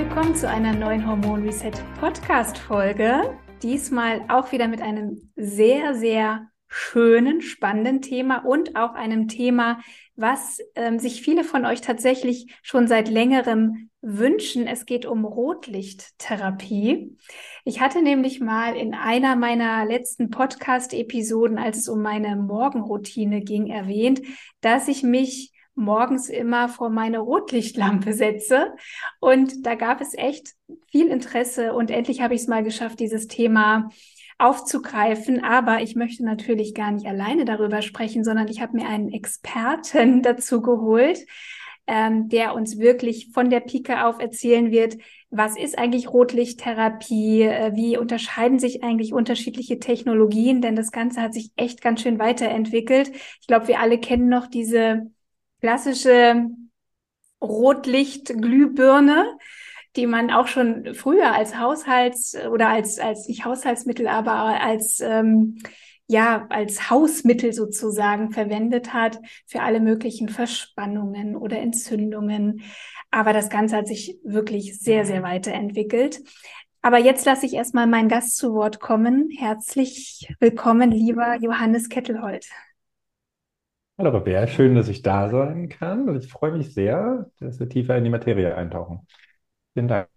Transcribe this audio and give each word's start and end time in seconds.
Willkommen 0.00 0.34
zu 0.34 0.48
einer 0.48 0.72
neuen 0.72 1.06
Hormon 1.06 1.42
Reset 1.42 1.72
Podcast 2.00 2.56
Folge. 2.56 3.36
Diesmal 3.62 4.24
auch 4.28 4.50
wieder 4.50 4.66
mit 4.66 4.80
einem 4.80 5.30
sehr, 5.36 5.94
sehr 5.94 6.48
schönen, 6.68 7.42
spannenden 7.42 8.00
Thema 8.00 8.38
und 8.38 8.76
auch 8.76 8.94
einem 8.94 9.28
Thema, 9.28 9.78
was 10.16 10.60
ähm, 10.74 10.98
sich 10.98 11.20
viele 11.20 11.44
von 11.44 11.66
euch 11.66 11.82
tatsächlich 11.82 12.50
schon 12.62 12.88
seit 12.88 13.10
längerem 13.10 13.90
wünschen. 14.00 14.66
Es 14.66 14.86
geht 14.86 15.04
um 15.04 15.26
Rotlichttherapie. 15.26 17.18
Ich 17.66 17.82
hatte 17.82 18.00
nämlich 18.00 18.40
mal 18.40 18.76
in 18.76 18.94
einer 18.94 19.36
meiner 19.36 19.84
letzten 19.84 20.30
Podcast-Episoden, 20.30 21.58
als 21.58 21.76
es 21.76 21.88
um 21.90 22.00
meine 22.00 22.36
Morgenroutine 22.36 23.42
ging, 23.42 23.66
erwähnt, 23.66 24.22
dass 24.62 24.88
ich 24.88 25.02
mich 25.02 25.52
morgens 25.74 26.28
immer 26.28 26.68
vor 26.68 26.90
meine 26.90 27.18
Rotlichtlampe 27.18 28.12
setze. 28.12 28.74
Und 29.20 29.66
da 29.66 29.74
gab 29.74 30.00
es 30.00 30.14
echt 30.14 30.54
viel 30.90 31.08
Interesse 31.08 31.74
und 31.74 31.90
endlich 31.90 32.20
habe 32.20 32.34
ich 32.34 32.42
es 32.42 32.48
mal 32.48 32.62
geschafft, 32.62 33.00
dieses 33.00 33.26
Thema 33.26 33.90
aufzugreifen. 34.38 35.44
Aber 35.44 35.82
ich 35.82 35.96
möchte 35.96 36.24
natürlich 36.24 36.74
gar 36.74 36.90
nicht 36.90 37.06
alleine 37.06 37.44
darüber 37.44 37.82
sprechen, 37.82 38.24
sondern 38.24 38.48
ich 38.48 38.60
habe 38.60 38.76
mir 38.76 38.88
einen 38.88 39.12
Experten 39.12 40.22
dazu 40.22 40.62
geholt, 40.62 41.20
ähm, 41.86 42.28
der 42.28 42.54
uns 42.54 42.78
wirklich 42.78 43.30
von 43.32 43.50
der 43.50 43.60
Pike 43.60 44.04
auf 44.06 44.20
erzählen 44.20 44.70
wird, 44.70 44.96
was 45.30 45.56
ist 45.56 45.78
eigentlich 45.78 46.08
Rotlichttherapie, 46.08 47.42
äh, 47.42 47.72
wie 47.74 47.96
unterscheiden 47.96 48.58
sich 48.58 48.82
eigentlich 48.82 49.12
unterschiedliche 49.12 49.78
Technologien, 49.78 50.60
denn 50.60 50.74
das 50.74 50.90
Ganze 50.90 51.22
hat 51.22 51.34
sich 51.34 51.52
echt 51.56 51.82
ganz 51.82 52.02
schön 52.02 52.18
weiterentwickelt. 52.18 53.12
Ich 53.40 53.46
glaube, 53.46 53.68
wir 53.68 53.80
alle 53.80 53.98
kennen 53.98 54.28
noch 54.28 54.48
diese 54.48 55.10
klassische 55.60 56.48
Rotlichtglühbirne, 57.42 59.36
die 59.96 60.06
man 60.06 60.30
auch 60.30 60.46
schon 60.46 60.94
früher 60.94 61.32
als 61.34 61.56
Haushalts- 61.56 62.36
oder 62.48 62.68
als, 62.68 62.98
als 62.98 63.28
nicht 63.28 63.44
Haushaltsmittel, 63.44 64.06
aber 64.06 64.60
als 64.60 65.00
ähm, 65.00 65.58
ja, 66.10 66.46
als 66.48 66.90
Hausmittel 66.90 67.52
sozusagen 67.52 68.32
verwendet 68.32 68.92
hat 68.92 69.20
für 69.46 69.62
alle 69.62 69.78
möglichen 69.78 70.28
Verspannungen 70.28 71.36
oder 71.36 71.60
Entzündungen. 71.60 72.62
Aber 73.12 73.32
das 73.32 73.48
Ganze 73.48 73.76
hat 73.76 73.86
sich 73.86 74.18
wirklich 74.24 74.80
sehr, 74.80 75.06
sehr 75.06 75.22
weiterentwickelt. 75.22 76.20
Aber 76.82 76.98
jetzt 76.98 77.26
lasse 77.26 77.46
ich 77.46 77.54
erstmal 77.54 77.86
meinen 77.86 78.08
Gast 78.08 78.36
zu 78.38 78.54
Wort 78.54 78.80
kommen. 78.80 79.28
Herzlich 79.30 80.28
willkommen, 80.40 80.90
lieber 80.90 81.36
Johannes 81.40 81.88
Kettelhold. 81.88 82.44
Hallo 84.00 84.12
Robert, 84.12 84.48
schön, 84.48 84.76
dass 84.76 84.88
ich 84.88 85.02
da 85.02 85.28
sein 85.28 85.68
kann. 85.68 86.16
Ich 86.16 86.32
freue 86.32 86.52
mich 86.52 86.72
sehr, 86.72 87.30
dass 87.38 87.60
wir 87.60 87.68
tiefer 87.68 87.98
in 87.98 88.04
die 88.04 88.08
Materie 88.08 88.56
eintauchen. 88.56 89.06
Vielen 89.74 89.88
Dank. 89.88 90.08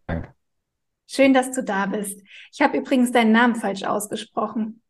Schön, 1.06 1.34
dass 1.34 1.52
du 1.52 1.66
da 1.66 1.88
bist. 1.88 2.24
Ich 2.53 2.62
habe 2.62 2.78
übrigens 2.78 3.12
deinen 3.12 3.34
Namen 3.34 3.56
falsch 3.56 3.84
ausgesprochen. 3.84 4.81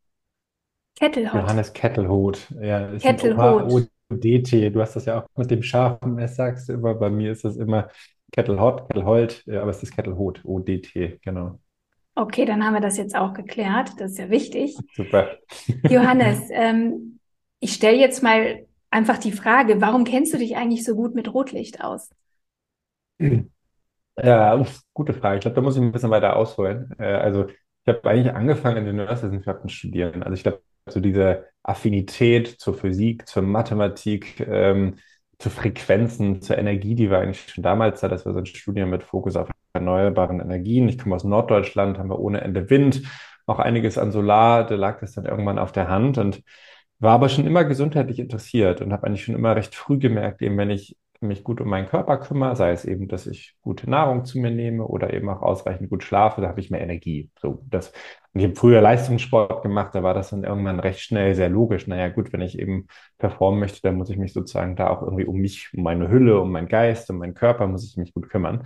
Kettelhut. 0.95 1.33
Johannes 1.33 1.73
Kettelhut. 1.73 2.47
Ja, 2.61 2.85
ist 2.89 3.01
Kettelhut. 3.01 3.89
ODT. 4.11 4.69
Du 4.69 4.79
hast 4.79 4.95
das 4.95 5.05
ja 5.05 5.23
auch 5.23 5.27
mit 5.37 5.49
dem 5.49 5.63
scharfen 5.63 6.19
S, 6.19 6.35
sagst 6.35 6.69
du 6.69 6.73
immer. 6.73 6.93
Bei 6.93 7.09
mir 7.09 7.31
ist 7.31 7.45
das 7.45 7.55
immer 7.55 7.89
Kettelhot, 8.31 8.87
Kettelholt, 8.89 9.43
aber 9.47 9.71
es 9.71 9.81
ist 9.81 9.95
Kettelhut, 9.95 10.45
ODT, 10.45 11.19
genau. 11.23 11.57
Okay, 12.13 12.45
dann 12.45 12.63
haben 12.63 12.75
wir 12.75 12.81
das 12.81 12.97
jetzt 12.97 13.15
auch 13.15 13.33
geklärt. 13.33 13.93
Das 13.97 14.11
ist 14.11 14.19
ja 14.19 14.29
wichtig. 14.29 14.77
Super. 14.93 15.39
Johannes, 15.89 16.41
ähm, 16.51 17.19
ich 17.59 17.73
stelle 17.73 17.97
jetzt 17.97 18.21
mal 18.21 18.67
einfach 18.93 19.17
die 19.17 19.31
Frage, 19.31 19.81
warum 19.81 20.03
kennst 20.05 20.33
du 20.33 20.37
dich 20.37 20.55
eigentlich 20.55 20.85
so 20.85 20.95
gut 20.95 21.15
mit 21.15 21.33
Rotlicht 21.33 21.83
aus? 21.83 22.09
Ja, 24.15 24.63
gute 24.93 25.13
Frage. 25.13 25.37
Ich 25.37 25.41
glaube, 25.41 25.55
da 25.55 25.61
muss 25.61 25.75
ich 25.75 25.81
ein 25.81 25.91
bisschen 25.91 26.11
weiter 26.11 26.35
ausholen. 26.35 26.93
Äh, 26.99 27.05
also 27.05 27.47
ich 27.47 27.87
habe 27.87 28.07
eigentlich 28.07 28.33
angefangen, 28.33 28.77
in 28.77 28.85
den 28.85 28.95
Ingenieurswissenschaften 28.99 29.69
zu 29.69 29.75
studieren. 29.75 30.21
Also 30.21 30.35
ich 30.35 30.43
glaube, 30.43 30.61
so 30.87 30.99
diese 30.99 31.47
Affinität 31.63 32.47
zur 32.47 32.75
Physik, 32.75 33.27
zur 33.27 33.41
Mathematik, 33.41 34.39
ähm, 34.41 34.97
zu 35.39 35.49
Frequenzen, 35.49 36.41
zur 36.41 36.57
Energie, 36.59 36.95
die 36.95 37.09
war 37.09 37.21
eigentlich 37.21 37.51
schon 37.51 37.63
damals 37.63 38.01
da. 38.01 38.07
Das 38.07 38.25
war 38.25 38.33
so 38.33 38.39
ein 38.39 38.45
Studium 38.45 38.91
mit 38.91 39.03
Fokus 39.03 39.35
auf 39.35 39.49
erneuerbaren 39.73 40.39
Energien. 40.39 40.87
Ich 40.87 40.99
komme 40.99 41.15
aus 41.15 41.23
Norddeutschland, 41.23 41.97
haben 41.97 42.09
wir 42.09 42.19
ohne 42.19 42.41
Ende 42.41 42.69
Wind, 42.69 43.01
auch 43.47 43.59
einiges 43.59 43.97
an 43.97 44.11
Solar. 44.11 44.65
Da 44.65 44.75
lag 44.75 44.99
das 44.99 45.13
dann 45.13 45.25
irgendwann 45.25 45.57
auf 45.57 45.71
der 45.71 45.89
Hand 45.89 46.19
und 46.19 46.43
war 47.03 47.13
aber 47.13 47.29
schon 47.29 47.45
immer 47.45 47.63
gesundheitlich 47.65 48.19
interessiert 48.19 48.81
und 48.81 48.93
habe 48.93 49.07
eigentlich 49.07 49.23
schon 49.25 49.35
immer 49.35 49.55
recht 49.55 49.75
früh 49.75 49.97
gemerkt, 49.99 50.41
eben 50.41 50.57
wenn 50.57 50.69
ich 50.71 50.97
mich 51.21 51.43
gut 51.43 51.61
um 51.61 51.69
meinen 51.69 51.87
Körper 51.87 52.17
kümmere, 52.17 52.55
sei 52.55 52.71
es 52.71 52.85
eben, 52.85 53.07
dass 53.07 53.27
ich 53.27 53.55
gute 53.61 53.89
Nahrung 53.89 54.25
zu 54.25 54.39
mir 54.39 54.51
nehme 54.51 54.85
oder 54.85 55.13
eben 55.13 55.29
auch 55.29 55.41
ausreichend 55.41 55.89
gut 55.89 56.03
schlafe, 56.03 56.41
da 56.41 56.49
habe 56.49 56.59
ich 56.59 56.69
mehr 56.69 56.81
Energie. 56.81 57.31
So, 57.39 57.63
das, 57.69 57.93
und 58.33 58.41
ich 58.41 58.45
habe 58.45 58.55
früher 58.55 58.81
Leistungssport 58.81 59.63
gemacht, 59.63 59.95
da 59.95 60.03
war 60.03 60.13
das 60.13 60.31
dann 60.31 60.43
irgendwann 60.43 60.79
recht 60.79 60.99
schnell 60.99 61.35
sehr 61.35 61.49
logisch. 61.49 61.87
Naja, 61.87 62.09
gut, 62.09 62.33
wenn 62.33 62.41
ich 62.41 62.59
eben 62.59 62.87
performen 63.17 63.59
möchte, 63.59 63.81
dann 63.81 63.95
muss 63.95 64.09
ich 64.09 64.17
mich 64.17 64.33
sozusagen 64.33 64.75
da 64.75 64.89
auch 64.89 65.01
irgendwie 65.01 65.25
um 65.25 65.37
mich, 65.37 65.69
um 65.73 65.83
meine 65.83 66.09
Hülle, 66.09 66.39
um 66.41 66.51
meinen 66.51 66.67
Geist, 66.67 67.09
um 67.09 67.17
meinen 67.19 67.33
Körper, 67.35 67.67
muss 67.67 67.87
ich 67.89 67.97
mich 67.97 68.13
gut 68.13 68.29
kümmern. 68.29 68.65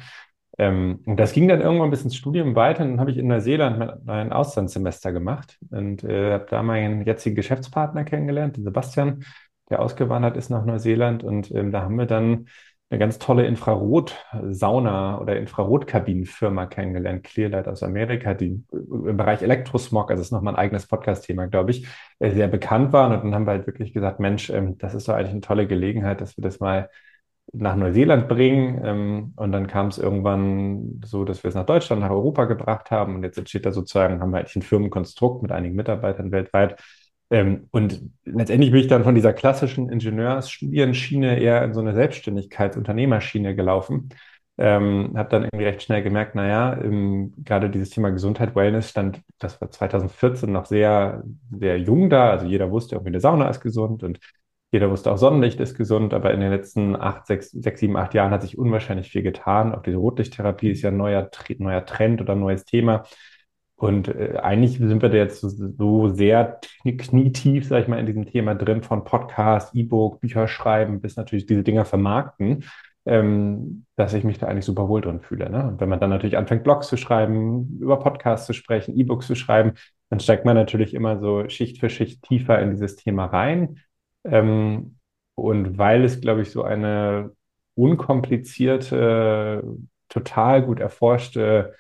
Ähm, 0.58 1.02
und 1.06 1.20
das 1.20 1.34
ging 1.34 1.48
dann 1.48 1.62
irgendwann 1.62 1.92
bis 1.92 2.04
ins 2.04 2.16
Studium 2.16 2.56
weiter. 2.56 2.84
Und 2.84 2.92
dann 2.92 3.00
habe 3.00 3.12
ich 3.12 3.18
in 3.18 3.28
Neuseeland 3.28 4.06
mein, 4.06 4.32
Auslandssemester 4.32 5.12
gemacht 5.12 5.58
und 5.70 6.04
äh, 6.04 6.34
habe 6.34 6.48
da 6.50 6.64
meinen 6.64 7.06
jetzigen 7.06 7.36
Geschäftspartner 7.36 8.04
kennengelernt, 8.04 8.58
den 8.58 8.64
Sebastian 8.64 9.24
der 9.70 9.82
ausgewandert 9.82 10.38
ist 10.38 10.50
nach 10.50 10.66
Neuseeland. 10.66 11.24
Und 11.24 11.52
ähm, 11.52 11.72
da 11.72 11.82
haben 11.82 11.98
wir 11.98 12.06
dann 12.06 12.48
eine 12.90 13.00
ganz 13.00 13.20
tolle 13.20 13.46
Infrarot-Sauna 13.46 15.20
oder 15.20 15.38
Infrarotkabinenfirma 15.38 16.68
kennengelernt, 16.68 17.26
Clearlight 17.26 17.68
aus 17.68 17.84
Amerika, 17.84 18.34
die 18.34 18.64
im 18.72 19.18
Bereich 19.18 19.42
Elektrosmog, 19.42 20.10
also 20.10 20.22
ist 20.22 20.32
nochmal 20.32 20.54
ein 20.54 20.60
eigenes 20.60 20.88
Podcast-Thema, 20.88 21.48
glaube 21.48 21.72
ich, 21.72 21.86
äh, 22.20 22.32
sehr 22.32 22.48
bekannt 22.48 22.94
waren. 22.94 23.12
Und 23.12 23.26
dann 23.26 23.36
haben 23.36 23.46
wir 23.46 23.52
halt 23.52 23.68
wirklich 23.68 23.94
gesagt, 23.94 24.22
Mensch, 24.22 24.50
ähm, 24.50 24.78
das 24.78 24.94
ist 24.94 25.10
doch 25.10 25.16
eigentlich 25.16 25.32
eine 25.32 25.42
tolle 25.42 25.68
Gelegenheit, 25.68 26.22
dass 26.22 26.38
wir 26.38 26.42
das 26.44 26.60
mal 26.62 26.90
nach 27.54 27.76
Neuseeland 27.76 28.28
bringen. 28.28 28.82
Ähm, 28.84 29.34
und 29.36 29.52
dann 29.52 29.68
kam 29.68 29.88
es 29.88 29.98
irgendwann 29.98 31.02
so, 31.06 31.24
dass 31.24 31.44
wir 31.44 31.50
es 31.50 31.56
nach 31.56 31.66
Deutschland, 31.66 32.02
nach 32.02 32.10
Europa 32.10 32.46
gebracht 32.46 32.92
haben. 32.92 33.16
Und 33.16 33.24
jetzt 33.24 33.38
entsteht 33.38 33.66
da 33.66 33.72
sozusagen, 33.72 34.20
haben 34.22 34.32
wir 34.32 34.40
eigentlich 34.40 34.56
ein 34.56 34.62
Firmenkonstrukt 34.62 35.42
mit 35.42 35.52
einigen 35.52 35.76
Mitarbeitern 35.76 36.32
weltweit, 36.32 36.78
ähm, 37.30 37.68
und 37.72 38.02
letztendlich 38.26 38.72
bin 38.72 38.82
ich 38.82 38.88
dann 38.88 39.04
von 39.04 39.16
dieser 39.16 39.34
klassischen 39.34 39.90
Ingenieursstudienschiene 39.90 41.40
eher 41.40 41.64
in 41.64 41.74
so 41.74 41.82
eine 41.82 41.94
Selbstständigkeitsunternehmerschiene 41.94 43.56
gelaufen. 43.56 44.10
Ähm, 44.60 45.14
habe 45.16 45.30
dann 45.30 45.44
irgendwie 45.44 45.66
recht 45.66 45.84
schnell 45.84 46.02
gemerkt, 46.02 46.34
naja, 46.36 46.74
im, 46.74 47.34
gerade 47.44 47.70
dieses 47.70 47.92
Thema 47.92 48.10
Gesundheit, 48.10 48.56
Wellness 48.56 48.90
stand, 48.90 49.22
das 49.38 49.62
war 49.62 49.70
2014 49.70 50.52
noch 50.52 50.66
sehr, 50.66 51.24
sehr 51.52 51.78
jung 51.80 52.10
da. 52.10 52.32
Also 52.32 52.48
jeder 52.48 52.72
wusste 52.72 52.96
irgendwie, 52.96 53.10
eine 53.10 53.20
Sauna 53.20 53.50
ist 53.50 53.62
gesund 53.62 54.04
und 54.04 54.20
jeder 54.72 54.92
wusste 54.92 55.12
auch 55.12 55.18
Sonnenlicht 55.18 55.60
ist 55.60 55.76
gesund, 55.76 56.14
aber 56.14 56.34
in 56.34 56.42
den 56.42 56.52
letzten 56.52 56.96
acht, 56.96 57.26
sechs, 57.26 57.52
sechs, 57.52 57.80
sieben, 57.80 57.96
acht 57.96 58.14
Jahren 58.14 58.32
hat 58.32 58.42
sich 58.42 58.58
unwahrscheinlich 58.58 59.10
viel 59.10 59.24
getan. 59.24 59.74
Auch 59.74 59.82
diese 59.82 59.98
Rotlichttherapie 59.98 60.72
ist 60.72 60.82
ja 60.82 60.90
ein 60.90 60.98
neuer, 60.98 61.30
neuer 61.60 61.86
Trend 61.86 62.22
oder 62.22 62.34
ein 62.34 62.40
neues 62.40 62.66
Thema. 62.66 63.04
Und 63.78 64.10
äh, 64.10 64.40
eigentlich 64.42 64.78
sind 64.78 65.02
wir 65.02 65.10
da 65.10 65.18
jetzt 65.18 65.42
so, 65.42 66.10
sehr 66.10 66.60
knietief, 66.84 67.68
sag 67.68 67.84
ich 67.84 67.88
mal, 67.88 68.00
in 68.00 68.08
diesem 68.08 68.26
Thema 68.26 68.56
drin, 68.56 68.82
von 68.82 69.04
Podcast, 69.04 69.74
E-Book, 69.76 70.20
Bücher 70.20 70.48
schreiben, 70.48 71.00
bis 71.00 71.16
natürlich 71.16 71.46
diese 71.46 71.64
Dinger 71.64 71.86
vermarkten, 71.86 72.66
ähm, 73.06 73.86
dass 73.96 74.14
ich 74.14 74.24
mich 74.24 74.40
da 74.40 74.48
eigentlich 74.48 74.66
super 74.66 74.90
wohl 74.90 75.02
drin 75.02 75.22
fühle. 75.22 75.50
Ne? 75.50 75.68
Und 75.68 75.80
wenn 75.80 75.90
man 75.90 76.00
dann 76.00 76.10
natürlich 76.10 76.38
anfängt, 76.38 76.64
Blogs 76.64 76.88
zu 76.88 76.98
schreiben, 76.98 77.78
über 77.80 78.00
Podcasts 78.00 78.48
zu 78.48 78.54
sprechen, 78.54 78.98
E-Books 78.98 79.28
zu 79.28 79.36
schreiben, 79.36 79.74
dann 80.10 80.20
steigt 80.20 80.44
man 80.44 80.56
natürlich 80.56 80.94
immer 80.94 81.20
so 81.20 81.48
Schicht 81.48 81.80
für 81.80 81.90
Schicht 81.90 82.24
tiefer 82.24 82.60
in 82.60 82.72
dieses 82.72 82.96
Thema 82.96 83.26
rein. 83.26 83.80
Ähm, 84.30 84.98
und 85.36 85.78
weil 85.78 86.04
es, 86.04 86.22
glaube 86.22 86.42
ich, 86.42 86.52
so 86.52 86.64
eine 86.64 87.32
unkomplizierte, 87.76 89.64
total 90.10 90.64
gut 90.66 90.80
erforschte 90.80 91.74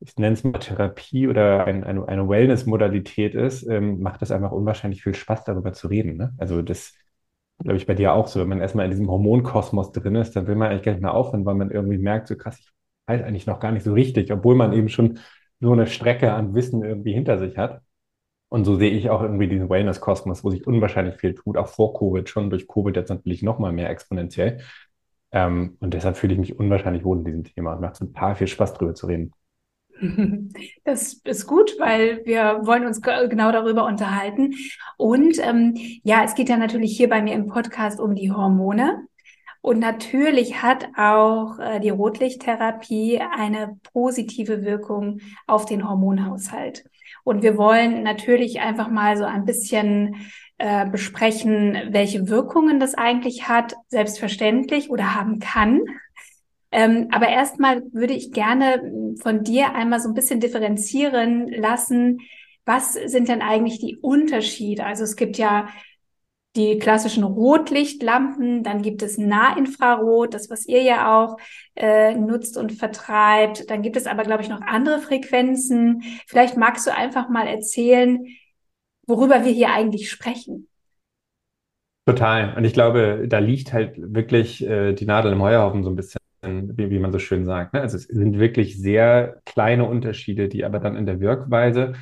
ich 0.00 0.16
nenne 0.16 0.34
es 0.34 0.44
mal 0.44 0.58
Therapie 0.58 1.26
oder 1.28 1.64
ein, 1.66 1.84
eine, 1.84 2.06
eine 2.06 2.28
Wellness-Modalität 2.28 3.34
ist, 3.34 3.62
ähm, 3.66 4.00
macht 4.00 4.22
das 4.22 4.30
einfach 4.30 4.52
unwahrscheinlich 4.52 5.02
viel 5.02 5.14
Spaß, 5.14 5.44
darüber 5.44 5.72
zu 5.72 5.88
reden. 5.88 6.16
Ne? 6.16 6.34
Also 6.38 6.62
das 6.62 6.92
glaube 7.60 7.78
ich, 7.78 7.86
bei 7.86 7.94
dir 7.94 8.12
auch 8.12 8.28
so. 8.28 8.40
Wenn 8.40 8.48
man 8.48 8.60
erstmal 8.60 8.84
in 8.84 8.90
diesem 8.90 9.08
Hormonkosmos 9.10 9.92
drin 9.92 10.16
ist, 10.16 10.36
dann 10.36 10.46
will 10.46 10.56
man 10.56 10.70
eigentlich 10.70 10.82
gar 10.82 10.92
nicht 10.92 11.02
mehr 11.02 11.14
aufhören, 11.14 11.46
weil 11.46 11.54
man 11.54 11.70
irgendwie 11.70 11.98
merkt, 11.98 12.28
so 12.28 12.36
krass, 12.36 12.58
ich 12.58 12.70
weiß 13.06 13.22
eigentlich 13.22 13.46
noch 13.46 13.60
gar 13.60 13.72
nicht 13.72 13.84
so 13.84 13.94
richtig, 13.94 14.30
obwohl 14.32 14.54
man 14.56 14.72
eben 14.74 14.88
schon 14.88 15.18
so 15.60 15.72
eine 15.72 15.86
Strecke 15.86 16.34
an 16.34 16.54
Wissen 16.54 16.84
irgendwie 16.84 17.14
hinter 17.14 17.38
sich 17.38 17.56
hat. 17.56 17.80
Und 18.56 18.64
so 18.64 18.76
sehe 18.76 18.90
ich 18.90 19.10
auch 19.10 19.20
irgendwie 19.20 19.48
diesen 19.48 19.68
Wellness-Kosmos, 19.68 20.42
wo 20.42 20.48
sich 20.48 20.66
unwahrscheinlich 20.66 21.16
viel 21.16 21.34
tut, 21.34 21.58
auch 21.58 21.68
vor 21.68 21.92
Covid 21.92 22.26
schon, 22.26 22.48
durch 22.48 22.66
Covid 22.66 22.96
jetzt 22.96 23.10
natürlich 23.10 23.42
noch 23.42 23.58
mal 23.58 23.70
mehr 23.70 23.90
exponentiell. 23.90 24.62
Ähm, 25.30 25.76
und 25.80 25.92
deshalb 25.92 26.16
fühle 26.16 26.32
ich 26.32 26.38
mich 26.38 26.58
unwahrscheinlich 26.58 27.04
wohl 27.04 27.18
in 27.18 27.24
diesem 27.26 27.44
Thema 27.44 27.74
und 27.74 27.82
macht 27.82 27.98
total 27.98 28.34
viel 28.34 28.46
Spaß, 28.46 28.72
drüber 28.72 28.94
zu 28.94 29.08
reden. 29.08 29.32
Das 30.84 31.20
ist 31.24 31.46
gut, 31.46 31.76
weil 31.78 32.24
wir 32.24 32.60
wollen 32.62 32.86
uns 32.86 33.02
genau 33.02 33.52
darüber 33.52 33.84
unterhalten. 33.84 34.54
Und 34.96 35.38
ähm, 35.38 35.74
ja, 36.02 36.24
es 36.24 36.34
geht 36.34 36.48
ja 36.48 36.56
natürlich 36.56 36.96
hier 36.96 37.10
bei 37.10 37.20
mir 37.20 37.34
im 37.34 37.48
Podcast 37.48 38.00
um 38.00 38.14
die 38.14 38.32
Hormone. 38.32 39.06
Und 39.60 39.80
natürlich 39.80 40.62
hat 40.62 40.88
auch 40.96 41.58
äh, 41.58 41.78
die 41.80 41.90
Rotlichttherapie 41.90 43.20
eine 43.20 43.78
positive 43.92 44.64
Wirkung 44.64 45.20
auf 45.46 45.66
den 45.66 45.86
Hormonhaushalt. 45.86 46.84
Und 47.26 47.42
wir 47.42 47.58
wollen 47.58 48.04
natürlich 48.04 48.60
einfach 48.60 48.88
mal 48.88 49.16
so 49.16 49.24
ein 49.24 49.44
bisschen 49.44 50.14
äh, 50.58 50.88
besprechen, 50.88 51.76
welche 51.90 52.28
Wirkungen 52.28 52.78
das 52.78 52.94
eigentlich 52.94 53.48
hat, 53.48 53.74
selbstverständlich 53.88 54.90
oder 54.90 55.16
haben 55.16 55.40
kann. 55.40 55.82
Ähm, 56.70 57.08
aber 57.10 57.28
erstmal 57.28 57.82
würde 57.92 58.14
ich 58.14 58.30
gerne 58.30 58.80
von 59.20 59.42
dir 59.42 59.74
einmal 59.74 59.98
so 59.98 60.08
ein 60.08 60.14
bisschen 60.14 60.38
differenzieren 60.38 61.48
lassen. 61.48 62.20
Was 62.64 62.92
sind 62.92 63.28
denn 63.28 63.42
eigentlich 63.42 63.80
die 63.80 63.96
Unterschiede? 63.96 64.84
Also 64.84 65.02
es 65.02 65.16
gibt 65.16 65.36
ja 65.36 65.66
die 66.56 66.78
klassischen 66.78 67.24
Rotlichtlampen, 67.24 68.62
dann 68.62 68.82
gibt 68.82 69.02
es 69.02 69.18
Nahinfrarot, 69.18 70.34
das 70.34 70.50
was 70.50 70.66
ihr 70.66 70.82
ja 70.82 71.16
auch 71.16 71.36
äh, 71.74 72.14
nutzt 72.14 72.56
und 72.56 72.72
vertreibt. 72.72 73.70
Dann 73.70 73.82
gibt 73.82 73.96
es 73.96 74.06
aber, 74.06 74.22
glaube 74.22 74.42
ich, 74.42 74.48
noch 74.48 74.62
andere 74.62 75.00
Frequenzen. 75.00 76.02
Vielleicht 76.26 76.56
magst 76.56 76.86
du 76.86 76.94
einfach 76.94 77.28
mal 77.28 77.46
erzählen, 77.46 78.26
worüber 79.06 79.44
wir 79.44 79.52
hier 79.52 79.72
eigentlich 79.72 80.10
sprechen. 80.10 80.68
Total. 82.06 82.56
Und 82.56 82.64
ich 82.64 82.72
glaube, 82.72 83.26
da 83.28 83.38
liegt 83.38 83.72
halt 83.72 83.94
wirklich 83.98 84.64
äh, 84.64 84.92
die 84.92 85.06
Nadel 85.06 85.32
im 85.32 85.42
Heuhaufen 85.42 85.82
so 85.82 85.90
ein 85.90 85.96
bisschen, 85.96 86.20
wie, 86.42 86.90
wie 86.90 86.98
man 86.98 87.12
so 87.12 87.18
schön 87.18 87.44
sagt. 87.44 87.74
Ne? 87.74 87.80
Also 87.80 87.96
es 87.96 88.04
sind 88.04 88.38
wirklich 88.38 88.80
sehr 88.80 89.40
kleine 89.44 89.84
Unterschiede, 89.84 90.48
die 90.48 90.64
aber 90.64 90.78
dann 90.78 90.96
in 90.96 91.06
der 91.06 91.20
Wirkweise 91.20 91.94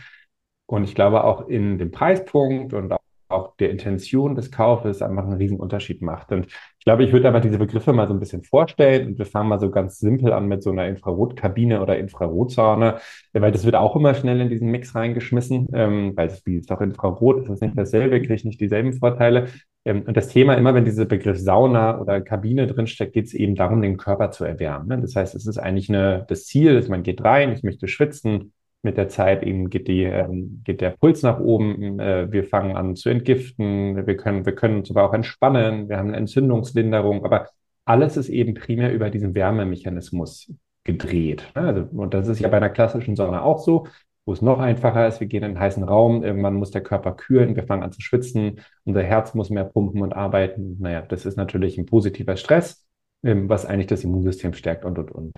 und 0.66 0.84
ich 0.84 0.94
glaube 0.94 1.24
auch 1.24 1.48
in 1.48 1.78
dem 1.78 1.90
Preispunkt 1.90 2.72
und 2.72 2.92
auch 2.92 3.03
auch 3.28 3.56
der 3.56 3.70
Intention 3.70 4.34
des 4.34 4.50
Kaufes 4.50 5.02
einfach 5.02 5.24
einen 5.24 5.34
riesen 5.34 5.58
Unterschied 5.58 6.02
macht. 6.02 6.32
Und 6.32 6.46
ich 6.78 6.84
glaube, 6.84 7.04
ich 7.04 7.12
würde 7.12 7.28
aber 7.28 7.40
diese 7.40 7.58
Begriffe 7.58 7.92
mal 7.92 8.06
so 8.06 8.14
ein 8.14 8.20
bisschen 8.20 8.42
vorstellen 8.42 9.08
und 9.08 9.18
wir 9.18 9.26
fangen 9.26 9.48
mal 9.48 9.58
so 9.58 9.70
ganz 9.70 9.98
simpel 9.98 10.32
an 10.32 10.46
mit 10.46 10.62
so 10.62 10.70
einer 10.70 10.86
Infrarotkabine 10.86 11.80
oder 11.80 11.98
Infrarotzone, 11.98 12.98
weil 13.32 13.52
das 13.52 13.64
wird 13.64 13.74
auch 13.74 13.96
immer 13.96 14.14
schnell 14.14 14.40
in 14.40 14.50
diesen 14.50 14.70
Mix 14.70 14.94
reingeschmissen, 14.94 15.68
ähm, 15.72 16.12
weil 16.14 16.28
es 16.28 16.42
ist 16.44 16.70
auch 16.70 16.80
Infrarot, 16.80 17.40
ist 17.40 17.48
das 17.48 17.60
nicht 17.60 17.78
dasselbe, 17.78 18.20
kriege 18.20 18.34
ich 18.34 18.44
nicht 18.44 18.60
dieselben 18.60 18.92
Vorteile. 18.92 19.48
Ähm, 19.84 20.02
und 20.06 20.16
das 20.16 20.28
Thema, 20.28 20.54
immer 20.54 20.74
wenn 20.74 20.84
dieser 20.84 21.06
Begriff 21.06 21.38
Sauna 21.38 22.00
oder 22.00 22.20
Kabine 22.20 22.66
drinsteckt, 22.66 23.12
geht 23.12 23.26
es 23.26 23.34
eben 23.34 23.54
darum, 23.54 23.82
den 23.82 23.96
Körper 23.96 24.30
zu 24.30 24.44
erwärmen. 24.44 24.88
Ne? 24.88 25.00
Das 25.00 25.16
heißt, 25.16 25.34
es 25.34 25.46
ist 25.46 25.58
eigentlich 25.58 25.88
eine, 25.88 26.24
das 26.28 26.44
Ziel, 26.44 26.74
dass 26.74 26.88
man 26.88 27.02
geht 27.02 27.22
rein, 27.24 27.52
ich 27.52 27.62
möchte 27.62 27.88
schwitzen, 27.88 28.52
mit 28.84 28.96
der 28.96 29.08
Zeit 29.08 29.42
eben 29.42 29.70
geht 29.70 29.88
die, 29.88 30.04
ähm, 30.04 30.62
geht 30.64 30.80
der 30.80 30.90
Puls 30.90 31.22
nach 31.22 31.40
oben, 31.40 31.98
äh, 31.98 32.30
wir 32.30 32.44
fangen 32.44 32.76
an 32.76 32.96
zu 32.96 33.08
entgiften, 33.08 34.06
wir 34.06 34.16
können, 34.16 34.46
wir 34.46 34.54
können 34.54 34.78
uns 34.78 34.90
aber 34.90 35.04
auch 35.04 35.14
entspannen, 35.14 35.88
wir 35.88 35.96
haben 35.96 36.08
eine 36.08 36.18
Entzündungslinderung, 36.18 37.24
aber 37.24 37.48
alles 37.84 38.16
ist 38.16 38.28
eben 38.28 38.54
primär 38.54 38.92
über 38.92 39.10
diesen 39.10 39.34
Wärmemechanismus 39.34 40.52
gedreht. 40.84 41.50
Also, 41.54 41.82
und 41.92 42.14
das 42.14 42.28
ist 42.28 42.40
ja 42.40 42.48
bei 42.48 42.58
einer 42.58 42.70
klassischen 42.70 43.16
Sonne 43.16 43.42
auch 43.42 43.58
so, 43.58 43.86
wo 44.26 44.32
es 44.32 44.42
noch 44.42 44.58
einfacher 44.58 45.06
ist. 45.06 45.20
Wir 45.20 45.26
gehen 45.26 45.42
in 45.42 45.50
einen 45.50 45.60
heißen 45.60 45.82
Raum, 45.82 46.22
irgendwann 46.22 46.54
muss 46.54 46.70
der 46.70 46.82
Körper 46.82 47.12
kühlen, 47.12 47.56
wir 47.56 47.64
fangen 47.64 47.82
an 47.82 47.92
zu 47.92 48.00
schwitzen, 48.00 48.60
unser 48.84 49.02
Herz 49.02 49.34
muss 49.34 49.50
mehr 49.50 49.64
pumpen 49.64 50.02
und 50.02 50.14
arbeiten. 50.14 50.76
Naja, 50.80 51.02
das 51.02 51.26
ist 51.26 51.36
natürlich 51.36 51.78
ein 51.78 51.86
positiver 51.86 52.36
Stress, 52.36 52.86
ähm, 53.22 53.48
was 53.48 53.66
eigentlich 53.66 53.86
das 53.86 54.04
Immunsystem 54.04 54.54
stärkt 54.54 54.84
und, 54.84 54.98
und, 54.98 55.10
und. 55.10 55.32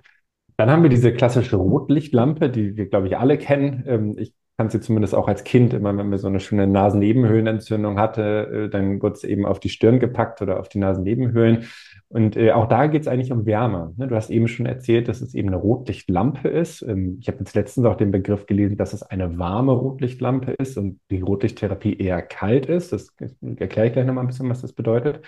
Dann 0.57 0.71
haben 0.71 0.83
wir 0.83 0.91
diese 0.91 1.13
klassische 1.13 1.57
Rotlichtlampe, 1.57 2.49
die 2.49 2.77
wir, 2.77 2.89
glaube 2.89 3.09
ich, 3.09 3.19
alle 3.19 3.39
kennen. 3.39 3.85
Ähm, 3.87 4.15
ich 4.19 4.33
kann 4.57 4.71
sie 4.71 4.81
zumindest 4.81 5.15
auch 5.15 5.29
als 5.29 5.45
Kind 5.45 5.75
immer, 5.75 5.97
wenn 5.97 6.09
man 6.09 6.19
so 6.19 6.29
eine 6.29 6.41
schöne 6.41 6.67
Nasennebenhöhlenentzündung 6.67 7.99
hatte, 7.99 8.67
äh, 8.67 8.71
dann 8.71 9.03
wurde 9.03 9.17
es 9.17 9.25
eben 9.25 9.45
auf 9.45 9.61
die 9.61 9.69
Stirn 9.69 10.01
gepackt 10.01 10.41
oder 10.41 10.59
auf 10.59 10.69
die 10.69 10.79
Nasennebenhöhlen. 10.79 11.67
Und 12.09 12.37
äh, 12.37 12.53
auch 12.53 12.67
da 12.67 12.87
geht 12.87 13.03
es 13.03 13.09
eigentlich 13.09 13.33
um 13.33 13.45
Wärme. 13.45 13.93
Ne? 13.97 14.07
Du 14.07 14.15
hast 14.15 14.31
eben 14.31 14.49
schon 14.49 14.65
erzählt, 14.65 15.09
dass 15.09 15.21
es 15.21 15.35
eben 15.35 15.49
eine 15.49 15.59
Rotlichtlampe 15.59 16.49
ist. 16.49 16.81
Ähm, 16.83 17.19
ich 17.21 17.29
habe 17.29 17.39
jetzt 17.41 17.55
letztens 17.55 17.85
auch 17.87 17.97
den 17.97 18.13
Begriff 18.13 18.47
gelesen, 18.47 18.79
dass 18.79 18.95
es 18.95 19.03
eine 19.03 19.39
warme 19.39 19.73
Rotlichtlampe 19.73 20.53
ist 20.53 20.79
und 20.79 21.01
die 21.11 21.21
Rotlichttherapie 21.21 21.99
eher 21.99 22.23
kalt 22.23 22.67
ist. 22.67 22.93
Das 22.93 23.15
erkläre 23.57 23.89
ich 23.89 23.93
gleich 23.93 24.07
nochmal 24.07 24.25
ein 24.25 24.29
bisschen, 24.29 24.49
was 24.49 24.63
das 24.63 24.73
bedeutet. 24.73 25.21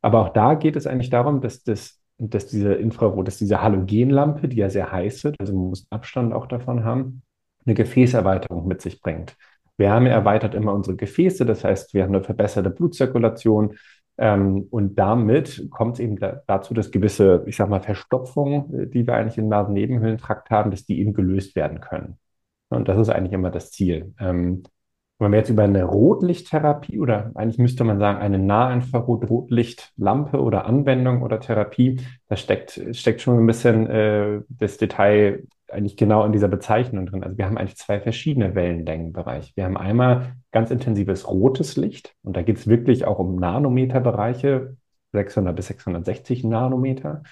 Aber 0.00 0.20
auch 0.22 0.28
da 0.30 0.54
geht 0.54 0.76
es 0.76 0.86
eigentlich 0.86 1.10
darum, 1.10 1.40
dass 1.40 1.62
das 1.62 2.01
dass 2.18 2.46
diese 2.46 2.74
Infrarot, 2.74 3.26
dass 3.26 3.38
diese 3.38 3.62
Halogenlampe, 3.62 4.48
die 4.48 4.56
ja 4.56 4.70
sehr 4.70 4.92
heiß 4.92 5.24
wird, 5.24 5.36
also 5.40 5.52
man 5.54 5.68
muss 5.70 5.86
Abstand 5.90 6.32
auch 6.32 6.46
davon 6.46 6.84
haben, 6.84 7.22
eine 7.64 7.74
Gefäßerweiterung 7.74 8.66
mit 8.66 8.80
sich 8.82 9.00
bringt. 9.00 9.36
Wärme 9.76 10.10
erweitert 10.10 10.54
immer 10.54 10.72
unsere 10.74 10.96
Gefäße, 10.96 11.46
das 11.46 11.64
heißt, 11.64 11.94
wir 11.94 12.04
haben 12.04 12.14
eine 12.14 12.24
verbesserte 12.24 12.70
Blutzirkulation 12.70 13.76
ähm, 14.18 14.66
und 14.70 14.96
damit 14.96 15.68
kommt 15.70 15.94
es 15.94 16.00
eben 16.00 16.16
da, 16.16 16.42
dazu, 16.46 16.74
dass 16.74 16.90
gewisse, 16.90 17.44
ich 17.46 17.56
sag 17.56 17.68
mal, 17.68 17.80
Verstopfungen, 17.80 18.90
die 18.90 19.06
wir 19.06 19.14
eigentlich 19.14 19.38
im 19.38 19.48
Nasennebenhöhlentrakt 19.48 20.50
haben, 20.50 20.70
dass 20.70 20.84
die 20.84 21.00
eben 21.00 21.14
gelöst 21.14 21.56
werden 21.56 21.80
können. 21.80 22.18
Und 22.68 22.88
das 22.88 22.98
ist 22.98 23.08
eigentlich 23.08 23.32
immer 23.32 23.50
das 23.50 23.70
Ziel. 23.70 24.14
Ähm, 24.20 24.62
wenn 25.22 25.32
wir 25.32 25.38
jetzt 25.38 25.50
über 25.50 25.62
eine 25.62 25.84
Rotlichttherapie 25.84 26.98
oder 26.98 27.30
eigentlich 27.34 27.58
müsste 27.58 27.84
man 27.84 27.98
sagen, 27.98 28.18
eine 28.18 28.38
Nahinfrarot-Rotlichtlampe 28.38 30.40
oder 30.40 30.66
Anwendung 30.66 31.22
oder 31.22 31.40
Therapie, 31.40 32.00
da 32.28 32.36
steckt, 32.36 32.80
steckt 32.92 33.20
schon 33.20 33.38
ein 33.38 33.46
bisschen 33.46 33.88
äh, 33.88 34.40
das 34.48 34.76
Detail 34.76 35.44
eigentlich 35.70 35.96
genau 35.96 36.24
in 36.24 36.32
dieser 36.32 36.48
Bezeichnung 36.48 37.06
drin. 37.06 37.24
Also 37.24 37.38
wir 37.38 37.46
haben 37.46 37.56
eigentlich 37.56 37.76
zwei 37.76 38.00
verschiedene 38.00 38.54
Wellenlängenbereiche. 38.54 39.52
Wir 39.54 39.64
haben 39.64 39.76
einmal 39.76 40.34
ganz 40.50 40.70
intensives 40.70 41.28
rotes 41.28 41.76
Licht 41.76 42.14
und 42.22 42.36
da 42.36 42.42
geht 42.42 42.58
es 42.58 42.66
wirklich 42.66 43.06
auch 43.06 43.18
um 43.18 43.36
Nanometerbereiche, 43.36 44.76
600 45.12 45.56
bis 45.56 45.68
660 45.68 46.44
Nanometer. 46.44 47.22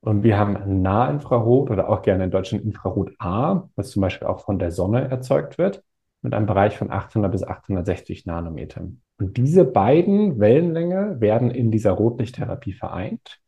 Und 0.00 0.22
wir 0.22 0.38
haben 0.38 0.82
Nahinfrarot 0.82 1.70
oder 1.70 1.88
auch 1.88 2.02
gerne 2.02 2.24
in 2.24 2.30
Deutschland 2.30 2.64
Infrarot 2.64 3.12
A, 3.18 3.68
was 3.76 3.90
zum 3.90 4.02
Beispiel 4.02 4.26
auch 4.26 4.40
von 4.40 4.58
der 4.58 4.70
Sonne 4.70 5.08
erzeugt 5.08 5.58
wird 5.58 5.82
mit 6.22 6.34
einem 6.34 6.46
Bereich 6.46 6.78
von 6.78 6.90
800 6.90 7.30
bis 7.30 7.42
860 7.42 8.26
Nanometern. 8.26 9.02
Und 9.18 9.36
diese 9.36 9.64
beiden 9.64 10.40
Wellenlänge 10.40 11.20
werden 11.20 11.50
in 11.50 11.70
dieser 11.70 11.92
Rotlichttherapie 11.92 12.72
vereint. 12.72 13.40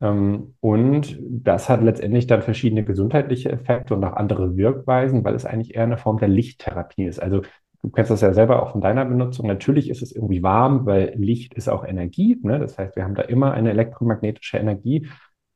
Ähm, 0.00 0.54
und 0.60 1.18
das 1.20 1.68
hat 1.68 1.82
letztendlich 1.82 2.26
dann 2.26 2.42
verschiedene 2.42 2.84
gesundheitliche 2.84 3.50
Effekte 3.50 3.94
und 3.94 4.04
auch 4.04 4.14
andere 4.14 4.56
Wirkweisen, 4.56 5.24
weil 5.24 5.34
es 5.34 5.44
eigentlich 5.44 5.74
eher 5.74 5.84
eine 5.84 5.98
Form 5.98 6.18
der 6.18 6.28
Lichttherapie 6.28 7.04
ist. 7.04 7.20
Also 7.20 7.42
du 7.82 7.90
kennst 7.90 8.10
das 8.10 8.20
ja 8.20 8.32
selber 8.32 8.62
auch 8.62 8.72
von 8.72 8.80
deiner 8.80 9.04
Benutzung. 9.04 9.46
Natürlich 9.46 9.90
ist 9.90 10.02
es 10.02 10.12
irgendwie 10.12 10.42
warm, 10.42 10.86
weil 10.86 11.14
Licht 11.16 11.54
ist 11.54 11.68
auch 11.68 11.84
Energie. 11.84 12.38
Ne? 12.42 12.58
Das 12.58 12.78
heißt, 12.78 12.96
wir 12.96 13.04
haben 13.04 13.14
da 13.14 13.22
immer 13.22 13.52
eine 13.52 13.70
elektromagnetische 13.70 14.58
Energie. 14.58 15.08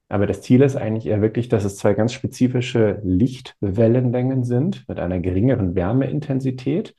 Aber 0.08 0.26
das 0.26 0.42
Ziel 0.42 0.62
ist 0.62 0.76
eigentlich 0.76 1.06
eher 1.06 1.20
wirklich, 1.20 1.48
dass 1.48 1.64
es 1.64 1.76
zwei 1.76 1.94
ganz 1.94 2.12
spezifische 2.12 3.00
Lichtwellenlängen 3.02 4.44
sind 4.44 4.88
mit 4.88 5.00
einer 5.00 5.18
geringeren 5.18 5.74
Wärmeintensität. 5.74 6.94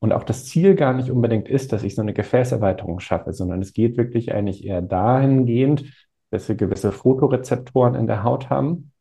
Und 0.00 0.12
auch 0.12 0.24
das 0.24 0.44
Ziel 0.44 0.74
gar 0.74 0.92
nicht 0.92 1.10
unbedingt 1.10 1.48
ist, 1.48 1.72
dass 1.72 1.82
ich 1.82 1.94
so 1.94 2.02
eine 2.02 2.14
Gefäßerweiterung 2.14 3.00
schaffe, 3.00 3.32
sondern 3.32 3.62
es 3.62 3.72
geht 3.72 3.96
wirklich 3.96 4.32
eigentlich 4.32 4.64
eher 4.64 4.82
dahingehend, 4.82 5.84
dass 6.30 6.48
wir 6.48 6.56
gewisse 6.56 6.92
Fotorezeptoren 6.92 7.94
in 7.94 8.06
der 8.06 8.22
Haut 8.22 8.50
haben, 8.50 8.92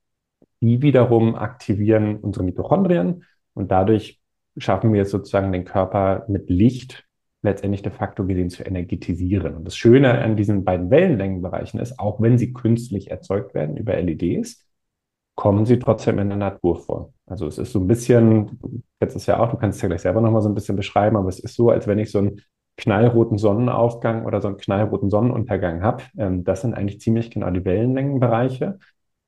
die 0.62 0.82
wiederum 0.82 1.36
aktivieren 1.36 2.18
unsere 2.18 2.46
Mitochondrien 2.46 3.26
und 3.54 3.72
dadurch 3.72 4.20
schaffen 4.58 4.94
wir 4.94 5.06
sozusagen 5.06 5.52
den 5.52 5.66
Körper 5.66 6.26
mit 6.28 6.50
Licht 6.50 7.07
letztendlich 7.48 7.82
de 7.82 7.92
facto 7.92 8.26
gesehen 8.26 8.50
zu 8.50 8.64
energetisieren. 8.64 9.56
Und 9.56 9.66
das 9.66 9.76
Schöne 9.76 10.20
an 10.20 10.36
diesen 10.36 10.64
beiden 10.64 10.90
Wellenlängenbereichen 10.90 11.80
ist, 11.80 12.00
auch 12.00 12.22
wenn 12.22 12.38
sie 12.38 12.54
künstlich 12.54 13.12
erzeugt 13.12 13.54
werden 13.54 13.78
über 13.78 13.96
LEDs, 13.96 14.66
kommen 15.36 15.66
sie 15.66 15.80
trotzdem 15.80 16.20
in 16.20 16.30
der 16.30 16.38
Natur 16.38 16.78
vor. 16.78 17.14
Also 17.26 17.48
es 17.48 17.58
ist 17.58 17.72
so 17.72 17.80
ein 17.80 17.88
bisschen, 17.88 18.60
kennst 19.00 19.16
es 19.16 19.26
ja 19.28 19.40
auch, 19.40 19.52
du 19.52 19.58
kannst 19.58 19.78
es 19.78 19.82
ja 19.82 19.88
gleich 19.88 20.02
selber 20.02 20.22
nochmal 20.22 20.42
so 20.42 20.50
ein 20.50 20.56
bisschen 20.56 20.76
beschreiben, 20.76 21.16
aber 21.16 21.30
es 21.30 21.40
ist 21.40 21.56
so, 21.56 21.70
als 21.70 21.88
wenn 21.88 22.00
ich 22.00 22.12
so 22.12 22.20
einen 22.20 22.42
knallroten 22.78 23.38
Sonnenaufgang 23.38 24.26
oder 24.26 24.42
so 24.42 24.48
einen 24.48 24.58
knallroten 24.58 25.10
Sonnenuntergang 25.10 25.84
habe. 25.84 26.04
Ähm, 26.18 26.44
das 26.44 26.62
sind 26.62 26.74
eigentlich 26.74 27.02
ziemlich 27.02 27.32
genau 27.32 27.50
die 27.52 27.66
Wellenlängenbereiche. 27.66 28.80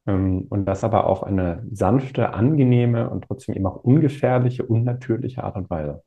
Ähm, 0.08 0.48
und 0.50 0.66
das 0.66 0.84
aber 0.84 1.06
auf 1.08 1.24
eine 1.24 1.64
sanfte, 1.72 2.34
angenehme 2.34 3.10
und 3.10 3.26
trotzdem 3.26 3.56
eben 3.56 3.66
auch 3.66 3.84
ungefährliche, 3.84 4.66
unnatürliche 4.66 5.44
Art 5.44 5.56
und 5.56 5.70
Weise. 5.70 6.04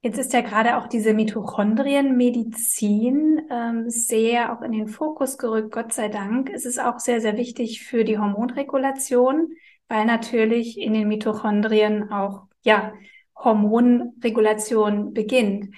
Jetzt 0.00 0.18
ist 0.18 0.32
ja 0.32 0.42
gerade 0.42 0.76
auch 0.76 0.86
diese 0.86 1.12
Mitochondrienmedizin 1.12 3.48
ähm, 3.50 3.90
sehr 3.90 4.52
auch 4.52 4.62
in 4.62 4.70
den 4.70 4.86
Fokus 4.86 5.38
gerückt. 5.38 5.72
Gott 5.72 5.92
sei 5.92 6.08
Dank 6.08 6.50
Es 6.54 6.64
ist 6.64 6.80
auch 6.80 7.00
sehr, 7.00 7.20
sehr 7.20 7.36
wichtig 7.36 7.82
für 7.82 8.04
die 8.04 8.16
Hormonregulation, 8.16 9.48
weil 9.88 10.04
natürlich 10.04 10.78
in 10.78 10.94
den 10.94 11.08
Mitochondrien 11.08 12.12
auch, 12.12 12.42
ja, 12.62 12.92
Hormonregulation 13.36 15.14
beginnt. 15.14 15.74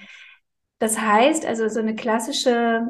Das 0.78 1.00
heißt, 1.00 1.46
also 1.46 1.68
so 1.68 1.80
eine 1.80 1.94
klassische, 1.94 2.86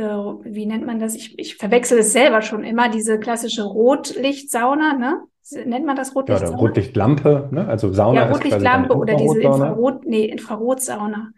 äh, 0.00 0.54
wie 0.54 0.66
nennt 0.66 0.86
man 0.86 0.98
das? 0.98 1.14
Ich, 1.14 1.38
ich 1.38 1.56
verwechsel 1.56 1.98
es 1.98 2.12
selber 2.12 2.42
schon 2.42 2.64
immer, 2.64 2.88
diese 2.88 3.18
klassische 3.18 3.62
Rotlichtsauna, 3.62 4.94
ne? 4.94 5.20
nennt 5.64 5.86
man 5.86 5.96
das 5.96 6.14
Rotlicht? 6.14 6.42
Ja, 6.42 6.48
Rotlichtlampe, 6.48 7.48
ne? 7.50 7.66
Also 7.66 7.92
Sauna 7.92 8.22
ja, 8.22 8.30
Rotlichtlampe 8.30 8.94
oder 8.96 9.14
diese 9.14 9.40
Infrarot, 9.40 10.06
nee, 10.06 10.24
Infrarotsauna. 10.26 11.30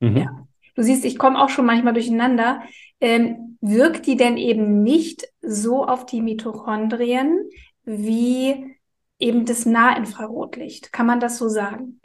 Mhm. 0.00 0.16
Ja. 0.16 0.46
Du 0.74 0.82
siehst, 0.82 1.04
ich 1.04 1.18
komme 1.18 1.42
auch 1.42 1.48
schon 1.48 1.66
manchmal 1.66 1.94
durcheinander. 1.94 2.62
Ähm, 3.00 3.58
wirkt 3.60 4.06
die 4.06 4.16
denn 4.16 4.36
eben 4.36 4.82
nicht 4.82 5.28
so 5.40 5.84
auf 5.84 6.06
die 6.06 6.22
Mitochondrien 6.22 7.48
wie 7.84 8.76
eben 9.18 9.44
das 9.46 9.66
Nahinfrarotlicht? 9.66 10.92
Kann 10.92 11.06
man 11.06 11.20
das 11.20 11.38
so 11.38 11.48
sagen? 11.48 12.00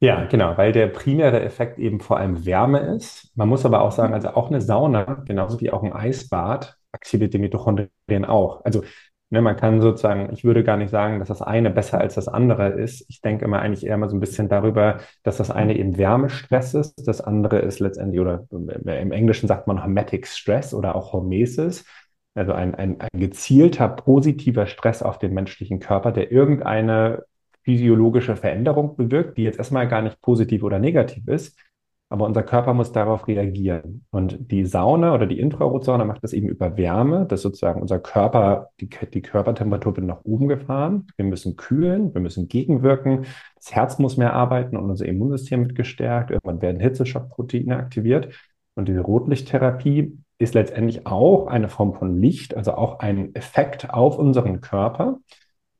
Ja, 0.00 0.26
genau, 0.26 0.58
weil 0.58 0.72
der 0.72 0.88
primäre 0.88 1.40
Effekt 1.42 1.78
eben 1.78 2.00
vor 2.00 2.18
allem 2.18 2.44
Wärme 2.44 2.80
ist. 2.80 3.30
Man 3.34 3.48
muss 3.48 3.64
aber 3.64 3.80
auch 3.80 3.92
sagen, 3.92 4.12
also 4.12 4.28
auch 4.30 4.48
eine 4.50 4.60
Sauna, 4.60 5.04
genauso 5.26 5.58
wie 5.60 5.70
auch 5.70 5.82
ein 5.82 5.92
Eisbad, 5.94 6.76
aktiviert 6.92 7.32
die 7.32 7.38
Mitochondrien 7.38 8.24
auch. 8.24 8.64
Also 8.64 8.82
Ne, 9.28 9.42
man 9.42 9.56
kann 9.56 9.80
sozusagen, 9.80 10.32
ich 10.32 10.44
würde 10.44 10.62
gar 10.62 10.76
nicht 10.76 10.90
sagen, 10.90 11.18
dass 11.18 11.26
das 11.26 11.42
eine 11.42 11.70
besser 11.70 11.98
als 12.00 12.14
das 12.14 12.28
andere 12.28 12.68
ist. 12.68 13.04
Ich 13.10 13.20
denke 13.22 13.44
immer 13.44 13.58
eigentlich 13.60 13.84
eher 13.84 13.96
mal 13.96 14.08
so 14.08 14.14
ein 14.16 14.20
bisschen 14.20 14.48
darüber, 14.48 15.00
dass 15.24 15.36
das 15.38 15.50
eine 15.50 15.76
eben 15.76 15.98
Wärmestress 15.98 16.74
ist, 16.74 17.08
das 17.08 17.20
andere 17.20 17.58
ist 17.58 17.80
letztendlich, 17.80 18.20
oder 18.20 18.46
im 18.52 19.10
Englischen 19.10 19.48
sagt 19.48 19.66
man 19.66 19.82
Hormetic 19.82 20.28
Stress 20.28 20.72
oder 20.72 20.94
auch 20.94 21.12
Hormesis, 21.12 21.84
also 22.36 22.52
ein, 22.52 22.76
ein, 22.76 23.00
ein 23.00 23.08
gezielter 23.18 23.88
positiver 23.88 24.66
Stress 24.68 25.02
auf 25.02 25.18
den 25.18 25.34
menschlichen 25.34 25.80
Körper, 25.80 26.12
der 26.12 26.30
irgendeine 26.30 27.24
physiologische 27.66 28.36
Veränderung 28.36 28.96
bewirkt, 28.96 29.36
die 29.36 29.42
jetzt 29.42 29.58
erstmal 29.58 29.88
gar 29.88 30.00
nicht 30.00 30.22
positiv 30.22 30.62
oder 30.62 30.78
negativ 30.78 31.26
ist, 31.26 31.58
aber 32.08 32.24
unser 32.24 32.44
Körper 32.44 32.72
muss 32.74 32.92
darauf 32.92 33.26
reagieren. 33.26 34.06
Und 34.12 34.52
die 34.52 34.64
Sauna 34.64 35.12
oder 35.12 35.26
die 35.26 35.40
Infrarotsauna 35.40 36.04
macht 36.04 36.22
das 36.22 36.32
eben 36.32 36.46
über 36.46 36.76
Wärme, 36.76 37.26
dass 37.26 37.42
sozusagen 37.42 37.82
unser 37.82 37.98
Körper, 37.98 38.70
die, 38.80 38.88
die 39.12 39.22
Körpertemperatur 39.22 39.96
wird 39.96 40.06
nach 40.06 40.24
oben 40.24 40.46
gefahren. 40.46 41.08
Wir 41.16 41.24
müssen 41.24 41.56
kühlen, 41.56 42.14
wir 42.14 42.20
müssen 42.20 42.46
gegenwirken. 42.46 43.26
Das 43.56 43.74
Herz 43.74 43.98
muss 43.98 44.16
mehr 44.16 44.34
arbeiten 44.34 44.76
und 44.76 44.88
unser 44.88 45.06
Immunsystem 45.06 45.64
wird 45.64 45.74
gestärkt. 45.74 46.30
Irgendwann 46.30 46.62
werden 46.62 46.80
Hitzeschockproteine 46.80 47.76
aktiviert. 47.76 48.32
Und 48.76 48.86
diese 48.86 49.00
Rotlichttherapie 49.00 50.16
ist 50.38 50.54
letztendlich 50.54 51.08
auch 51.08 51.48
eine 51.48 51.68
Form 51.68 51.94
von 51.94 52.20
Licht, 52.20 52.56
also 52.56 52.74
auch 52.74 53.00
ein 53.00 53.34
Effekt 53.34 53.90
auf 53.90 54.16
unseren 54.16 54.60
Körper. 54.60 55.18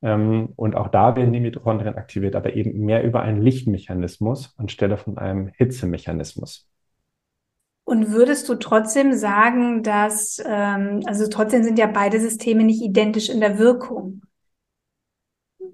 Ähm, 0.03 0.51
und 0.57 0.77
auch 0.77 0.89
da 0.89 1.17
werden 1.17 1.33
die 1.33 1.41
Mitochondrien 1.41 1.97
aktiviert, 1.97 2.37
aber 2.37 2.55
eben 2.55 2.79
mehr 2.81 3.03
über 3.05 3.23
einen 3.23 3.41
Lichtmechanismus 3.41 4.55
anstelle 4.57 4.97
von 4.97 5.19
einem 5.19 5.49
Hitzemechanismus. 5.57 6.69
Und 7.85 8.11
würdest 8.11 8.49
du 8.49 8.57
trotzdem 8.57 9.13
sagen, 9.13 9.83
dass, 9.83 10.43
ähm, 10.45 11.03
also 11.07 11.29
trotzdem 11.29 11.63
sind 11.63 11.79
ja 11.79 11.87
beide 11.87 12.21
Systeme 12.21 12.65
nicht 12.65 12.83
identisch 12.83 13.29
in 13.29 13.41
der 13.41 13.59
Wirkung? 13.59 14.23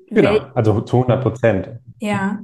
Genau, 0.08 0.38
also 0.54 0.82
zu 0.82 0.98
100 0.98 1.22
Prozent. 1.22 1.70
Ja. 2.00 2.40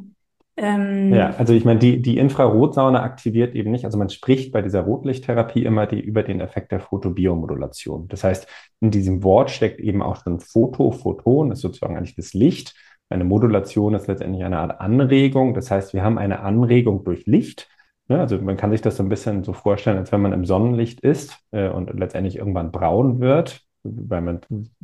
Ähm, 0.60 1.14
ja, 1.14 1.34
also 1.38 1.54
ich 1.54 1.64
meine, 1.64 1.78
die, 1.78 2.02
die 2.02 2.18
Infrarotsauna 2.18 3.00
aktiviert 3.00 3.54
eben 3.54 3.70
nicht, 3.70 3.84
also 3.84 3.96
man 3.96 4.10
spricht 4.10 4.50
bei 4.52 4.60
dieser 4.60 4.80
Rotlichttherapie 4.80 5.64
immer 5.64 5.86
die, 5.86 6.00
über 6.00 6.24
den 6.24 6.40
Effekt 6.40 6.72
der 6.72 6.80
Photobiomodulation. 6.80 8.08
Das 8.08 8.24
heißt, 8.24 8.48
in 8.80 8.90
diesem 8.90 9.22
Wort 9.22 9.50
steckt 9.50 9.78
eben 9.78 10.02
auch 10.02 10.16
schon 10.16 10.40
Photo, 10.40 10.90
Photon, 10.90 11.50
das 11.50 11.58
ist 11.58 11.62
sozusagen 11.62 11.96
eigentlich 11.96 12.16
das 12.16 12.34
Licht. 12.34 12.74
Eine 13.08 13.24
Modulation 13.24 13.94
ist 13.94 14.08
letztendlich 14.08 14.44
eine 14.44 14.58
Art 14.58 14.80
Anregung. 14.80 15.54
Das 15.54 15.70
heißt, 15.70 15.94
wir 15.94 16.02
haben 16.02 16.18
eine 16.18 16.40
Anregung 16.40 17.04
durch 17.04 17.26
Licht. 17.26 17.68
Ne? 18.08 18.18
Also 18.18 18.38
man 18.38 18.56
kann 18.56 18.72
sich 18.72 18.82
das 18.82 18.96
so 18.96 19.04
ein 19.04 19.08
bisschen 19.08 19.44
so 19.44 19.52
vorstellen, 19.52 19.96
als 19.96 20.10
wenn 20.10 20.20
man 20.20 20.32
im 20.32 20.44
Sonnenlicht 20.44 21.00
ist 21.00 21.38
äh, 21.52 21.68
und 21.68 21.96
letztendlich 21.98 22.36
irgendwann 22.36 22.72
braun 22.72 23.20
wird, 23.20 23.62
weil 23.84 24.22
man 24.22 24.40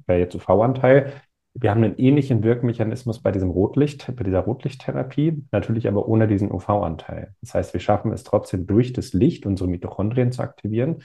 bei 0.06 0.20
jetzt 0.20 0.36
UV-Anteil 0.36 1.12
wir 1.54 1.70
haben 1.70 1.84
einen 1.84 1.99
ähnlichen 1.99 2.42
Wirkmechanismus 2.42 3.23
bei 3.23 3.30
diesem 3.30 3.50
Rotlicht, 3.50 4.12
bei 4.16 4.25
dieser 4.25 4.40
Rotlichttherapie, 4.40 5.44
natürlich 5.52 5.87
aber 5.87 6.08
ohne 6.08 6.26
diesen 6.26 6.50
UV-Anteil. 6.50 7.34
Das 7.42 7.54
heißt, 7.54 7.73
wir 7.73 7.80
schaffen 7.80 8.12
es 8.12 8.25
trotzdem 8.25 8.66
durch 8.66 8.92
das 8.92 9.12
Licht, 9.12 9.46
unsere 9.46 9.70
Mitochondrien 9.70 10.32
zu 10.32 10.42
aktivieren. 10.42 11.02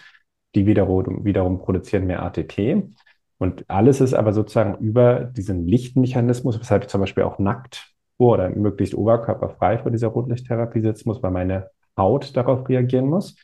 Die 0.55 0.65
wiederum, 0.65 1.23
wiederum 1.23 1.59
produzieren 1.59 2.07
mehr 2.07 2.23
ATP. 2.23 2.89
Und 3.37 3.69
alles 3.69 4.01
ist 4.01 4.15
aber 4.15 4.33
sozusagen 4.33 4.83
über 4.83 5.19
diesen 5.23 5.67
Lichtmechanismus, 5.67 6.59
weshalb 6.59 6.83
ich 6.83 6.89
zum 6.89 7.01
Beispiel 7.01 7.23
auch 7.23 7.37
nackt 7.37 7.93
oder 8.17 8.49
möglichst 8.49 8.95
oberkörperfrei 8.95 9.77
vor 9.77 9.91
dieser 9.91 10.07
Rotlichttherapie 10.07 10.81
sitzen 10.81 11.09
muss, 11.09 11.21
weil 11.21 11.31
meine 11.31 11.69
Haut 11.95 12.35
darauf 12.35 12.67
reagieren 12.67 13.05
muss. 13.05 13.35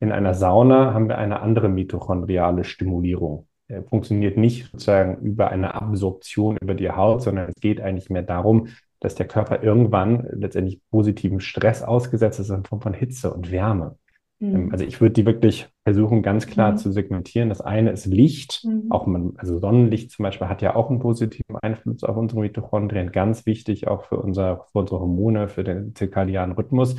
In 0.00 0.10
einer 0.10 0.34
Sauna 0.34 0.92
haben 0.92 1.08
wir 1.08 1.18
eine 1.18 1.40
andere 1.40 1.68
mitochondriale 1.68 2.64
Stimulierung. 2.64 3.46
Äh, 3.68 3.82
funktioniert 3.82 4.36
nicht 4.38 4.70
sozusagen 4.72 5.18
über 5.18 5.50
eine 5.50 5.74
Absorption 5.74 6.56
über 6.60 6.74
die 6.74 6.90
Haut, 6.90 7.22
sondern 7.22 7.50
es 7.50 7.60
geht 7.60 7.80
eigentlich 7.80 8.08
mehr 8.08 8.22
darum, 8.22 8.68
dass 9.00 9.14
der 9.14 9.28
Körper 9.28 9.62
irgendwann 9.62 10.26
letztendlich 10.32 10.80
positiven 10.90 11.40
Stress 11.40 11.82
ausgesetzt 11.82 12.40
ist 12.40 12.50
in 12.50 12.64
Form 12.64 12.80
von 12.80 12.94
Hitze 12.94 13.32
und 13.32 13.52
Wärme. 13.52 13.96
Mhm. 14.40 14.70
Also 14.72 14.84
ich 14.84 15.00
würde 15.00 15.12
die 15.12 15.26
wirklich 15.26 15.68
versuchen, 15.84 16.22
ganz 16.22 16.46
klar 16.46 16.72
mhm. 16.72 16.76
zu 16.78 16.92
segmentieren. 16.92 17.50
Das 17.50 17.60
eine 17.60 17.90
ist 17.90 18.06
Licht, 18.06 18.64
mhm. 18.64 18.90
auch 18.90 19.06
man, 19.06 19.34
also 19.36 19.58
Sonnenlicht 19.58 20.12
zum 20.12 20.22
Beispiel 20.22 20.48
hat 20.48 20.62
ja 20.62 20.74
auch 20.74 20.88
einen 20.88 21.00
positiven 21.00 21.56
Einfluss 21.56 22.04
auf 22.04 22.16
unsere 22.16 22.40
Mitochondrien, 22.40 23.12
ganz 23.12 23.44
wichtig 23.44 23.86
auch 23.86 24.04
für, 24.04 24.16
unser, 24.16 24.66
für 24.72 24.78
unsere 24.78 25.00
Hormone, 25.00 25.48
für 25.48 25.64
den 25.64 25.94
zirkadianen 25.94 26.56
Rhythmus. 26.56 26.96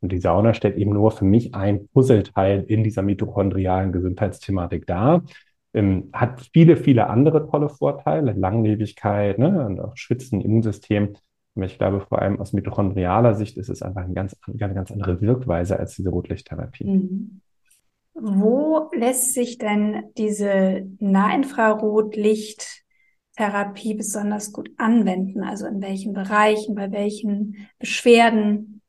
Und 0.00 0.12
die 0.12 0.18
Sauna 0.18 0.54
stellt 0.54 0.76
eben 0.76 0.92
nur 0.92 1.10
für 1.10 1.24
mich 1.24 1.54
ein 1.54 1.88
Puzzleteil 1.88 2.64
in 2.66 2.84
dieser 2.84 3.02
mitochondrialen 3.02 3.92
Gesundheitsthematik 3.92 4.86
dar. 4.86 5.22
Ähm, 5.74 6.10
hat 6.12 6.40
viele, 6.52 6.76
viele 6.76 7.08
andere 7.08 7.48
tolle 7.48 7.68
Vorteile, 7.68 8.32
Langlebigkeit, 8.32 9.38
ne, 9.38 9.66
und 9.66 9.80
auch 9.80 9.96
Schwitzen, 9.96 10.40
Immunsystem. 10.40 11.14
Aber 11.54 11.66
ich 11.66 11.78
glaube, 11.78 12.00
vor 12.00 12.20
allem 12.20 12.40
aus 12.40 12.52
mitochondrialer 12.52 13.34
Sicht 13.34 13.56
ist 13.56 13.68
es 13.68 13.82
einfach 13.82 14.02
eine 14.02 14.14
ganz, 14.14 14.36
ganz, 14.56 14.74
ganz 14.74 14.90
andere 14.90 15.20
Wirkweise 15.20 15.78
als 15.78 15.94
diese 15.96 16.10
Rotlichttherapie. 16.10 16.84
Mhm. 16.84 17.40
Wo 18.14 18.90
lässt 18.94 19.32
sich 19.32 19.56
denn 19.58 20.04
diese 20.18 20.86
Nahinfrarotlichttherapie 20.98 23.94
besonders 23.94 24.52
gut 24.52 24.70
anwenden? 24.76 25.42
Also 25.42 25.66
in 25.66 25.80
welchen 25.80 26.12
Bereichen, 26.12 26.74
bei 26.74 26.92
welchen 26.92 27.68
Beschwerden? 27.78 28.81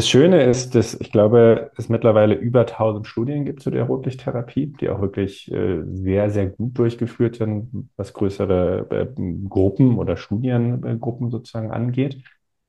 Das 0.00 0.08
Schöne 0.08 0.44
ist, 0.44 0.74
dass 0.74 0.98
ich 0.98 1.12
glaube, 1.12 1.72
es 1.76 1.90
mittlerweile 1.90 2.34
über 2.34 2.60
1000 2.60 3.06
Studien 3.06 3.44
gibt 3.44 3.60
zu 3.60 3.70
der 3.70 3.84
Rotlichttherapie, 3.84 4.68
die 4.80 4.88
auch 4.88 5.02
wirklich 5.02 5.52
äh, 5.52 5.82
sehr, 5.84 6.30
sehr 6.30 6.46
gut 6.46 6.78
durchgeführt 6.78 7.36
sind, 7.36 7.90
was 7.98 8.14
größere 8.14 8.86
äh, 8.88 9.06
Gruppen 9.46 9.98
oder 9.98 10.16
Studiengruppen 10.16 11.30
sozusagen 11.30 11.70
angeht. 11.70 12.24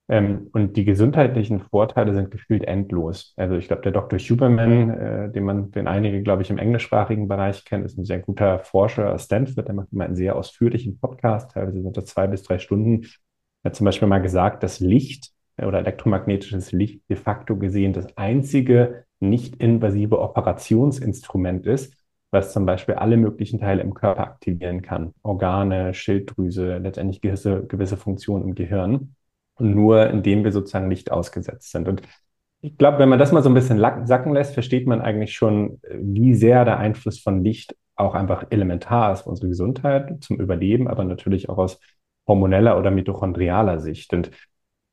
Ähm, 0.10 0.50
und 0.52 0.76
die 0.76 0.84
gesundheitlichen 0.84 1.62
Vorteile 1.62 2.14
sind 2.14 2.32
gefühlt 2.32 2.66
endlos. 2.66 3.34
Also 3.38 3.56
ich 3.56 3.68
glaube, 3.68 3.84
der 3.84 3.94
Dr. 3.94 4.20
Huberman, 4.20 4.90
äh, 4.90 5.32
den 5.32 5.46
man, 5.46 5.72
den 5.72 5.88
einige, 5.88 6.24
glaube 6.24 6.42
ich, 6.42 6.50
im 6.50 6.58
englischsprachigen 6.58 7.30
Bereich 7.30 7.64
kennen, 7.64 7.86
ist 7.86 7.98
ein 7.98 8.04
sehr 8.04 8.20
guter 8.20 8.60
Forscher 8.60 9.14
aus 9.14 9.24
Stanford. 9.24 9.70
Der 9.70 9.76
macht 9.76 9.94
immer 9.94 10.04
einen 10.04 10.18
sehr 10.18 10.36
ausführlichen 10.36 11.00
Podcast, 11.00 11.52
teilweise 11.52 11.82
sind 11.82 11.96
das 11.96 12.08
zwei 12.08 12.28
bis 12.28 12.44
drei 12.44 12.60
Stunden. 12.60 13.06
Er 13.64 13.70
hat 13.70 13.76
zum 13.78 13.86
Beispiel 13.86 14.10
mal 14.10 14.22
gesagt, 14.22 14.64
dass 14.64 14.82
Licht 14.82 15.32
oder 15.58 15.80
elektromagnetisches 15.80 16.72
Licht 16.72 17.02
de 17.10 17.18
facto 17.18 17.58
gesehen 17.58 17.94
das 17.94 18.18
einzige 18.18 19.06
nicht 19.20 19.58
invasive 19.58 20.20
Operationsinstrument 20.20 21.68
ist, 21.68 21.96
was 22.32 22.54
zum 22.54 22.66
Beispiel 22.66 22.96
alle 22.96 23.18
möglichen 23.18 23.60
Teile 23.60 23.82
im 23.82 23.94
Körper 23.94 24.24
aktivieren 24.24 24.82
kann. 24.82 25.14
Organe, 25.22 25.94
Schilddrüse, 25.94 26.78
letztendlich 26.78 27.22
gewisse, 27.22 27.66
gewisse 27.68 27.98
Funktionen 27.98 28.46
im 28.46 28.56
Gehirn. 28.56 29.16
Und 29.56 29.76
nur 29.76 30.10
indem 30.10 30.44
wir 30.44 30.52
sozusagen 30.52 30.90
Licht 30.90 31.12
ausgesetzt 31.12 31.72
sind. 31.72 31.88
Und 31.88 32.02
ich 32.62 32.78
glaube, 32.78 33.00
wenn 33.00 33.10
man 33.10 33.20
das 33.20 33.32
mal 33.32 33.44
so 33.44 33.50
ein 33.50 33.54
bisschen 33.54 33.80
sacken 34.06 34.34
lässt, 34.34 34.54
versteht 34.54 34.88
man 34.88 35.02
eigentlich 35.02 35.34
schon, 35.34 35.80
wie 35.92 36.34
sehr 36.34 36.64
der 36.66 36.78
Einfluss 36.78 37.20
von 37.20 37.44
Licht 37.44 37.76
auch 37.96 38.16
einfach 38.16 38.46
elementar 38.50 39.14
ist 39.14 39.22
für 39.22 39.30
unsere 39.30 39.50
Gesundheit, 39.50 40.24
zum 40.24 40.40
Überleben, 40.40 40.88
aber 40.88 41.04
natürlich 41.04 41.50
auch 41.50 41.58
aus 41.58 41.80
hormoneller 42.28 42.78
oder 42.78 42.92
mitochondrialer 42.92 43.80
Sicht. 43.80 44.14
Und 44.14 44.32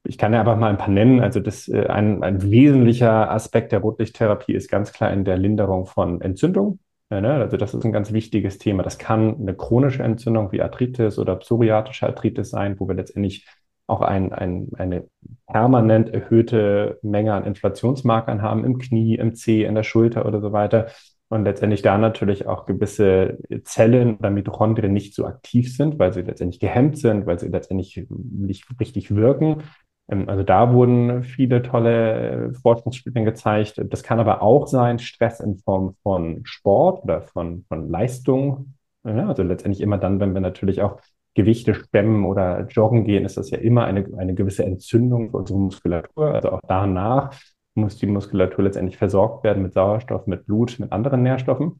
ich 0.08 0.16
kann 0.16 0.32
ja 0.32 0.40
einfach 0.40 0.56
mal 0.56 0.70
ein 0.70 0.78
paar 0.78 0.88
nennen. 0.88 1.20
Also 1.20 1.38
das, 1.38 1.68
äh, 1.68 1.86
ein, 1.86 2.22
ein 2.22 2.42
wesentlicher 2.50 3.30
Aspekt 3.30 3.72
der 3.72 3.80
Rotlichttherapie 3.80 4.54
ist 4.54 4.70
ganz 4.70 4.92
klar 4.92 5.12
in 5.12 5.24
der 5.24 5.36
Linderung 5.36 5.86
von 5.86 6.20
Entzündung. 6.22 6.80
Ne? 7.10 7.34
Also 7.34 7.56
das 7.56 7.74
ist 7.74 7.84
ein 7.84 7.92
ganz 7.92 8.12
wichtiges 8.12 8.58
Thema. 8.58 8.82
Das 8.82 8.98
kann 8.98 9.36
eine 9.38 9.54
chronische 9.54 10.02
Entzündung 10.02 10.50
wie 10.50 10.62
Arthritis 10.62 11.18
oder 11.18 11.36
psoriatische 11.36 12.06
Arthritis 12.06 12.50
sein, 12.50 12.80
wo 12.80 12.88
wir 12.88 12.94
letztendlich 12.94 13.46
auch 13.86 14.00
ein, 14.00 14.32
ein, 14.32 14.68
eine 14.76 15.04
permanent 15.46 16.10
erhöhte 16.10 16.98
Menge 17.02 17.34
an 17.34 17.44
Inflationsmarkern 17.44 18.42
haben 18.42 18.64
im 18.64 18.78
Knie, 18.78 19.14
im 19.16 19.34
Zeh, 19.34 19.64
in 19.64 19.74
der 19.74 19.82
Schulter 19.82 20.26
oder 20.26 20.40
so 20.40 20.52
weiter. 20.52 20.88
Und 21.30 21.44
letztendlich 21.44 21.82
da 21.82 21.98
natürlich 21.98 22.46
auch 22.46 22.64
gewisse 22.64 23.38
Zellen 23.64 24.16
oder 24.16 24.30
Mitochondrien 24.30 24.92
nicht 24.92 25.14
so 25.14 25.26
aktiv 25.26 25.74
sind, 25.74 25.98
weil 25.98 26.14
sie 26.14 26.22
letztendlich 26.22 26.60
gehemmt 26.60 26.96
sind, 26.96 27.26
weil 27.26 27.38
sie 27.38 27.48
letztendlich 27.48 28.06
nicht 28.08 28.66
richtig 28.80 29.14
wirken. 29.14 29.62
Ähm, 30.08 30.28
also 30.28 30.42
da 30.42 30.72
wurden 30.72 31.22
viele 31.22 31.62
tolle 31.62 32.52
Forschungsstudien 32.62 33.24
gezeigt. 33.24 33.80
Das 33.90 34.02
kann 34.02 34.20
aber 34.20 34.42
auch 34.42 34.66
sein 34.66 34.98
Stress 34.98 35.40
in 35.40 35.56
Form 35.58 35.94
von 36.02 36.40
Sport 36.44 37.04
oder 37.04 37.22
von, 37.22 37.64
von 37.68 37.88
Leistung. 37.88 38.74
Ja, 39.04 39.28
also 39.28 39.42
letztendlich 39.42 39.80
immer 39.80 39.98
dann, 39.98 40.20
wenn 40.20 40.34
wir 40.34 40.40
natürlich 40.40 40.82
auch 40.82 41.00
Gewichte 41.34 41.74
stemmen 41.74 42.24
oder 42.24 42.66
joggen 42.66 43.04
gehen, 43.04 43.24
ist 43.24 43.36
das 43.36 43.50
ja 43.50 43.58
immer 43.58 43.84
eine, 43.84 44.06
eine 44.18 44.34
gewisse 44.34 44.64
Entzündung 44.64 45.30
für 45.30 45.36
unsere 45.36 45.58
Muskulatur. 45.58 46.34
Also 46.34 46.50
auch 46.50 46.60
danach 46.66 47.32
muss 47.74 47.96
die 47.96 48.06
Muskulatur 48.06 48.64
letztendlich 48.64 48.96
versorgt 48.96 49.44
werden 49.44 49.62
mit 49.62 49.72
Sauerstoff, 49.72 50.26
mit 50.26 50.46
Blut, 50.46 50.78
mit 50.80 50.90
anderen 50.90 51.22
Nährstoffen. 51.22 51.78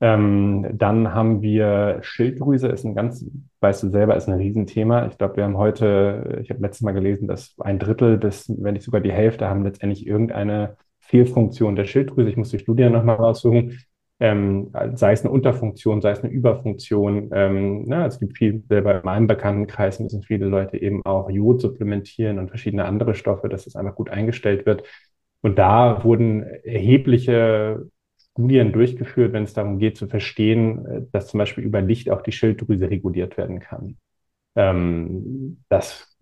Ähm, 0.00 0.66
dann 0.72 1.12
haben 1.12 1.42
wir 1.42 1.98
Schilddrüse, 2.02 2.68
ist 2.68 2.84
ein 2.84 2.94
ganz, 2.94 3.24
weißt 3.60 3.82
du 3.82 3.90
selber, 3.90 4.16
ist 4.16 4.28
ein 4.28 4.34
Riesenthema. 4.34 5.06
Ich 5.06 5.18
glaube, 5.18 5.36
wir 5.36 5.44
haben 5.44 5.56
heute, 5.56 6.38
ich 6.42 6.50
habe 6.50 6.60
letztes 6.62 6.82
Mal 6.82 6.92
gelesen, 6.92 7.26
dass 7.26 7.54
ein 7.58 7.78
Drittel 7.78 8.16
bis, 8.16 8.48
wenn 8.48 8.74
nicht 8.74 8.84
sogar 8.84 9.00
die 9.00 9.12
Hälfte, 9.12 9.48
haben 9.48 9.64
letztendlich 9.64 10.06
irgendeine 10.06 10.76
Fehlfunktion 11.00 11.74
der 11.76 11.84
Schilddrüse. 11.84 12.30
Ich 12.30 12.36
muss 12.36 12.50
die 12.50 12.58
Studie 12.58 12.88
nochmal 12.88 13.16
raussuchen 13.16 13.78
ähm, 14.20 14.72
sei 14.94 15.12
es 15.12 15.22
eine 15.22 15.30
Unterfunktion, 15.30 16.00
sei 16.00 16.10
es 16.10 16.22
eine 16.22 16.32
Überfunktion. 16.32 17.30
Ähm, 17.32 17.84
na, 17.86 18.06
es 18.06 18.18
gibt 18.18 18.36
viel, 18.36 18.54
bei 18.54 19.00
meinem 19.02 19.26
Bekanntenkreis 19.28 20.00
müssen 20.00 20.22
viele 20.22 20.46
Leute 20.46 20.76
eben 20.80 21.04
auch 21.04 21.30
Jod 21.30 21.60
supplementieren 21.60 22.38
und 22.38 22.48
verschiedene 22.48 22.84
andere 22.84 23.14
Stoffe, 23.14 23.48
dass 23.48 23.66
es 23.66 23.76
einfach 23.76 23.94
gut 23.94 24.10
eingestellt 24.10 24.66
wird. 24.66 24.82
Und 25.40 25.58
da 25.58 26.02
wurden 26.02 26.42
erhebliche 26.42 27.86
Studien 28.38 28.72
durchgeführt, 28.72 29.32
wenn 29.32 29.42
es 29.42 29.52
darum 29.52 29.80
geht 29.80 29.96
zu 29.96 30.06
verstehen, 30.06 30.86
äh, 30.86 31.02
dass 31.10 31.26
zum 31.26 31.38
Beispiel 31.38 31.64
über 31.64 31.80
Licht 31.80 32.08
auch 32.08 32.22
die 32.22 32.32
Schilddrüse 32.32 32.88
reguliert 32.88 33.36
werden 33.36 33.58
kann. 33.58 33.96
Ähm, 34.54 35.58
das 35.68 36.16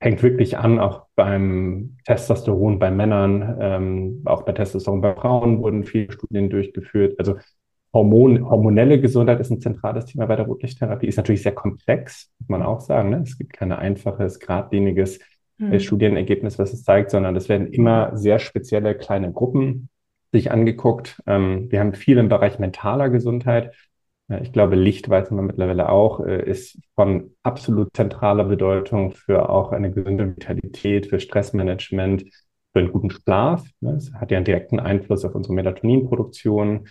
fängt 0.00 0.22
wirklich 0.22 0.58
an, 0.58 0.78
auch 0.78 1.06
beim 1.16 1.96
Testosteron 2.04 2.78
bei 2.78 2.92
Männern, 2.92 3.58
ähm, 3.60 4.22
auch 4.26 4.42
bei 4.42 4.52
Testosteron 4.52 5.00
bei 5.00 5.14
Frauen 5.14 5.60
wurden 5.60 5.84
viele 5.84 6.12
Studien 6.12 6.50
durchgeführt. 6.50 7.18
Also 7.18 7.36
Hormon, 7.92 8.48
hormonelle 8.48 9.00
Gesundheit 9.00 9.40
ist 9.40 9.50
ein 9.50 9.60
zentrales 9.60 10.06
Thema 10.06 10.26
bei 10.26 10.36
der 10.36 10.46
Rotlichttherapie. 10.46 11.06
Ist 11.06 11.16
natürlich 11.16 11.42
sehr 11.42 11.54
komplex, 11.54 12.30
muss 12.38 12.48
man 12.48 12.62
auch 12.62 12.80
sagen. 12.80 13.10
Ne? 13.10 13.22
Es 13.24 13.38
gibt 13.38 13.54
kein 13.54 13.72
einfaches, 13.72 14.38
geradliniges 14.38 15.18
mhm. 15.58 15.80
Studienergebnis, 15.80 16.58
was 16.58 16.72
es 16.72 16.84
zeigt, 16.84 17.10
sondern 17.10 17.34
es 17.34 17.48
werden 17.48 17.68
immer 17.68 18.16
sehr 18.16 18.38
spezielle 18.38 18.94
kleine 18.96 19.32
Gruppen 19.32 19.88
sich 20.36 20.50
angeguckt. 20.50 21.22
Ähm, 21.26 21.70
wir 21.70 21.80
haben 21.80 21.94
viel 21.94 22.18
im 22.18 22.28
Bereich 22.28 22.58
mentaler 22.58 23.08
Gesundheit. 23.08 23.74
Ich 24.40 24.52
glaube, 24.52 24.74
Licht 24.74 25.08
weiß 25.08 25.30
man 25.30 25.46
mittlerweile 25.46 25.88
auch, 25.88 26.20
äh, 26.20 26.42
ist 26.42 26.80
von 26.96 27.36
absolut 27.44 27.90
zentraler 27.94 28.44
Bedeutung 28.44 29.12
für 29.12 29.48
auch 29.48 29.70
eine 29.70 29.92
gesunde 29.92 30.28
Vitalität, 30.28 31.06
für 31.06 31.20
Stressmanagement, 31.20 32.24
für 32.72 32.80
einen 32.80 32.92
guten 32.92 33.10
Schlaf. 33.10 33.64
Ne? 33.80 33.92
Es 33.92 34.12
hat 34.14 34.32
ja 34.32 34.38
einen 34.38 34.44
direkten 34.44 34.80
Einfluss 34.80 35.24
auf 35.24 35.34
unsere 35.36 35.54
Melatoninproduktion, 35.54 36.88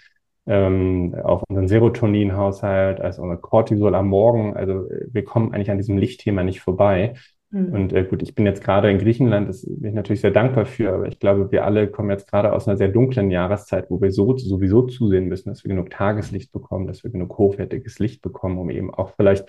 ähm, 0.48 1.14
auf 1.24 1.44
unseren 1.50 1.68
Serotoninhaushalt, 1.68 3.02
also 3.02 3.22
unser 3.22 3.38
Cortisol 3.38 3.96
am 3.96 4.08
Morgen. 4.08 4.56
Also 4.56 4.90
äh, 4.90 5.08
wir 5.12 5.26
kommen 5.26 5.54
eigentlich 5.54 5.72
an 5.72 5.78
diesem 5.78 5.98
Lichtthema 5.98 6.44
nicht 6.44 6.62
vorbei. 6.62 7.16
Mhm. 7.56 7.74
Und 7.74 7.94
äh, 7.94 8.04
gut, 8.04 8.22
ich 8.22 8.36
bin 8.36 8.46
jetzt 8.46 8.62
gerade 8.62 8.92
in 8.92 8.98
Griechenland, 8.98 9.48
das 9.48 9.66
bin 9.66 9.90
ich 9.90 9.96
natürlich 9.96 10.20
sehr 10.20 10.32
dankbar 10.32 10.66
für, 10.66 10.94
aber 10.94 11.08
ich 11.08 11.20
glaube, 11.20 11.54
wir 11.54 11.64
alle 11.64 11.88
kommen 11.88 12.10
jetzt 12.10 12.30
gerade 12.30 12.52
aus 12.52 12.68
einer 12.68 12.76
sehr 12.76 12.90
dunklen 12.90 13.32
Jahreszeit, 13.32 13.90
wo 13.90 14.02
wir 14.02 14.12
so 14.12 14.36
sowieso 14.38 14.82
zusehen 14.82 15.28
müssen, 15.28 15.48
dass 15.50 15.64
wir 15.64 15.70
genug 15.70 15.90
Tageslicht 15.90 16.52
bekommen, 16.52 16.86
dass 16.86 17.06
wir 17.06 17.12
genug 17.12 17.38
hochwertiges 17.38 17.98
Licht 18.00 18.22
bekommen, 18.22 18.58
um 18.58 18.70
eben 18.70 18.94
auch 18.94 19.14
vielleicht 19.16 19.48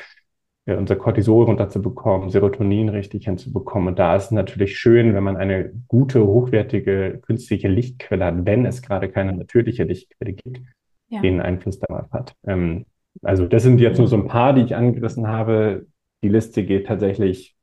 äh, 0.66 0.76
unser 0.76 0.94
Cortisol 0.94 1.46
runterzubekommen, 1.46 2.30
Serotonin 2.30 2.90
richtig 2.90 3.24
hinzubekommen. 3.24 3.88
Und 3.88 3.98
da 3.98 4.14
ist 4.14 4.26
es 4.26 4.30
natürlich 4.30 4.78
schön, 4.78 5.12
wenn 5.14 5.24
man 5.24 5.36
eine 5.36 5.72
gute, 5.88 6.24
hochwertige, 6.24 7.18
künstliche 7.26 7.66
Lichtquelle 7.66 8.24
hat, 8.24 8.46
wenn 8.46 8.66
es 8.66 8.82
gerade 8.82 9.08
keine 9.08 9.32
natürliche 9.32 9.82
Lichtquelle 9.82 10.32
gibt, 10.32 10.60
ja. 11.08 11.22
den 11.22 11.40
Einfluss 11.40 11.80
darauf 11.80 12.12
hat. 12.12 12.34
Ähm, 12.46 12.86
also 13.22 13.46
das 13.46 13.64
sind 13.64 13.80
jetzt 13.80 13.98
nur 13.98 14.06
so 14.06 14.16
ein 14.16 14.28
paar, 14.28 14.52
die 14.52 14.60
ich 14.60 14.76
angerissen 14.76 15.26
habe. 15.26 15.86
Die 16.22 16.28
Liste 16.28 16.64
geht 16.64 16.86
tatsächlich 16.86 17.55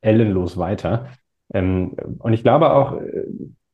ellenlos 0.00 0.56
weiter. 0.56 1.08
Ähm, 1.52 1.96
und 2.18 2.32
ich 2.32 2.42
glaube 2.42 2.72
auch, 2.72 3.00
äh, 3.00 3.24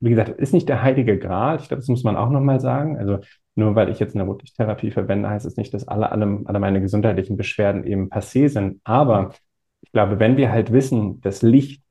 wie 0.00 0.10
gesagt, 0.10 0.28
ist 0.30 0.52
nicht 0.52 0.68
der 0.68 0.82
heilige 0.82 1.18
Gral. 1.18 1.56
Ich 1.56 1.68
glaube, 1.68 1.80
das 1.80 1.88
muss 1.88 2.04
man 2.04 2.16
auch 2.16 2.30
nochmal 2.30 2.60
sagen. 2.60 2.98
Also 2.98 3.18
nur 3.54 3.74
weil 3.74 3.88
ich 3.88 3.98
jetzt 3.98 4.14
eine 4.14 4.24
Rotlichttherapie 4.24 4.90
verwende, 4.90 5.30
heißt 5.30 5.46
es 5.46 5.56
nicht, 5.56 5.72
dass 5.72 5.88
alle, 5.88 6.12
alle, 6.12 6.42
alle 6.44 6.60
meine 6.60 6.80
gesundheitlichen 6.80 7.36
Beschwerden 7.36 7.84
eben 7.84 8.10
passé 8.10 8.48
sind. 8.48 8.80
Aber 8.84 9.32
ich 9.80 9.92
glaube, 9.92 10.20
wenn 10.20 10.36
wir 10.36 10.52
halt 10.52 10.72
wissen, 10.72 11.20
dass 11.22 11.42
Licht 11.42 11.82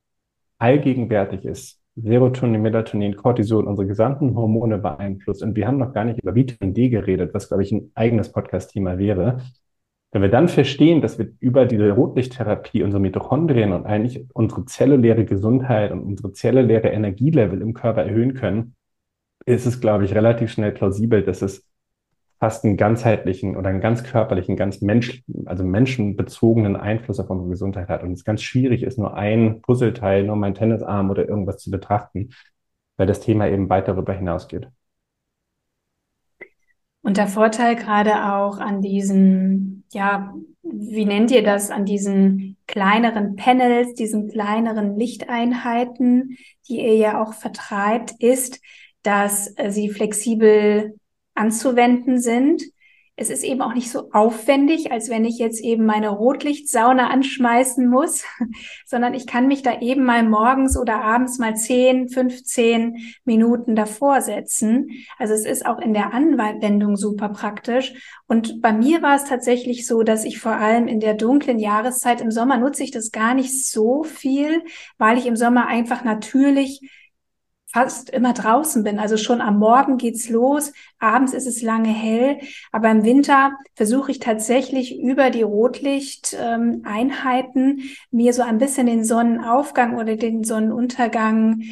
allgegenwärtig 0.58 1.44
ist, 1.44 1.80
Serotonin, 1.96 2.60
Melatonin, 2.60 3.16
Cortisol, 3.16 3.66
unsere 3.66 3.88
gesamten 3.88 4.34
Hormone 4.34 4.78
beeinflusst. 4.78 5.42
Und 5.42 5.56
wir 5.56 5.66
haben 5.66 5.78
noch 5.78 5.94
gar 5.94 6.04
nicht 6.04 6.20
über 6.20 6.34
Vitamin 6.34 6.74
D 6.74 6.88
geredet, 6.90 7.32
was, 7.32 7.48
glaube 7.48 7.62
ich, 7.62 7.72
ein 7.72 7.90
eigenes 7.94 8.30
Podcast-Thema 8.30 8.98
wäre. 8.98 9.38
Wenn 10.16 10.22
wir 10.22 10.30
dann 10.30 10.48
verstehen, 10.48 11.02
dass 11.02 11.18
wir 11.18 11.28
über 11.40 11.66
diese 11.66 11.90
Rotlichttherapie 11.90 12.82
unsere 12.82 13.02
Mitochondrien 13.02 13.74
und 13.74 13.84
eigentlich 13.84 14.24
unsere 14.32 14.64
zelluläre 14.64 15.26
Gesundheit 15.26 15.92
und 15.92 16.00
unsere 16.00 16.32
zelluläre 16.32 16.88
Energielevel 16.88 17.60
im 17.60 17.74
Körper 17.74 18.04
erhöhen 18.04 18.32
können, 18.32 18.76
ist 19.44 19.66
es, 19.66 19.78
glaube 19.78 20.06
ich, 20.06 20.14
relativ 20.14 20.50
schnell 20.50 20.72
plausibel, 20.72 21.22
dass 21.22 21.42
es 21.42 21.66
fast 22.40 22.64
einen 22.64 22.78
ganzheitlichen 22.78 23.58
oder 23.58 23.68
einen 23.68 23.82
ganz 23.82 24.04
körperlichen, 24.04 24.56
ganz 24.56 24.80
Mensch, 24.80 25.22
also 25.44 25.64
menschenbezogenen 25.64 26.76
Einfluss 26.76 27.20
auf 27.20 27.28
unsere 27.28 27.50
Gesundheit 27.50 27.90
hat. 27.90 28.02
Und 28.02 28.12
es 28.12 28.24
ganz 28.24 28.40
schwierig 28.40 28.84
ist, 28.84 28.96
nur 28.96 29.18
ein 29.18 29.60
Puzzleteil, 29.60 30.24
nur 30.24 30.36
mein 30.36 30.54
Tennisarm 30.54 31.10
oder 31.10 31.28
irgendwas 31.28 31.58
zu 31.58 31.70
betrachten, 31.70 32.30
weil 32.96 33.06
das 33.06 33.20
Thema 33.20 33.50
eben 33.50 33.68
weit 33.68 33.86
darüber 33.86 34.14
hinausgeht. 34.14 34.66
Und 37.02 37.18
der 37.18 37.26
Vorteil 37.26 37.76
gerade 37.76 38.32
auch 38.32 38.58
an 38.58 38.80
diesen, 38.80 39.75
ja, 39.92 40.34
wie 40.62 41.04
nennt 41.04 41.30
ihr 41.30 41.42
das, 41.42 41.70
an 41.70 41.84
diesen 41.84 42.56
kleineren 42.66 43.36
Panels, 43.36 43.94
diesen 43.94 44.28
kleineren 44.28 44.96
Lichteinheiten, 44.96 46.36
die 46.68 46.80
ihr 46.80 46.96
ja 46.96 47.22
auch 47.22 47.34
vertreibt, 47.34 48.12
ist, 48.18 48.60
dass 49.02 49.54
sie 49.68 49.90
flexibel 49.90 50.98
anzuwenden 51.34 52.20
sind 52.20 52.62
es 53.18 53.30
ist 53.30 53.44
eben 53.44 53.62
auch 53.62 53.72
nicht 53.72 53.90
so 53.90 54.10
aufwendig, 54.12 54.92
als 54.92 55.08
wenn 55.08 55.24
ich 55.24 55.38
jetzt 55.38 55.64
eben 55.64 55.86
meine 55.86 56.10
Rotlichtsauna 56.10 57.08
anschmeißen 57.08 57.88
muss, 57.88 58.24
sondern 58.86 59.14
ich 59.14 59.26
kann 59.26 59.48
mich 59.48 59.62
da 59.62 59.80
eben 59.80 60.04
mal 60.04 60.22
morgens 60.22 60.78
oder 60.78 61.02
abends 61.02 61.38
mal 61.38 61.56
10, 61.56 62.10
15 62.10 62.96
Minuten 63.24 63.74
davor 63.74 64.20
setzen. 64.20 64.90
Also 65.18 65.32
es 65.32 65.46
ist 65.46 65.64
auch 65.64 65.78
in 65.78 65.94
der 65.94 66.12
Anwendung 66.12 66.96
super 66.96 67.30
praktisch. 67.30 67.94
Und 68.26 68.60
bei 68.60 68.74
mir 68.74 69.00
war 69.00 69.16
es 69.16 69.24
tatsächlich 69.24 69.86
so, 69.86 70.02
dass 70.02 70.24
ich 70.26 70.38
vor 70.38 70.52
allem 70.52 70.86
in 70.86 71.00
der 71.00 71.14
dunklen 71.14 71.58
Jahreszeit 71.58 72.20
im 72.20 72.30
Sommer 72.30 72.58
nutze 72.58 72.82
ich 72.82 72.90
das 72.90 73.12
gar 73.12 73.32
nicht 73.32 73.64
so 73.66 74.02
viel, 74.02 74.62
weil 74.98 75.16
ich 75.16 75.26
im 75.26 75.36
Sommer 75.36 75.66
einfach 75.68 76.04
natürlich 76.04 76.80
fast 77.66 78.10
immer 78.10 78.32
draußen 78.32 78.84
bin. 78.84 78.98
Also 78.98 79.16
schon 79.16 79.40
am 79.40 79.58
Morgen 79.58 79.96
geht's 79.98 80.28
los, 80.28 80.72
abends 80.98 81.32
ist 81.34 81.46
es 81.46 81.62
lange 81.62 81.90
hell, 81.90 82.38
aber 82.72 82.90
im 82.90 83.04
Winter 83.04 83.52
versuche 83.74 84.10
ich 84.12 84.18
tatsächlich 84.18 84.98
über 84.98 85.30
die 85.30 85.42
Rotlichteinheiten 85.42 87.78
ähm, 87.78 87.82
mir 88.10 88.32
so 88.32 88.42
ein 88.42 88.58
bisschen 88.58 88.86
den 88.86 89.04
Sonnenaufgang 89.04 89.96
oder 89.96 90.16
den 90.16 90.42
Sonnenuntergang 90.44 91.62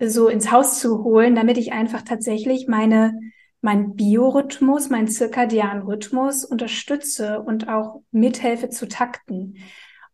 so 0.00 0.28
ins 0.28 0.52
Haus 0.52 0.78
zu 0.78 1.02
holen, 1.02 1.34
damit 1.34 1.58
ich 1.58 1.72
einfach 1.72 2.02
tatsächlich 2.02 2.68
meine 2.68 3.18
mein 3.60 3.96
Biorhythmus, 3.96 4.88
mein 4.88 5.08
zirkadianen 5.08 5.82
Rhythmus 5.82 6.44
unterstütze 6.44 7.40
und 7.40 7.68
auch 7.68 8.02
mithelfe 8.12 8.70
zu 8.70 8.86
takten. 8.86 9.56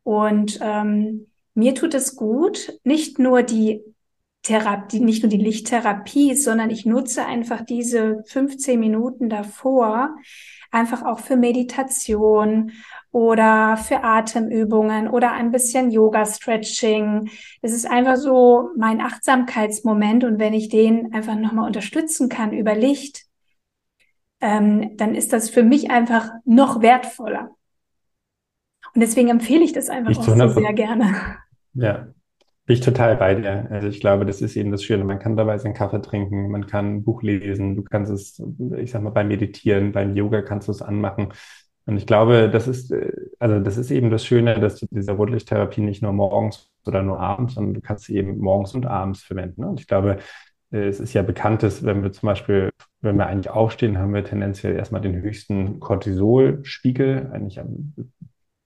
Und 0.03 0.59
ähm, 0.63 1.27
mir 1.55 1.75
tut 1.75 1.95
es 1.95 2.17
gut, 2.17 2.79
nicht 2.85 3.19
nur 3.19 3.43
die 3.43 3.83
Therapie, 4.45 5.01
nicht 5.01 5.23
nur 5.23 5.31
die 5.31 5.39
Lichttherapie, 5.39 6.37
sondern 6.37 6.71
ich 6.71 6.87
nutze 6.87 7.25
einfach 7.27 7.63
diese 7.63 8.23
15 8.27 8.79
Minuten 8.79 9.29
davor 9.29 10.15
einfach 10.71 11.05
auch 11.05 11.21
für 11.21 11.37
Meditation 11.37 12.73
oder 13.13 13.77
für 13.77 14.03
Atemübungen 14.03 15.09
oder 15.09 15.33
ein 15.33 15.53
bisschen 15.53 15.91
Yoga-Stretching. 15.91 17.31
Das 17.63 17.73
ist 17.73 17.89
einfach 17.89 18.17
so 18.17 18.71
mein 18.77 19.01
Achtsamkeitsmoment 19.01 20.25
und 20.25 20.39
wenn 20.39 20.53
ich 20.53 20.69
den 20.69 21.15
einfach 21.15 21.37
nochmal 21.37 21.67
unterstützen 21.67 22.29
kann 22.29 22.53
über 22.53 22.75
Licht, 22.75 23.25
ähm, 24.41 24.97
dann 24.97 25.15
ist 25.15 25.33
das 25.33 25.49
für 25.49 25.63
mich 25.63 25.91
einfach 25.91 26.31
noch 26.45 26.83
wertvoller. 26.83 27.51
Und 28.95 29.01
deswegen 29.01 29.29
empfehle 29.29 29.65
ich 29.65 29.73
das 29.73 29.89
einfach 29.89 30.11
ich 30.11 30.19
auch 30.19 30.25
so 30.25 30.49
sehr 30.49 30.73
gerne. 30.73 31.39
Ja, 31.75 32.09
Bin 32.67 32.75
ich 32.75 32.81
total 32.81 33.17
bei 33.17 33.35
dir. 33.35 33.67
Also 33.71 33.89
ich 33.89 34.01
glaube, 34.01 34.25
das 34.25 34.41
ist 34.41 34.57
eben 34.57 34.71
das 34.71 34.83
Schöne. 34.83 35.05
Man 35.05 35.19
kann 35.19 35.37
dabei 35.37 35.59
seinen 35.59 35.75
Kaffee 35.75 36.01
trinken, 36.01 36.51
man 36.51 36.67
kann 36.67 36.97
ein 36.97 37.05
Buch 37.05 37.23
lesen, 37.23 37.77
du 37.77 37.83
kannst 37.83 38.11
es, 38.11 38.43
ich 38.79 38.91
sag 38.91 39.03
mal, 39.03 39.11
beim 39.11 39.29
Meditieren, 39.29 39.93
beim 39.93 40.17
Yoga 40.17 40.41
kannst 40.41 40.69
du 40.69 40.73
es 40.73 40.81
anmachen. 40.81 41.33
Und 41.87 41.99
ich 41.99 42.07
glaube, 42.07 42.49
das 42.51 42.67
ist, 42.67 42.91
äh, 42.93 43.13
also 43.39 43.61
das 43.61 43.77
ist 43.77 43.91
eben 43.91 44.11
das 44.11 44.25
Schöne, 44.25 44.59
dass 44.61 44.81
du 44.81 44.87
diese 44.91 45.13
Rotlichttherapie 45.13 45.83
nicht 45.83 46.03
nur 46.03 46.13
morgens 46.13 46.71
oder 46.87 47.03
nur 47.03 47.21
abends, 47.21 47.55
sondern 47.55 47.75
du 47.75 47.81
kannst 47.83 48.05
sie 48.05 48.17
eben 48.17 48.39
morgens 48.39 48.75
und 48.75 48.87
abends 48.87 49.23
verwenden. 49.23 49.65
Und 49.65 49.81
ich 49.81 49.87
glaube, 49.87 50.19
äh, 50.73 50.89
es 50.89 51.01
ist 51.01 51.13
ja 51.13 51.23
bekannt, 51.23 51.63
dass 51.63 51.85
wenn 51.85 52.03
wir 52.03 52.13
zum 52.13 52.29
Beispiel, 52.29 52.71
wenn 53.03 53.17
wir 53.17 53.27
eigentlich 53.27 53.51
aufstehen, 53.51 53.99
haben 53.99 54.15
wir 54.15 54.25
tendenziell 54.25 54.75
erstmal 54.77 55.03
den 55.03 55.21
höchsten 55.21 55.81
Cortisolspiegel, 55.81 57.31
eigentlich 57.33 57.61
am 57.61 57.95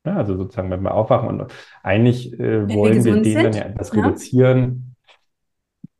ja, 0.06 0.16
also 0.16 0.36
sozusagen, 0.36 0.70
wenn 0.70 0.82
wir 0.82 0.94
aufwachen 0.94 1.28
und 1.28 1.52
eigentlich 1.82 2.32
äh, 2.38 2.68
wollen 2.68 3.04
wir, 3.04 3.14
wir 3.16 3.22
den 3.22 3.42
dann 3.42 3.52
ja 3.52 3.62
etwas 3.62 3.92
ja. 3.92 4.02
reduzieren. 4.02 4.96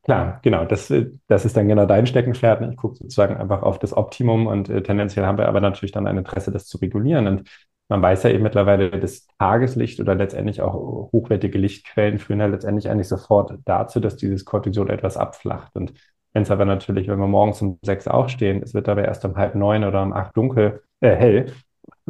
Klar, 0.04 0.40
genau, 0.42 0.64
das, 0.64 0.90
äh, 0.90 1.10
das 1.26 1.44
ist 1.44 1.56
dann 1.56 1.68
genau 1.68 1.84
dein 1.84 2.06
Steckenpferd. 2.06 2.62
Ich 2.70 2.76
gucke 2.76 2.96
sozusagen 2.96 3.36
einfach 3.36 3.62
auf 3.62 3.78
das 3.78 3.94
Optimum 3.94 4.46
und 4.46 4.68
äh, 4.68 4.82
tendenziell 4.82 5.26
haben 5.26 5.38
wir 5.38 5.48
aber 5.48 5.60
natürlich 5.60 5.92
dann 5.92 6.06
ein 6.06 6.16
Interesse, 6.16 6.50
das 6.50 6.66
zu 6.66 6.78
regulieren. 6.78 7.26
Und 7.26 7.50
man 7.88 8.02
weiß 8.02 8.22
ja 8.22 8.30
eben 8.30 8.42
mittlerweile, 8.42 8.90
das 8.90 9.26
Tageslicht 9.38 10.00
oder 10.00 10.14
letztendlich 10.14 10.62
auch 10.62 11.10
hochwertige 11.12 11.58
Lichtquellen 11.58 12.18
führen 12.18 12.40
ja 12.40 12.46
letztendlich 12.46 12.88
eigentlich 12.88 13.08
sofort 13.08 13.58
dazu, 13.64 14.00
dass 14.00 14.16
dieses 14.16 14.44
Cortisol 14.44 14.90
etwas 14.90 15.16
abflacht. 15.16 15.74
Und 15.76 15.92
wenn 16.32 16.42
es 16.42 16.50
aber 16.50 16.64
natürlich, 16.64 17.08
wenn 17.08 17.18
wir 17.18 17.26
morgens 17.26 17.60
um 17.62 17.78
sechs 17.82 18.06
aufstehen, 18.06 18.62
es 18.62 18.74
wird 18.74 18.88
aber 18.88 19.04
erst 19.04 19.24
um 19.24 19.36
halb 19.36 19.54
neun 19.54 19.84
oder 19.84 20.02
um 20.02 20.12
acht 20.12 20.36
dunkel, 20.36 20.82
äh, 21.00 21.14
hell, 21.16 21.46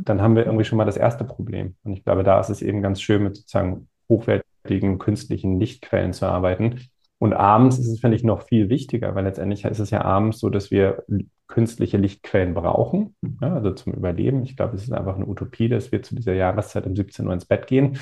dann 0.02 0.20
haben 0.20 0.36
wir 0.36 0.46
irgendwie 0.46 0.64
schon 0.64 0.78
mal 0.78 0.84
das 0.84 0.96
erste 0.96 1.24
Problem. 1.24 1.76
Und 1.84 1.92
ich 1.92 2.04
glaube, 2.04 2.24
da 2.24 2.40
ist 2.40 2.50
es 2.50 2.62
eben 2.62 2.82
ganz 2.82 3.00
schön, 3.00 3.22
mit 3.22 3.36
sozusagen 3.36 3.88
hochwertigen 4.08 4.98
künstlichen 4.98 5.58
Lichtquellen 5.58 6.12
zu 6.12 6.26
arbeiten. 6.26 6.80
Und 7.18 7.32
abends 7.32 7.78
ist 7.78 7.88
es, 7.88 8.00
finde 8.00 8.16
ich, 8.16 8.24
noch 8.24 8.42
viel 8.42 8.68
wichtiger, 8.68 9.14
weil 9.14 9.24
letztendlich 9.24 9.64
ist 9.64 9.80
es 9.80 9.90
ja 9.90 10.02
abends 10.02 10.38
so, 10.38 10.50
dass 10.50 10.70
wir 10.70 11.04
künstliche 11.48 11.96
Lichtquellen 11.96 12.54
brauchen, 12.54 13.16
ja, 13.40 13.54
also 13.54 13.72
zum 13.72 13.94
Überleben. 13.94 14.42
Ich 14.42 14.56
glaube, 14.56 14.76
es 14.76 14.84
ist 14.84 14.92
einfach 14.92 15.16
eine 15.16 15.26
Utopie, 15.26 15.68
dass 15.68 15.90
wir 15.90 16.02
zu 16.02 16.14
dieser 16.14 16.34
Jahreszeit 16.34 16.86
um 16.86 16.94
17 16.94 17.26
Uhr 17.26 17.32
ins 17.32 17.46
Bett 17.46 17.66
gehen. 17.66 17.98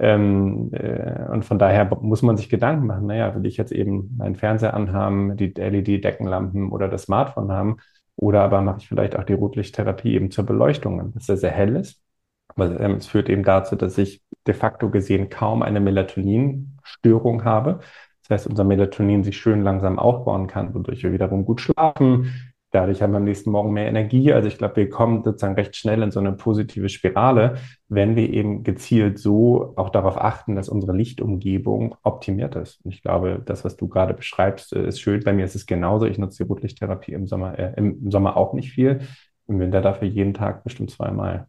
Ähm, 0.00 0.70
äh, 0.72 1.28
und 1.30 1.44
von 1.44 1.58
daher 1.58 1.88
muss 2.00 2.22
man 2.22 2.36
sich 2.36 2.48
Gedanken 2.48 2.86
machen, 2.86 3.06
naja, 3.06 3.34
will 3.34 3.46
ich 3.46 3.56
jetzt 3.56 3.72
eben 3.72 4.14
meinen 4.16 4.36
Fernseher 4.36 4.74
anhaben, 4.74 5.36
die 5.36 5.52
LED-Deckenlampen 5.54 6.70
oder 6.70 6.88
das 6.88 7.04
Smartphone 7.04 7.50
haben? 7.50 7.78
Oder 8.18 8.42
aber 8.42 8.62
mache 8.62 8.78
ich 8.80 8.88
vielleicht 8.88 9.16
auch 9.16 9.22
die 9.22 9.34
Rotlichttherapie 9.34 10.14
eben 10.14 10.32
zur 10.32 10.44
Beleuchtung, 10.44 11.12
dass 11.14 11.28
er 11.28 11.36
sehr 11.36 11.52
hell 11.52 11.76
ist. 11.76 12.02
Aber 12.48 12.80
ähm, 12.80 12.96
es 12.96 13.06
führt 13.06 13.28
eben 13.28 13.44
dazu, 13.44 13.76
dass 13.76 13.96
ich 13.96 14.22
de 14.44 14.54
facto 14.54 14.90
gesehen 14.90 15.28
kaum 15.28 15.62
eine 15.62 15.78
Melatoninstörung 15.78 17.44
habe. 17.44 17.78
Das 18.22 18.30
heißt, 18.30 18.46
unser 18.48 18.64
Melatonin 18.64 19.22
sich 19.22 19.36
schön 19.38 19.62
langsam 19.62 20.00
aufbauen 20.00 20.48
kann, 20.48 20.74
wodurch 20.74 21.04
wir 21.04 21.12
wiederum 21.12 21.44
gut 21.44 21.60
schlafen, 21.60 22.47
Dadurch 22.70 23.00
haben 23.00 23.12
wir 23.12 23.16
am 23.16 23.24
nächsten 23.24 23.50
Morgen 23.50 23.72
mehr 23.72 23.88
Energie. 23.88 24.30
Also 24.32 24.46
ich 24.48 24.58
glaube, 24.58 24.76
wir 24.76 24.90
kommen 24.90 25.24
sozusagen 25.24 25.54
recht 25.54 25.74
schnell 25.74 26.02
in 26.02 26.10
so 26.10 26.20
eine 26.20 26.32
positive 26.32 26.90
Spirale, 26.90 27.56
wenn 27.88 28.14
wir 28.14 28.28
eben 28.30 28.62
gezielt 28.62 29.18
so 29.18 29.72
auch 29.76 29.88
darauf 29.88 30.18
achten, 30.18 30.54
dass 30.54 30.68
unsere 30.68 30.94
Lichtumgebung 30.94 31.96
optimiert 32.02 32.56
ist. 32.56 32.84
Und 32.84 32.92
ich 32.92 33.02
glaube, 33.02 33.42
das, 33.44 33.64
was 33.64 33.76
du 33.76 33.88
gerade 33.88 34.12
beschreibst, 34.12 34.74
äh, 34.74 34.86
ist 34.86 35.00
schön. 35.00 35.22
Bei 35.24 35.32
mir 35.32 35.46
ist 35.46 35.54
es 35.54 35.64
genauso. 35.64 36.04
Ich 36.04 36.18
nutze 36.18 36.44
die 36.44 36.48
Rotlichttherapie 36.48 37.12
im 37.12 37.26
Sommer, 37.26 37.58
äh, 37.58 37.72
im 37.76 38.10
Sommer 38.10 38.36
auch 38.36 38.52
nicht 38.52 38.72
viel. 38.72 39.00
Im 39.46 39.60
Winter 39.60 39.80
dafür 39.80 40.08
jeden 40.08 40.34
Tag 40.34 40.62
bestimmt 40.62 40.90
zweimal. 40.90 41.48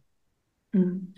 Mhm. 0.72 1.14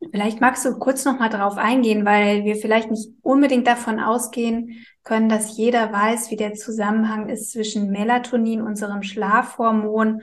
Vielleicht 0.00 0.40
magst 0.40 0.64
du 0.64 0.78
kurz 0.78 1.04
noch 1.04 1.18
mal 1.18 1.28
darauf 1.28 1.56
eingehen, 1.56 2.04
weil 2.04 2.44
wir 2.44 2.54
vielleicht 2.56 2.90
nicht 2.90 3.08
unbedingt 3.22 3.66
davon 3.66 3.98
ausgehen 3.98 4.84
können, 5.02 5.28
dass 5.28 5.56
jeder 5.56 5.92
weiß, 5.92 6.30
wie 6.30 6.36
der 6.36 6.54
Zusammenhang 6.54 7.28
ist 7.28 7.50
zwischen 7.50 7.90
Melatonin, 7.90 8.62
unserem 8.62 9.02
Schlafhormon 9.02 10.22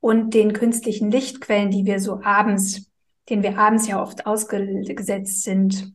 und 0.00 0.34
den 0.34 0.52
künstlichen 0.52 1.10
Lichtquellen, 1.10 1.70
die 1.70 1.86
wir 1.86 1.98
so 1.98 2.20
abends, 2.22 2.88
denen 3.28 3.42
wir 3.42 3.58
abends 3.58 3.88
ja 3.88 4.00
oft 4.00 4.26
ausgesetzt 4.26 5.42
sind. 5.42 5.92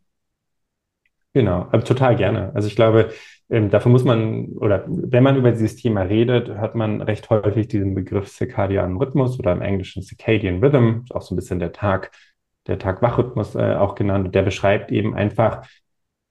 Genau, 1.34 1.64
total 1.86 2.18
gerne. 2.18 2.52
Also 2.54 2.68
ich 2.68 2.76
glaube, 2.76 3.12
ähm, 3.50 3.70
dafür 3.70 3.92
muss 3.92 4.04
man, 4.04 4.48
oder 4.58 4.84
wenn 4.88 5.24
man 5.24 5.38
über 5.38 5.52
dieses 5.52 5.78
Thema 5.78 6.02
redet, 6.02 6.50
hat 6.58 6.76
man 6.76 7.02
recht 7.02 7.30
häufig 7.30 7.70
diesen 7.70 7.96
Begriff 7.96 8.28
circadianen 8.28 8.98
Rhythmus 8.98 9.40
oder 9.40 9.54
im 9.54 9.62
Englischen 9.62 10.04
Circadian 10.04 10.62
Rhythm, 10.62 11.06
auch 11.12 11.22
so 11.22 11.34
ein 11.34 11.38
bisschen 11.38 11.60
der 11.60 11.72
Tag, 11.72 12.12
der 12.68 12.80
Tag-Wach-Rhythmus 12.80 13.56
äh, 13.56 13.76
auch 13.76 13.96
genannt. 13.96 14.34
Der 14.36 14.44
beschreibt 14.44 14.92
eben 14.92 15.16
einfach 15.16 15.66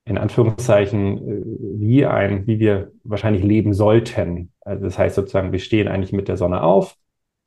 in 0.05 0.17
Anführungszeichen 0.17 1.17
äh, 1.17 1.43
wie 1.79 2.05
ein, 2.05 2.47
wie 2.47 2.59
wir 2.59 2.91
wahrscheinlich 3.03 3.43
leben 3.43 3.73
sollten. 3.73 4.51
Also 4.61 4.85
das 4.85 4.97
heißt 4.97 5.15
sozusagen, 5.15 5.51
wir 5.51 5.59
stehen 5.59 5.87
eigentlich 5.87 6.13
mit 6.13 6.27
der 6.27 6.37
Sonne 6.37 6.63
auf 6.63 6.95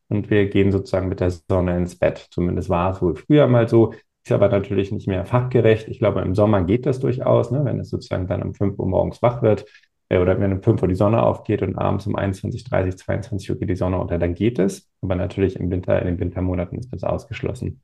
und 0.08 0.30
wir 0.30 0.46
gehen 0.48 0.72
sozusagen 0.72 1.08
mit 1.08 1.20
der 1.20 1.30
Sonne 1.30 1.76
ins 1.76 1.96
Bett. 1.96 2.28
Zumindest 2.30 2.68
war 2.68 2.92
es 2.92 3.02
wohl 3.02 3.16
früher 3.16 3.46
mal 3.46 3.68
so. 3.68 3.94
Ist 4.24 4.32
aber 4.32 4.48
natürlich 4.48 4.90
nicht 4.90 5.06
mehr 5.06 5.26
fachgerecht. 5.26 5.88
Ich 5.88 5.98
glaube, 5.98 6.22
im 6.22 6.34
Sommer 6.34 6.62
geht 6.64 6.86
das 6.86 6.98
durchaus, 6.98 7.50
ne? 7.50 7.64
wenn 7.64 7.78
es 7.78 7.90
sozusagen 7.90 8.26
dann 8.26 8.42
um 8.42 8.54
5 8.54 8.78
Uhr 8.78 8.86
morgens 8.86 9.20
wach 9.20 9.42
wird 9.42 9.66
äh, 10.08 10.18
oder 10.18 10.40
wenn 10.40 10.52
um 10.52 10.62
5 10.62 10.80
Uhr 10.82 10.88
die 10.88 10.94
Sonne 10.94 11.22
aufgeht 11.22 11.62
und 11.62 11.76
abends 11.76 12.06
um 12.06 12.16
21, 12.16 12.64
30, 12.64 12.96
22 12.96 13.50
Uhr 13.50 13.56
geht 13.56 13.68
die 13.68 13.76
Sonne 13.76 13.98
unter, 13.98 14.18
dann 14.18 14.34
geht 14.34 14.58
es. 14.58 14.88
Aber 15.02 15.14
natürlich 15.14 15.56
im 15.56 15.70
Winter, 15.70 16.00
in 16.00 16.06
den 16.06 16.20
Wintermonaten 16.20 16.78
ist 16.78 16.92
das 16.92 17.04
ausgeschlossen. 17.04 17.82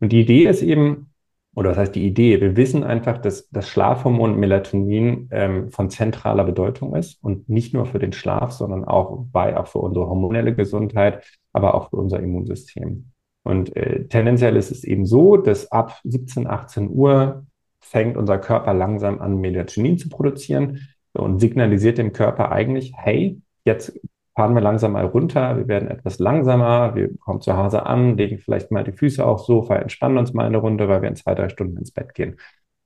Und 0.00 0.12
die 0.12 0.20
Idee 0.20 0.46
ist 0.46 0.62
eben, 0.62 1.12
oder 1.54 1.70
was 1.70 1.78
heißt 1.78 1.94
die 1.94 2.06
Idee? 2.06 2.40
Wir 2.40 2.56
wissen 2.56 2.84
einfach, 2.84 3.18
dass 3.18 3.48
das 3.50 3.68
Schlafhormon 3.68 4.38
Melatonin 4.38 5.28
ähm, 5.30 5.70
von 5.70 5.90
zentraler 5.90 6.44
Bedeutung 6.44 6.94
ist 6.94 7.22
und 7.22 7.48
nicht 7.48 7.74
nur 7.74 7.86
für 7.86 7.98
den 7.98 8.12
Schlaf, 8.12 8.52
sondern 8.52 8.84
auch 8.84 9.26
bei, 9.32 9.56
auch 9.56 9.66
für 9.66 9.78
unsere 9.78 10.08
hormonelle 10.08 10.54
Gesundheit, 10.54 11.24
aber 11.52 11.74
auch 11.74 11.90
für 11.90 11.96
unser 11.96 12.20
Immunsystem. 12.20 13.10
Und 13.42 13.74
äh, 13.76 14.06
tendenziell 14.06 14.56
ist 14.56 14.70
es 14.70 14.84
eben 14.84 15.06
so, 15.06 15.36
dass 15.36 15.70
ab 15.72 15.98
17, 16.04 16.46
18 16.46 16.90
Uhr 16.90 17.46
fängt 17.80 18.16
unser 18.16 18.38
Körper 18.38 18.74
langsam 18.74 19.20
an, 19.20 19.40
Melatonin 19.40 19.98
zu 19.98 20.08
produzieren 20.08 20.88
und 21.12 21.40
signalisiert 21.40 21.98
dem 21.98 22.12
Körper 22.12 22.52
eigentlich, 22.52 22.92
hey, 22.96 23.40
jetzt 23.64 23.98
fahren 24.34 24.54
wir 24.54 24.60
langsam 24.60 24.92
mal 24.92 25.06
runter, 25.06 25.56
wir 25.56 25.68
werden 25.68 25.88
etwas 25.88 26.18
langsamer, 26.18 26.94
wir 26.94 27.16
kommen 27.18 27.40
zu 27.40 27.56
Hause 27.56 27.86
an, 27.86 28.16
legen 28.16 28.38
vielleicht 28.38 28.70
mal 28.70 28.84
die 28.84 28.92
Füße 28.92 29.24
aufs 29.24 29.46
Sofa, 29.46 29.76
entspannen 29.76 30.18
uns 30.18 30.32
mal 30.32 30.46
eine 30.46 30.58
Runde, 30.58 30.88
weil 30.88 31.02
wir 31.02 31.08
in 31.08 31.16
zwei, 31.16 31.34
drei 31.34 31.48
Stunden 31.48 31.76
ins 31.76 31.92
Bett 31.92 32.14
gehen. 32.14 32.36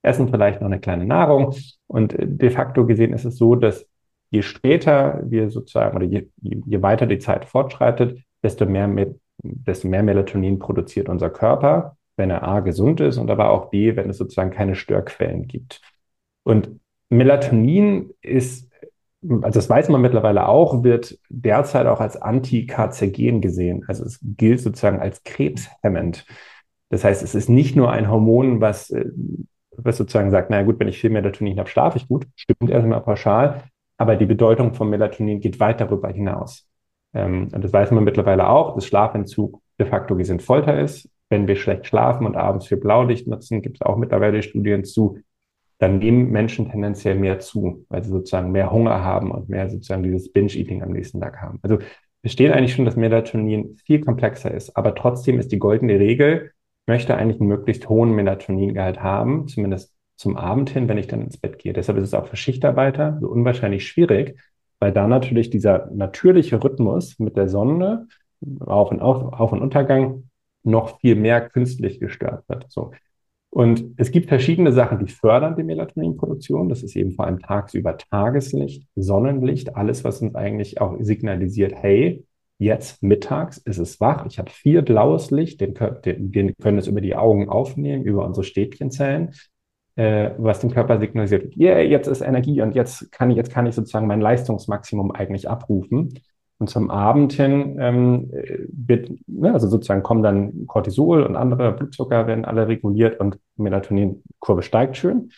Essen 0.02 0.28
vielleicht 0.28 0.60
noch 0.60 0.66
eine 0.66 0.80
kleine 0.80 1.06
Nahrung 1.06 1.54
und 1.86 2.14
de 2.18 2.50
facto 2.50 2.86
gesehen 2.86 3.12
ist 3.12 3.24
es 3.24 3.36
so, 3.36 3.54
dass 3.54 3.86
je 4.30 4.42
später 4.42 5.22
wir 5.24 5.50
sozusagen 5.50 5.96
oder 5.96 6.06
je, 6.06 6.28
je 6.40 6.82
weiter 6.82 7.06
die 7.06 7.18
Zeit 7.18 7.44
fortschreitet, 7.44 8.20
desto 8.42 8.66
mehr, 8.66 9.14
desto 9.42 9.88
mehr 9.88 10.02
Melatonin 10.02 10.58
produziert 10.58 11.08
unser 11.08 11.30
Körper, 11.30 11.96
wenn 12.16 12.30
er 12.30 12.42
A 12.42 12.60
gesund 12.60 13.00
ist 13.00 13.16
und 13.16 13.30
aber 13.30 13.50
auch 13.50 13.70
B, 13.70 13.96
wenn 13.96 14.10
es 14.10 14.18
sozusagen 14.18 14.50
keine 14.50 14.74
Störquellen 14.74 15.46
gibt. 15.46 15.80
Und 16.42 16.80
Melatonin 17.10 18.10
ist 18.20 18.70
also 19.42 19.58
das 19.58 19.70
weiß 19.70 19.88
man 19.88 20.00
mittlerweile 20.00 20.48
auch, 20.48 20.82
wird 20.84 21.18
derzeit 21.28 21.86
auch 21.86 22.00
als 22.00 22.20
Antikarzigen 22.20 23.40
gesehen. 23.40 23.84
Also 23.88 24.04
es 24.04 24.18
gilt 24.22 24.60
sozusagen 24.60 25.00
als 25.00 25.22
krebshemmend. 25.24 26.26
Das 26.90 27.04
heißt, 27.04 27.22
es 27.22 27.34
ist 27.34 27.48
nicht 27.48 27.76
nur 27.76 27.90
ein 27.90 28.10
Hormon, 28.10 28.60
was, 28.60 28.90
äh, 28.90 29.06
was 29.76 29.96
sozusagen 29.96 30.30
sagt, 30.30 30.50
naja 30.50 30.64
gut, 30.64 30.78
wenn 30.78 30.88
ich 30.88 31.00
viel 31.00 31.10
Melatonin 31.10 31.58
habe, 31.58 31.68
schlafe 31.68 31.98
ich 31.98 32.08
gut. 32.08 32.26
Stimmt 32.36 32.70
erstmal 32.70 33.00
pauschal. 33.00 33.62
Aber 33.96 34.16
die 34.16 34.26
Bedeutung 34.26 34.74
von 34.74 34.90
Melatonin 34.90 35.40
geht 35.40 35.60
weit 35.60 35.80
darüber 35.80 36.08
hinaus. 36.08 36.66
Ähm, 37.14 37.48
und 37.52 37.64
das 37.64 37.72
weiß 37.72 37.90
man 37.92 38.04
mittlerweile 38.04 38.48
auch, 38.48 38.74
dass 38.74 38.86
Schlafentzug 38.86 39.60
de 39.78 39.86
facto 39.86 40.16
gesehen 40.16 40.40
Folter 40.40 40.78
ist. 40.80 41.08
Wenn 41.30 41.48
wir 41.48 41.56
schlecht 41.56 41.86
schlafen 41.86 42.26
und 42.26 42.36
abends 42.36 42.66
für 42.66 42.76
Blaulicht 42.76 43.26
nutzen, 43.26 43.62
gibt 43.62 43.78
es 43.78 43.82
auch 43.82 43.96
mittlerweile 43.96 44.42
Studien 44.42 44.84
zu, 44.84 45.18
dann 45.78 45.98
nehmen 45.98 46.30
Menschen 46.30 46.70
tendenziell 46.70 47.16
mehr 47.16 47.40
zu, 47.40 47.84
weil 47.88 48.04
sie 48.04 48.10
sozusagen 48.10 48.52
mehr 48.52 48.70
Hunger 48.70 49.04
haben 49.04 49.30
und 49.30 49.48
mehr 49.48 49.68
sozusagen 49.68 50.02
dieses 50.02 50.32
Binge-Eating 50.32 50.82
am 50.82 50.92
nächsten 50.92 51.20
Tag 51.20 51.40
haben. 51.40 51.58
Also 51.62 51.78
es 52.22 52.32
steht 52.32 52.52
eigentlich 52.52 52.74
schon, 52.74 52.84
dass 52.84 52.96
Melatonin 52.96 53.76
viel 53.84 54.00
komplexer 54.00 54.52
ist, 54.52 54.76
aber 54.76 54.94
trotzdem 54.94 55.38
ist 55.38 55.52
die 55.52 55.58
goldene 55.58 55.98
Regel, 55.98 56.52
ich 56.82 56.88
möchte 56.88 57.16
eigentlich 57.16 57.40
einen 57.40 57.48
möglichst 57.48 57.88
hohen 57.88 58.12
Melatoningehalt 58.12 59.02
haben, 59.02 59.48
zumindest 59.48 59.94
zum 60.16 60.36
Abend 60.36 60.70
hin, 60.70 60.88
wenn 60.88 60.98
ich 60.98 61.06
dann 61.06 61.22
ins 61.22 61.38
Bett 61.38 61.58
gehe. 61.58 61.72
Deshalb 61.72 61.98
ist 61.98 62.04
es 62.04 62.14
auch 62.14 62.28
für 62.28 62.36
Schichtarbeiter 62.36 63.18
so 63.20 63.28
unwahrscheinlich 63.28 63.86
schwierig, 63.86 64.38
weil 64.78 64.92
da 64.92 65.08
natürlich 65.08 65.50
dieser 65.50 65.90
natürliche 65.92 66.62
Rhythmus 66.62 67.18
mit 67.18 67.36
der 67.36 67.48
Sonne, 67.48 68.06
Auf- 68.60 68.90
und, 68.90 69.00
Auf-, 69.00 69.32
Auf 69.32 69.52
und 69.52 69.60
Untergang, 69.60 70.30
noch 70.62 71.00
viel 71.00 71.16
mehr 71.16 71.48
künstlich 71.48 72.00
gestört 72.00 72.48
wird. 72.48 72.66
So. 72.68 72.92
Und 73.54 73.84
es 73.98 74.10
gibt 74.10 74.28
verschiedene 74.28 74.72
Sachen, 74.72 74.98
die 74.98 75.12
fördern 75.12 75.54
die 75.54 75.62
Melatoninproduktion. 75.62 76.68
Das 76.68 76.82
ist 76.82 76.96
eben 76.96 77.12
vor 77.12 77.26
allem 77.26 77.38
tagsüber 77.38 77.96
Tageslicht, 77.96 78.88
Sonnenlicht, 78.96 79.76
alles, 79.76 80.02
was 80.02 80.20
uns 80.20 80.34
eigentlich 80.34 80.80
auch 80.80 80.96
signalisiert, 80.98 81.72
hey, 81.72 82.26
jetzt 82.58 83.00
mittags 83.04 83.58
ist 83.58 83.78
es 83.78 84.00
wach, 84.00 84.26
ich 84.26 84.40
habe 84.40 84.50
viel 84.50 84.82
blaues 84.82 85.30
Licht, 85.30 85.60
den, 85.60 85.74
den, 86.04 86.32
den 86.32 86.56
können 86.56 86.78
es 86.78 86.88
über 86.88 87.00
die 87.00 87.14
Augen 87.14 87.48
aufnehmen, 87.48 88.02
über 88.02 88.26
unsere 88.26 88.42
Stäbchenzellen. 88.42 89.30
äh, 89.96 90.30
was 90.38 90.60
dem 90.60 90.70
Körper 90.70 90.98
signalisiert, 90.98 91.56
yeah, 91.56 91.78
jetzt 91.80 92.08
ist 92.08 92.20
Energie 92.20 92.60
und 92.62 92.74
jetzt 92.74 93.12
kann 93.12 93.30
ich, 93.30 93.36
jetzt 93.36 93.52
kann 93.52 93.66
ich 93.66 93.74
sozusagen 93.74 94.06
mein 94.06 94.20
Leistungsmaximum 94.20 95.12
eigentlich 95.12 95.48
abrufen. 95.48 96.14
Und 96.64 96.68
zum 96.68 96.90
Abend 96.90 97.34
hin 97.34 97.76
ähm, 97.78 98.30
wird, 98.68 99.10
ne, 99.26 99.52
also 99.52 99.68
sozusagen 99.68 100.02
kommen 100.02 100.22
dann 100.22 100.66
Cortisol 100.66 101.22
und 101.22 101.36
andere 101.36 101.72
Blutzucker 101.72 102.26
werden 102.26 102.46
alle 102.46 102.68
reguliert 102.68 103.20
und 103.20 103.38
Melatoninkurve 103.56 104.62
steigt 104.62 104.96
schön. 104.96 105.30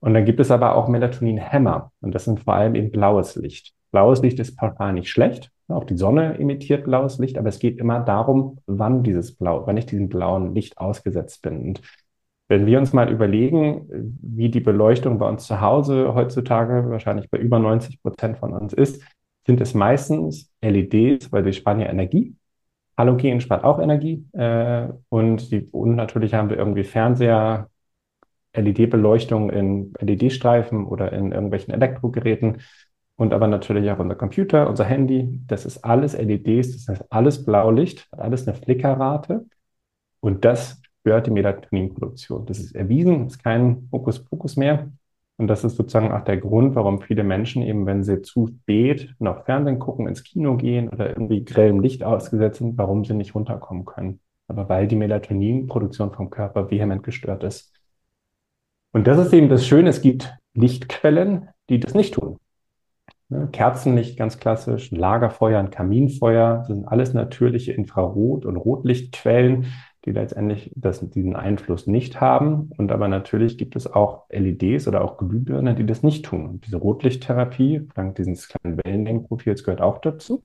Und 0.00 0.12
dann 0.12 0.26
gibt 0.26 0.38
es 0.38 0.50
aber 0.50 0.74
auch 0.74 0.86
Melatonin-Hämmer. 0.88 1.92
Und 2.02 2.14
das 2.14 2.26
sind 2.26 2.40
vor 2.40 2.56
allem 2.56 2.74
eben 2.74 2.90
blaues 2.90 3.36
Licht. 3.36 3.72
Blaues 3.90 4.20
Licht 4.20 4.38
ist 4.38 4.58
pauschal 4.58 4.92
nicht 4.92 5.08
schlecht. 5.08 5.50
Auch 5.68 5.84
die 5.84 5.96
Sonne 5.96 6.38
emittiert 6.38 6.84
blaues 6.84 7.16
Licht, 7.16 7.38
aber 7.38 7.48
es 7.48 7.58
geht 7.58 7.78
immer 7.78 8.00
darum, 8.00 8.58
wann 8.66 9.02
dieses 9.02 9.34
Blau, 9.34 9.66
wann 9.66 9.78
ich 9.78 9.86
diesem 9.86 10.10
blauen 10.10 10.54
Licht 10.54 10.76
ausgesetzt 10.76 11.40
bin. 11.40 11.68
Und 11.68 11.80
wenn 12.48 12.66
wir 12.66 12.78
uns 12.78 12.92
mal 12.92 13.10
überlegen, 13.10 13.86
wie 14.20 14.50
die 14.50 14.60
Beleuchtung 14.60 15.16
bei 15.16 15.26
uns 15.26 15.46
zu 15.46 15.62
Hause 15.62 16.14
heutzutage 16.14 16.90
wahrscheinlich 16.90 17.30
bei 17.30 17.38
über 17.38 17.58
90 17.58 18.02
Prozent 18.02 18.36
von 18.36 18.52
uns 18.52 18.74
ist, 18.74 19.02
sind 19.46 19.60
es 19.60 19.74
meistens 19.74 20.50
LEDs, 20.60 21.32
weil 21.32 21.44
sie 21.44 21.52
sparen 21.52 21.80
ja 21.80 21.88
Energie. 21.88 22.34
Halogen 22.96 23.40
spart 23.40 23.64
auch 23.64 23.78
Energie. 23.78 24.26
Äh, 24.32 24.88
und, 25.08 25.50
die, 25.52 25.68
und 25.70 25.94
natürlich 25.96 26.34
haben 26.34 26.50
wir 26.50 26.58
irgendwie 26.58 26.84
Fernseher, 26.84 27.68
LED-Beleuchtung 28.54 29.50
in 29.50 29.92
LED-Streifen 30.00 30.86
oder 30.86 31.12
in 31.12 31.32
irgendwelchen 31.32 31.74
Elektrogeräten 31.74 32.62
und 33.16 33.32
aber 33.32 33.48
natürlich 33.48 33.90
auch 33.90 33.98
unser 33.98 34.14
Computer, 34.14 34.68
unser 34.68 34.84
Handy. 34.84 35.40
Das 35.46 35.66
ist 35.66 35.84
alles 35.84 36.14
LEDs, 36.14 36.72
das 36.72 36.88
heißt 36.88 37.12
alles 37.12 37.44
Blaulicht, 37.44 38.08
alles 38.12 38.48
eine 38.48 38.56
Flickerrate 38.56 39.46
und 40.20 40.44
das 40.44 40.80
stört 41.00 41.26
die 41.26 41.30
Melatoninproduktion. 41.30 42.46
Das 42.46 42.58
ist 42.58 42.74
erwiesen, 42.74 43.26
ist 43.26 43.42
kein 43.42 43.88
Hokuspokus 43.92 44.56
mehr. 44.56 44.90
Und 45.38 45.48
das 45.48 45.64
ist 45.64 45.76
sozusagen 45.76 46.12
auch 46.12 46.24
der 46.24 46.38
Grund, 46.38 46.74
warum 46.74 47.00
viele 47.00 47.22
Menschen 47.22 47.62
eben, 47.62 47.84
wenn 47.84 48.02
sie 48.02 48.22
zu 48.22 48.46
spät 48.46 49.14
noch 49.18 49.44
Fernsehen 49.44 49.78
gucken, 49.78 50.08
ins 50.08 50.24
Kino 50.24 50.56
gehen 50.56 50.88
oder 50.88 51.10
irgendwie 51.10 51.44
grellem 51.44 51.80
Licht 51.80 52.02
ausgesetzt 52.04 52.58
sind, 52.58 52.78
warum 52.78 53.04
sie 53.04 53.14
nicht 53.14 53.34
runterkommen 53.34 53.84
können. 53.84 54.20
Aber 54.48 54.68
weil 54.68 54.88
die 54.88 54.96
Melatoninproduktion 54.96 56.12
vom 56.12 56.30
Körper 56.30 56.70
vehement 56.70 57.02
gestört 57.02 57.44
ist. 57.44 57.74
Und 58.92 59.06
das 59.06 59.18
ist 59.18 59.34
eben 59.34 59.50
das 59.50 59.66
Schöne, 59.66 59.90
es 59.90 60.00
gibt 60.00 60.34
Lichtquellen, 60.54 61.48
die 61.68 61.80
das 61.80 61.94
nicht 61.94 62.14
tun. 62.14 62.38
Ne, 63.28 63.48
Kerzenlicht 63.52 64.16
ganz 64.16 64.38
klassisch, 64.38 64.90
Lagerfeuer, 64.92 65.58
ein 65.58 65.70
Kaminfeuer, 65.70 66.58
das 66.58 66.68
sind 66.68 66.86
alles 66.86 67.12
natürliche 67.12 67.72
Infrarot- 67.72 68.46
und 68.46 68.56
Rotlichtquellen, 68.56 69.66
die 70.06 70.12
letztendlich 70.12 70.72
das, 70.76 71.00
diesen 71.10 71.36
Einfluss 71.36 71.86
nicht 71.86 72.20
haben. 72.20 72.70
Und 72.78 72.92
aber 72.92 73.08
natürlich 73.08 73.58
gibt 73.58 73.76
es 73.76 73.92
auch 73.92 74.24
LEDs 74.30 74.86
oder 74.86 75.02
auch 75.04 75.18
Glühbirnen, 75.18 75.76
die 75.76 75.84
das 75.84 76.02
nicht 76.02 76.24
tun. 76.24 76.46
Und 76.46 76.66
diese 76.66 76.76
Rotlichttherapie, 76.76 77.88
dank 77.94 78.14
dieses 78.16 78.48
kleinen 78.48 78.78
Wellenlängenprofils, 78.84 79.64
gehört 79.64 79.80
auch 79.80 79.98
dazu. 79.98 80.44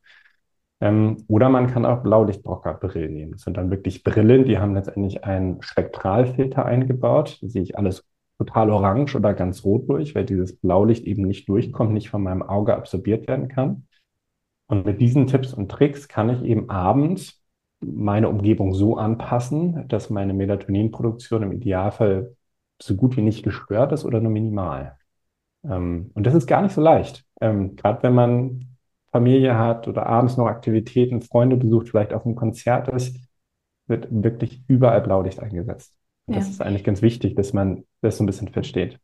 Ähm, 0.82 1.24
oder 1.28 1.50
man 1.50 1.68
kann 1.68 1.86
auch 1.86 2.02
Blaulichtbrocker-Brillen 2.02 3.14
nehmen. 3.14 3.34
Das 3.34 3.44
sind 3.44 3.56
dann 3.58 3.70
wirklich 3.70 4.04
Brillen, 4.04 4.46
die 4.46 4.58
haben 4.58 4.74
letztendlich 4.74 5.24
einen 5.24 5.62
Spektralfilter 5.62 6.66
eingebaut. 6.66 7.38
Da 7.42 7.48
sehe 7.48 7.62
ich 7.62 7.78
alles 7.78 8.04
total 8.40 8.72
orange 8.72 9.16
oder 9.16 9.36
ganz 9.36 9.64
rot 9.64 9.88
durch, 9.88 10.16
weil 10.16 10.26
dieses 10.26 10.58
Blaulicht 10.58 11.06
eben 11.06 11.22
nicht 11.24 11.48
durchkommt, 11.48 11.94
nicht 11.94 12.10
von 12.10 12.24
meinem 12.24 12.42
Auge 12.42 12.76
absorbiert 12.76 13.28
werden 13.28 13.48
kann. 13.48 13.86
Und 14.66 14.86
mit 14.86 15.00
diesen 15.00 15.28
Tipps 15.28 15.54
und 15.54 15.70
Tricks 15.70 16.08
kann 16.08 16.30
ich 16.30 16.44
eben 16.44 16.70
abends 16.70 17.41
meine 17.82 18.30
Umgebung 18.30 18.74
so 18.74 18.98
anpassen, 18.98 19.88
dass 19.88 20.10
meine 20.10 20.34
Melatoninproduktion 20.34 21.44
im 21.44 21.52
Idealfall 21.52 22.36
so 22.82 22.96
gut 22.96 23.18
wie 23.18 23.22
nicht 23.22 23.44
gestört 23.44 23.92
ist 23.92 24.06
oder 24.06 24.20
nur 24.20 24.32
minimal. 24.32 24.98
Ähm, 25.64 26.12
und 26.14 26.26
das 26.26 26.34
ist 26.34 26.48
gar 26.48 26.62
nicht 26.62 26.74
so 26.74 26.82
leicht. 26.82 27.26
Ähm, 27.40 27.76
Gerade 27.76 28.04
wenn 28.04 28.14
man 28.14 28.78
Familie 29.12 29.58
hat 29.58 29.88
oder 29.88 30.06
abends 30.06 30.38
noch 30.38 30.48
Aktivitäten, 30.48 31.22
Freunde 31.22 31.58
besucht, 31.58 31.90
vielleicht 31.90 32.14
auf 32.14 32.26
einem 32.26 32.36
Konzert 32.36 32.88
ist, 32.88 33.18
wird 33.88 34.08
wirklich 34.10 34.64
überall 34.68 35.02
Blaulicht 35.02 35.40
eingesetzt. 35.40 35.94
Und 36.26 36.36
ja. 36.36 36.40
das 36.40 36.50
ist 36.50 36.62
eigentlich 36.62 36.84
ganz 36.84 37.02
wichtig, 37.02 37.36
dass 37.36 37.54
man 37.54 37.84
das 38.02 38.18
so 38.18 38.24
ein 38.24 38.28
bisschen 38.28 38.48
versteht. 38.48 39.00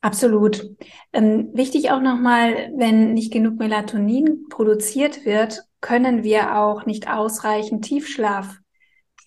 Absolut. 0.00 0.66
Ähm, 1.12 1.50
wichtig 1.52 1.90
auch 1.90 2.00
nochmal, 2.00 2.72
wenn 2.76 3.12
nicht 3.12 3.32
genug 3.32 3.58
Melatonin 3.58 4.46
produziert 4.48 5.26
wird, 5.26 5.62
können 5.80 6.22
wir 6.22 6.56
auch 6.56 6.86
nicht 6.86 7.10
ausreichend 7.10 7.84
Tiefschlaf 7.84 8.58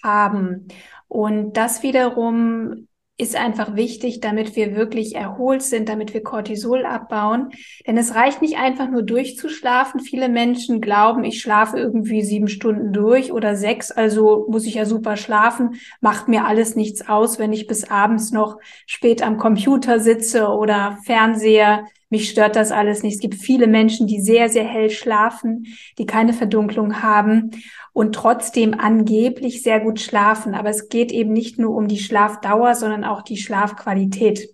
haben. 0.04 0.68
Und 1.08 1.58
das 1.58 1.84
wiederum 1.84 2.88
ist 3.16 3.36
einfach 3.36 3.76
wichtig, 3.76 4.22
damit 4.22 4.56
wir 4.56 4.76
wirklich 4.76 5.16
erholt 5.16 5.62
sind, 5.62 5.88
damit 5.88 6.16
wir 6.16 6.24
Cortisol 6.24 6.84
abbauen. 6.84 7.52
Denn 7.86 7.96
es 7.96 8.16
reicht 8.16 8.42
nicht 8.42 8.58
einfach 8.58 8.90
nur 8.90 9.04
durchzuschlafen. 9.04 10.00
Viele 10.00 10.30
Menschen 10.30 10.82
glauben, 10.82 11.24
ich 11.24 11.40
schlafe 11.40 11.78
irgendwie 11.78 12.24
sieben 12.24 12.48
Stunden 12.48 12.92
durch 12.92 13.32
oder 13.32 13.56
sechs, 13.56 13.92
also 13.92 14.48
muss 14.50 14.66
ich 14.66 14.74
ja 14.76 14.86
super 14.86 15.16
schlafen, 15.16 15.76
macht 16.02 16.28
mir 16.28 16.46
alles 16.46 16.76
nichts 16.76 17.08
aus, 17.08 17.38
wenn 17.38 17.54
ich 17.54 17.68
bis 17.68 17.90
abends 17.90 18.32
noch 18.32 18.58
spät 18.88 19.22
am 19.22 19.38
Computer 19.38 20.00
sitze 20.00 20.48
oder 20.48 20.98
Fernseher 21.06 21.86
mich 22.14 22.30
stört 22.30 22.56
das 22.56 22.72
alles 22.72 23.02
nicht. 23.02 23.16
Es 23.16 23.20
gibt 23.20 23.34
viele 23.34 23.66
Menschen, 23.66 24.06
die 24.06 24.22
sehr, 24.22 24.48
sehr 24.48 24.66
hell 24.66 24.92
schlafen, 24.92 25.66
die 25.98 26.06
keine 26.06 26.32
Verdunklung 26.32 27.02
haben 27.02 27.50
und 27.92 28.14
trotzdem 28.14 28.76
angeblich 28.80 29.64
sehr 29.64 29.80
gut 29.80 30.00
schlafen. 30.00 30.54
Aber 30.54 30.70
es 30.70 30.90
geht 30.90 31.12
eben 31.12 31.34
nicht 31.34 31.58
nur 31.58 31.76
um 31.76 31.88
die 31.88 31.98
Schlafdauer, 31.98 32.76
sondern 32.76 33.04
auch 33.04 33.24
die 33.24 33.38
Schlafqualität. 33.38 34.48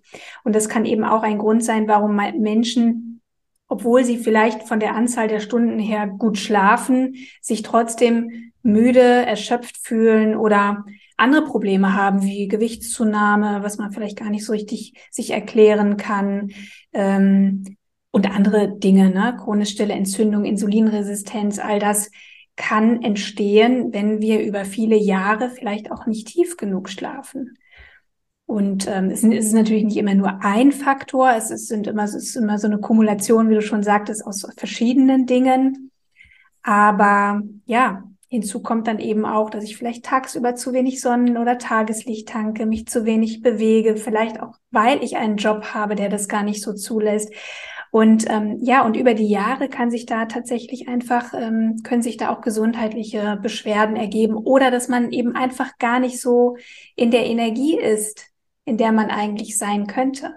Und 0.45 0.55
das 0.55 0.69
kann 0.69 0.85
eben 0.85 1.03
auch 1.03 1.21
ein 1.21 1.37
Grund 1.37 1.61
sein, 1.61 1.89
warum 1.89 2.15
Menschen, 2.15 3.19
obwohl 3.67 4.05
sie 4.05 4.17
vielleicht 4.17 4.63
von 4.63 4.79
der 4.79 4.95
Anzahl 4.95 5.27
der 5.27 5.41
Stunden 5.41 5.79
her 5.79 6.07
gut 6.07 6.37
schlafen, 6.37 7.15
sich 7.41 7.61
trotzdem 7.61 8.53
müde, 8.63 9.01
erschöpft 9.01 9.79
fühlen 9.79 10.37
oder 10.37 10.85
andere 11.19 11.45
Probleme 11.45 11.93
haben, 11.93 12.23
wie 12.23 12.47
Gewichtszunahme, 12.47 13.63
was 13.63 13.77
man 13.77 13.91
vielleicht 13.91 14.17
gar 14.17 14.29
nicht 14.29 14.45
so 14.45 14.53
richtig 14.53 14.93
sich 15.11 15.31
erklären 15.31 15.97
kann, 15.97 16.51
ähm, 16.93 17.77
und 18.11 18.29
andere 18.31 18.77
Dinge, 18.77 19.09
ne? 19.09 19.37
chronisch 19.39 19.71
stille 19.71 19.93
Entzündung, 19.93 20.45
Insulinresistenz, 20.45 21.59
all 21.59 21.79
das 21.79 22.11
kann 22.55 23.01
entstehen, 23.03 23.93
wenn 23.93 24.19
wir 24.19 24.41
über 24.41 24.65
viele 24.65 24.97
Jahre 24.97 25.49
vielleicht 25.49 25.91
auch 25.91 26.05
nicht 26.05 26.27
tief 26.27 26.57
genug 26.57 26.89
schlafen. 26.89 27.57
Und 28.45 28.87
ähm, 28.87 29.11
es, 29.11 29.23
ist 29.23 29.53
natürlich 29.53 29.83
nicht 29.83 29.97
immer 29.97 30.15
nur 30.15 30.43
ein 30.43 30.71
Faktor, 30.71 31.31
es, 31.37 31.51
ist, 31.51 31.67
sind 31.67 31.87
immer, 31.87 32.03
es 32.03 32.15
ist 32.15 32.35
immer 32.35 32.57
so 32.57 32.67
eine 32.67 32.79
Kumulation, 32.79 33.49
wie 33.49 33.55
du 33.55 33.61
schon 33.61 33.83
sagtest, 33.83 34.25
aus 34.25 34.45
verschiedenen 34.57 35.27
Dingen. 35.27 35.91
Aber 36.63 37.41
ja, 37.65 38.03
Hinzu 38.29 38.61
kommt 38.61 38.87
dann 38.87 38.99
eben 38.99 39.25
auch, 39.25 39.49
dass 39.49 39.63
ich 39.63 39.75
vielleicht 39.75 40.05
tagsüber 40.05 40.53
zu 40.53 40.71
wenig 40.71 41.01
Sonnen- 41.01 41.37
oder 41.37 41.57
Tageslicht 41.57 42.29
tanke, 42.29 42.67
mich 42.67 42.85
zu 42.85 43.03
wenig 43.03 43.41
bewege, 43.41 43.97
vielleicht 43.97 44.39
auch, 44.39 44.53
weil 44.69 45.03
ich 45.03 45.17
einen 45.17 45.37
Job 45.37 45.73
habe, 45.73 45.95
der 45.95 46.09
das 46.09 46.27
gar 46.27 46.43
nicht 46.43 46.61
so 46.61 46.73
zulässt. 46.73 47.33
Und 47.91 48.29
ähm, 48.29 48.59
ja, 48.61 48.85
und 48.85 48.95
über 48.95 49.15
die 49.15 49.27
Jahre 49.27 49.67
kann 49.67 49.89
sich 49.89 50.05
da 50.05 50.25
tatsächlich 50.25 50.87
einfach, 50.87 51.33
ähm, 51.33 51.77
können 51.83 52.03
sich 52.03 52.17
da 52.17 52.29
auch 52.29 52.41
gesundheitliche 52.41 53.39
Beschwerden 53.41 53.95
ergeben 53.95 54.35
oder 54.35 54.69
dass 54.69 54.89
man 54.89 55.11
eben 55.11 55.35
einfach 55.35 55.79
gar 55.79 55.99
nicht 55.99 56.21
so 56.21 56.55
in 56.95 57.09
der 57.09 57.25
Energie 57.25 57.79
ist, 57.79 58.27
in 58.63 58.77
der 58.77 58.91
man 58.91 59.09
eigentlich 59.09 59.57
sein 59.57 59.87
könnte. 59.87 60.35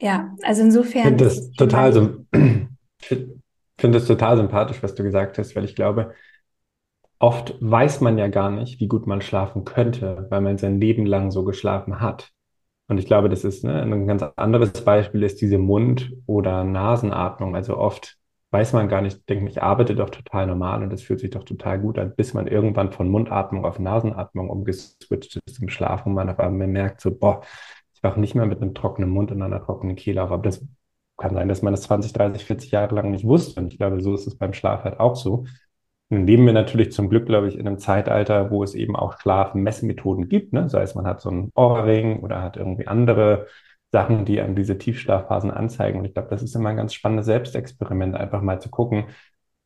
Ja, 0.00 0.36
also 0.42 0.62
insofern. 0.62 1.02
Ich 1.02 1.08
finde 1.08 1.24
das 1.24 1.50
total 1.52 1.92
so, 1.92 2.24
finde 3.82 3.98
es 3.98 4.06
total 4.06 4.38
sympathisch, 4.38 4.82
was 4.82 4.94
du 4.94 5.02
gesagt 5.02 5.36
hast, 5.38 5.54
weil 5.56 5.64
ich 5.66 5.74
glaube, 5.74 6.14
oft 7.18 7.54
weiß 7.60 8.00
man 8.00 8.16
ja 8.18 8.28
gar 8.28 8.50
nicht, 8.50 8.80
wie 8.80 8.88
gut 8.88 9.06
man 9.06 9.20
schlafen 9.22 9.64
könnte, 9.64 10.26
weil 10.30 10.40
man 10.40 10.56
sein 10.58 10.80
Leben 10.80 11.04
lang 11.04 11.30
so 11.30 11.44
geschlafen 11.44 12.00
hat. 12.00 12.30
Und 12.88 12.98
ich 12.98 13.06
glaube, 13.06 13.28
das 13.28 13.44
ist 13.44 13.64
ne, 13.64 13.82
ein 13.82 14.06
ganz 14.06 14.22
anderes 14.36 14.84
Beispiel 14.84 15.22
ist 15.22 15.40
diese 15.40 15.58
Mund- 15.58 16.12
oder 16.26 16.64
Nasenatmung. 16.64 17.56
Also 17.56 17.76
oft 17.76 18.18
weiß 18.52 18.72
man 18.74 18.88
gar 18.88 19.02
nicht, 19.02 19.28
denkt, 19.28 19.50
ich 19.50 19.62
arbeite 19.62 19.96
doch 19.96 20.10
total 20.10 20.46
normal 20.46 20.82
und 20.82 20.90
das 20.92 21.02
fühlt 21.02 21.20
sich 21.20 21.30
doch 21.30 21.44
total 21.44 21.80
gut 21.80 21.98
an, 21.98 22.14
bis 22.14 22.34
man 22.34 22.46
irgendwann 22.46 22.92
von 22.92 23.08
Mundatmung 23.08 23.64
auf 23.64 23.78
Nasenatmung 23.78 24.50
umgeswitcht 24.50 25.40
ist 25.46 25.62
im 25.62 25.70
Schlaf 25.70 26.06
und 26.06 26.14
man 26.14 26.28
auf 26.28 26.38
einmal 26.38 26.68
merkt 26.68 27.00
so, 27.00 27.16
boah, 27.16 27.42
ich 27.94 28.02
wache 28.02 28.20
nicht 28.20 28.34
mehr 28.34 28.46
mit 28.46 28.60
einem 28.62 28.74
trockenen 28.74 29.10
Mund 29.10 29.32
und 29.32 29.42
einer 29.42 29.64
trockenen 29.64 29.96
Kehle 29.96 30.22
auf. 30.22 30.30
Aber 30.32 30.42
das 30.42 30.64
kann 31.16 31.34
sein, 31.34 31.48
dass 31.48 31.62
man 31.62 31.72
das 31.72 31.82
20, 31.82 32.12
30, 32.12 32.44
40 32.44 32.70
Jahre 32.70 32.94
lang 32.94 33.10
nicht 33.10 33.24
wusste. 33.24 33.60
Und 33.60 33.72
ich 33.72 33.78
glaube, 33.78 34.00
so 34.00 34.14
ist 34.14 34.26
es 34.26 34.36
beim 34.36 34.52
Schlaf 34.54 34.84
halt 34.84 35.00
auch 35.00 35.16
so. 35.16 35.44
Nun 36.10 36.26
leben 36.26 36.46
wir 36.46 36.52
natürlich 36.52 36.92
zum 36.92 37.08
Glück, 37.08 37.26
glaube 37.26 37.48
ich, 37.48 37.56
in 37.58 37.66
einem 37.66 37.78
Zeitalter, 37.78 38.50
wo 38.50 38.62
es 38.62 38.74
eben 38.74 38.96
auch 38.96 39.18
Schlafmessmethoden 39.20 40.28
gibt. 40.28 40.52
Ne? 40.52 40.68
Sei 40.68 40.82
es, 40.82 40.94
man 40.94 41.06
hat 41.06 41.20
so 41.20 41.30
einen 41.30 41.50
Ohrring 41.54 42.20
oder 42.20 42.42
hat 42.42 42.56
irgendwie 42.56 42.86
andere 42.86 43.46
Sachen, 43.92 44.24
die 44.24 44.40
an 44.40 44.56
diese 44.56 44.78
Tiefschlafphasen 44.78 45.50
anzeigen. 45.50 46.00
Und 46.00 46.06
ich 46.06 46.14
glaube, 46.14 46.28
das 46.30 46.42
ist 46.42 46.54
immer 46.54 46.70
ein 46.70 46.76
ganz 46.76 46.94
spannendes 46.94 47.26
Selbstexperiment, 47.26 48.16
einfach 48.16 48.42
mal 48.42 48.60
zu 48.60 48.70
gucken, 48.70 49.06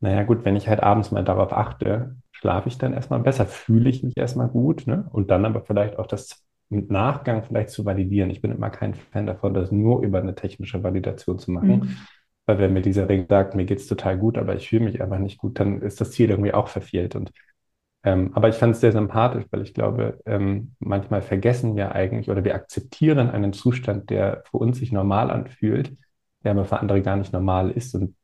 naja 0.01 0.25
gut, 0.25 0.45
wenn 0.45 0.57
ich 0.57 0.69
halt 0.69 0.83
abends 0.83 1.11
mal 1.11 1.25
darauf 1.25 1.53
achte, 1.53 2.17
schlafe 2.33 2.69
ich 2.69 2.79
dann 2.79 2.93
erstmal 2.93 3.21
besser, 3.21 3.47
fühle 3.47 3.89
ich 3.89 4.03
mich 4.03 4.17
erstmal 4.17 4.49
gut, 4.49 4.87
ne? 4.87 5.09
Und 5.13 5.31
dann 5.31 5.47
aber 5.47 5.63
vielleicht 5.63 5.99
auch 5.99 6.07
das 6.07 6.45
im 6.70 6.87
Nachgang 6.88 7.42
vielleicht 7.44 7.70
zu 7.70 7.85
validieren. 7.85 8.31
Ich 8.31 8.40
bin 8.40 8.52
immer 8.52 8.70
kein 8.70 8.94
Fan 8.94 9.26
davon, 9.26 9.55
das 9.55 9.70
nur 9.70 10.02
über 10.02 10.18
eine 10.18 10.35
technische 10.35 10.83
Validation 10.83 11.38
zu 11.38 11.50
machen. 11.50 11.81
Mhm. 11.81 11.96
Weil 12.46 12.59
wenn 12.59 12.72
mir 12.72 12.83
dieser 12.83 13.09
Ring 13.09 13.26
sagt, 13.29 13.55
mir 13.55 13.64
geht's 13.64 13.87
total 13.87 14.18
gut, 14.18 14.38
aber 14.38 14.55
ich 14.55 14.68
fühle 14.68 14.85
mich 14.85 15.02
einfach 15.02 15.18
nicht 15.18 15.38
gut, 15.38 15.59
dann 15.59 15.83
ist 15.83 16.00
das 16.00 16.12
Ziel 16.12 16.31
irgendwie 16.31 16.55
auch 16.55 16.68
verfehlt. 16.68 17.16
Und 17.16 17.33
ähm, 18.05 18.31
aber 18.35 18.48
ich 18.48 18.55
fand 18.55 18.74
es 18.74 18.81
sehr 18.81 18.92
sympathisch, 18.92 19.46
weil 19.50 19.62
ich 19.62 19.74
glaube, 19.74 20.20
ähm, 20.26 20.72
manchmal 20.79 21.22
vergessen 21.22 21.74
wir 21.74 21.92
eigentlich 21.92 22.31
oder 22.31 22.44
wir 22.44 22.55
akzeptieren 22.55 23.31
einen 23.31 23.52
Zustand, 23.52 24.11
der 24.11 24.44
für 24.48 24.59
uns 24.59 24.79
sich 24.79 24.92
normal 24.92 25.31
anfühlt, 25.31 25.96
der 26.44 26.52
aber 26.52 26.64
für 26.64 26.79
andere 26.79 27.02
gar 27.02 27.16
nicht 27.16 27.33
normal 27.33 27.70
ist. 27.72 27.96
Und 27.96 28.14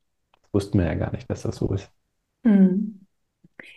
wussten 0.53 0.79
wir 0.79 0.87
ja 0.87 0.95
gar 0.95 1.11
nicht, 1.11 1.29
dass 1.29 1.43
das 1.43 1.57
so 1.57 1.73
ist. 1.73 1.91
Mhm. 2.45 3.02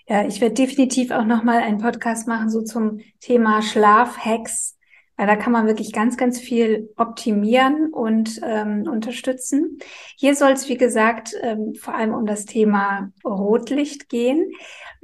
Ja, 0.08 0.26
ich 0.26 0.42
werde 0.42 0.56
definitiv 0.56 1.12
auch 1.12 1.26
nochmal 1.26 1.58
einen 1.58 1.80
Podcast 1.80 2.28
machen, 2.28 2.50
so 2.50 2.62
zum 2.62 3.00
Thema 3.20 3.62
Schlafhacks. 3.62 4.78
Weil 5.18 5.28
da 5.28 5.38
kann 5.38 5.54
man 5.54 5.66
wirklich 5.66 5.94
ganz, 5.94 6.18
ganz 6.18 6.40
viel 6.40 6.90
optimieren 6.98 7.94
und 7.94 8.42
ähm, 8.44 8.86
unterstützen. 8.86 9.80
Hier 10.18 10.36
soll 10.36 10.52
es, 10.52 10.68
wie 10.68 10.76
gesagt, 10.76 11.34
ähm, 11.42 11.74
vor 11.74 11.96
allem 11.96 12.14
um 12.14 12.26
das 12.26 12.44
Thema 12.46 13.12
Rotlicht 13.24 14.10
gehen. 14.10 14.52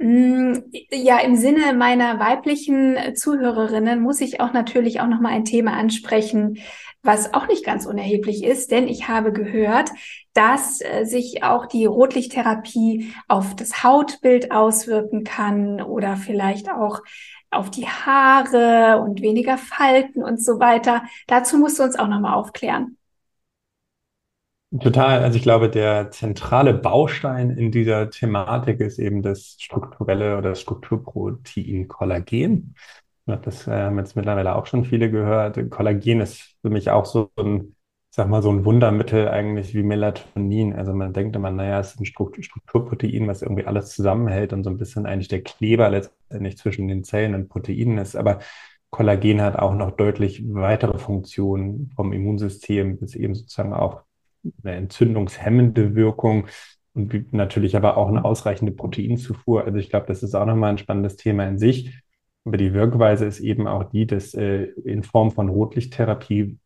Mm, 0.02 0.64
ja, 0.90 1.20
im 1.20 1.36
Sinne 1.36 1.74
meiner 1.74 2.18
weiblichen 2.18 3.14
Zuhörerinnen 3.14 4.00
muss 4.02 4.20
ich 4.20 4.40
auch 4.40 4.52
natürlich 4.52 5.00
auch 5.00 5.06
nochmal 5.06 5.32
ein 5.32 5.44
Thema 5.44 5.74
ansprechen, 5.74 6.58
was 7.04 7.34
auch 7.34 7.46
nicht 7.46 7.64
ganz 7.64 7.86
unerheblich 7.86 8.42
ist, 8.42 8.72
denn 8.72 8.88
ich 8.88 9.06
habe 9.06 9.32
gehört, 9.32 9.90
dass 10.32 10.80
äh, 10.80 11.04
sich 11.04 11.44
auch 11.44 11.66
die 11.66 11.86
Rotlichttherapie 11.86 13.12
auf 13.28 13.54
das 13.54 13.84
Hautbild 13.84 14.50
auswirken 14.50 15.22
kann 15.22 15.80
oder 15.80 16.16
vielleicht 16.16 16.68
auch 16.68 17.00
auf 17.52 17.70
die 17.70 17.86
Haare 17.86 19.00
und 19.02 19.22
weniger 19.22 19.56
Falten 19.56 20.24
und 20.24 20.42
so 20.42 20.58
weiter. 20.58 21.04
Dazu 21.28 21.58
musst 21.58 21.78
du 21.78 21.84
uns 21.84 21.96
auch 21.96 22.08
nochmal 22.08 22.34
aufklären. 22.34 22.96
Total. 24.80 25.22
Also 25.22 25.36
ich 25.36 25.42
glaube, 25.42 25.68
der 25.68 26.10
zentrale 26.10 26.72
Baustein 26.72 27.50
in 27.50 27.70
dieser 27.70 28.08
Thematik 28.08 28.80
ist 28.80 28.98
eben 28.98 29.20
das 29.20 29.56
strukturelle 29.60 30.38
oder 30.38 30.50
das 30.50 30.62
Strukturprotein 30.62 31.88
Kollagen. 31.88 32.74
Das 33.26 33.66
äh, 33.68 33.70
haben 33.72 33.98
jetzt 33.98 34.16
mittlerweile 34.16 34.56
auch 34.56 34.64
schon 34.66 34.84
viele 34.86 35.10
gehört. 35.10 35.70
Kollagen 35.70 36.20
ist 36.22 36.56
für 36.62 36.70
mich 36.70 36.90
auch 36.90 37.04
so 37.04 37.30
ein, 37.38 37.76
sag 38.10 38.28
mal, 38.30 38.40
so 38.42 38.50
ein 38.50 38.64
Wundermittel 38.64 39.28
eigentlich 39.28 39.74
wie 39.74 39.82
Melatonin. 39.82 40.72
Also 40.72 40.94
man 40.94 41.12
denkt 41.12 41.36
immer, 41.36 41.50
naja, 41.50 41.78
es 41.80 41.92
ist 41.94 42.00
ein 42.00 42.06
Strukturprotein, 42.06 43.28
was 43.28 43.42
irgendwie 43.42 43.66
alles 43.66 43.90
zusammenhält 43.90 44.54
und 44.54 44.64
so 44.64 44.70
ein 44.70 44.78
bisschen 44.78 45.04
eigentlich 45.04 45.28
der 45.28 45.42
Kleber 45.42 45.90
letztendlich 45.90 46.56
zwischen 46.56 46.88
den 46.88 47.04
Zellen 47.04 47.34
und 47.34 47.50
Proteinen 47.50 47.98
ist. 47.98 48.16
Aber 48.16 48.38
Kollagen 48.90 49.42
hat 49.42 49.56
auch 49.58 49.74
noch 49.74 49.90
deutlich 49.92 50.42
weitere 50.48 50.98
Funktionen 50.98 51.90
vom 51.94 52.12
Immunsystem 52.14 52.98
bis 52.98 53.14
eben 53.14 53.34
sozusagen 53.34 53.74
auch 53.74 54.02
eine 54.62 54.76
entzündungshemmende 54.76 55.94
Wirkung 55.94 56.48
und 56.94 57.32
natürlich 57.32 57.76
aber 57.76 57.96
auch 57.96 58.08
eine 58.08 58.24
ausreichende 58.24 58.72
Proteinzufuhr. 58.72 59.64
Also 59.64 59.78
ich 59.78 59.90
glaube, 59.90 60.06
das 60.06 60.22
ist 60.22 60.34
auch 60.34 60.46
nochmal 60.46 60.70
ein 60.70 60.78
spannendes 60.78 61.16
Thema 61.16 61.46
in 61.46 61.58
sich. 61.58 62.02
Aber 62.44 62.56
die 62.56 62.74
Wirkweise 62.74 63.24
ist 63.24 63.40
eben 63.40 63.66
auch 63.66 63.84
die, 63.84 64.06
dass 64.06 64.34
äh, 64.34 64.64
in 64.84 65.02
Form 65.02 65.30
von 65.30 65.48
Rotlichttherapie 65.48 66.58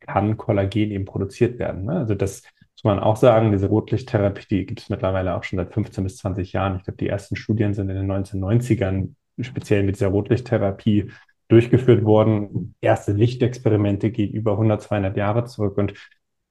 kann 0.00 0.36
Kollagen 0.36 0.92
eben 0.92 1.04
produziert 1.04 1.58
werden. 1.58 1.84
Ne? 1.84 1.92
Also 1.92 2.14
das 2.14 2.42
muss 2.76 2.84
man 2.84 3.00
auch 3.00 3.16
sagen, 3.16 3.52
diese 3.52 3.68
Rotlichttherapie, 3.68 4.46
die 4.48 4.66
gibt 4.66 4.80
es 4.80 4.88
mittlerweile 4.88 5.34
auch 5.34 5.42
schon 5.42 5.58
seit 5.58 5.72
15 5.72 6.04
bis 6.04 6.18
20 6.18 6.52
Jahren. 6.52 6.76
Ich 6.76 6.84
glaube, 6.84 6.98
die 6.98 7.08
ersten 7.08 7.36
Studien 7.36 7.74
sind 7.74 7.88
in 7.88 7.96
den 7.96 8.10
1990ern 8.10 9.14
speziell 9.40 9.82
mit 9.82 9.96
dieser 9.96 10.08
Rotlichttherapie 10.08 11.10
durchgeführt 11.48 12.04
worden. 12.04 12.74
Erste 12.80 13.12
Lichtexperimente 13.12 14.10
gehen 14.10 14.32
über 14.32 14.52
100, 14.52 14.82
200 14.82 15.16
Jahre 15.16 15.44
zurück 15.44 15.78
und 15.78 15.94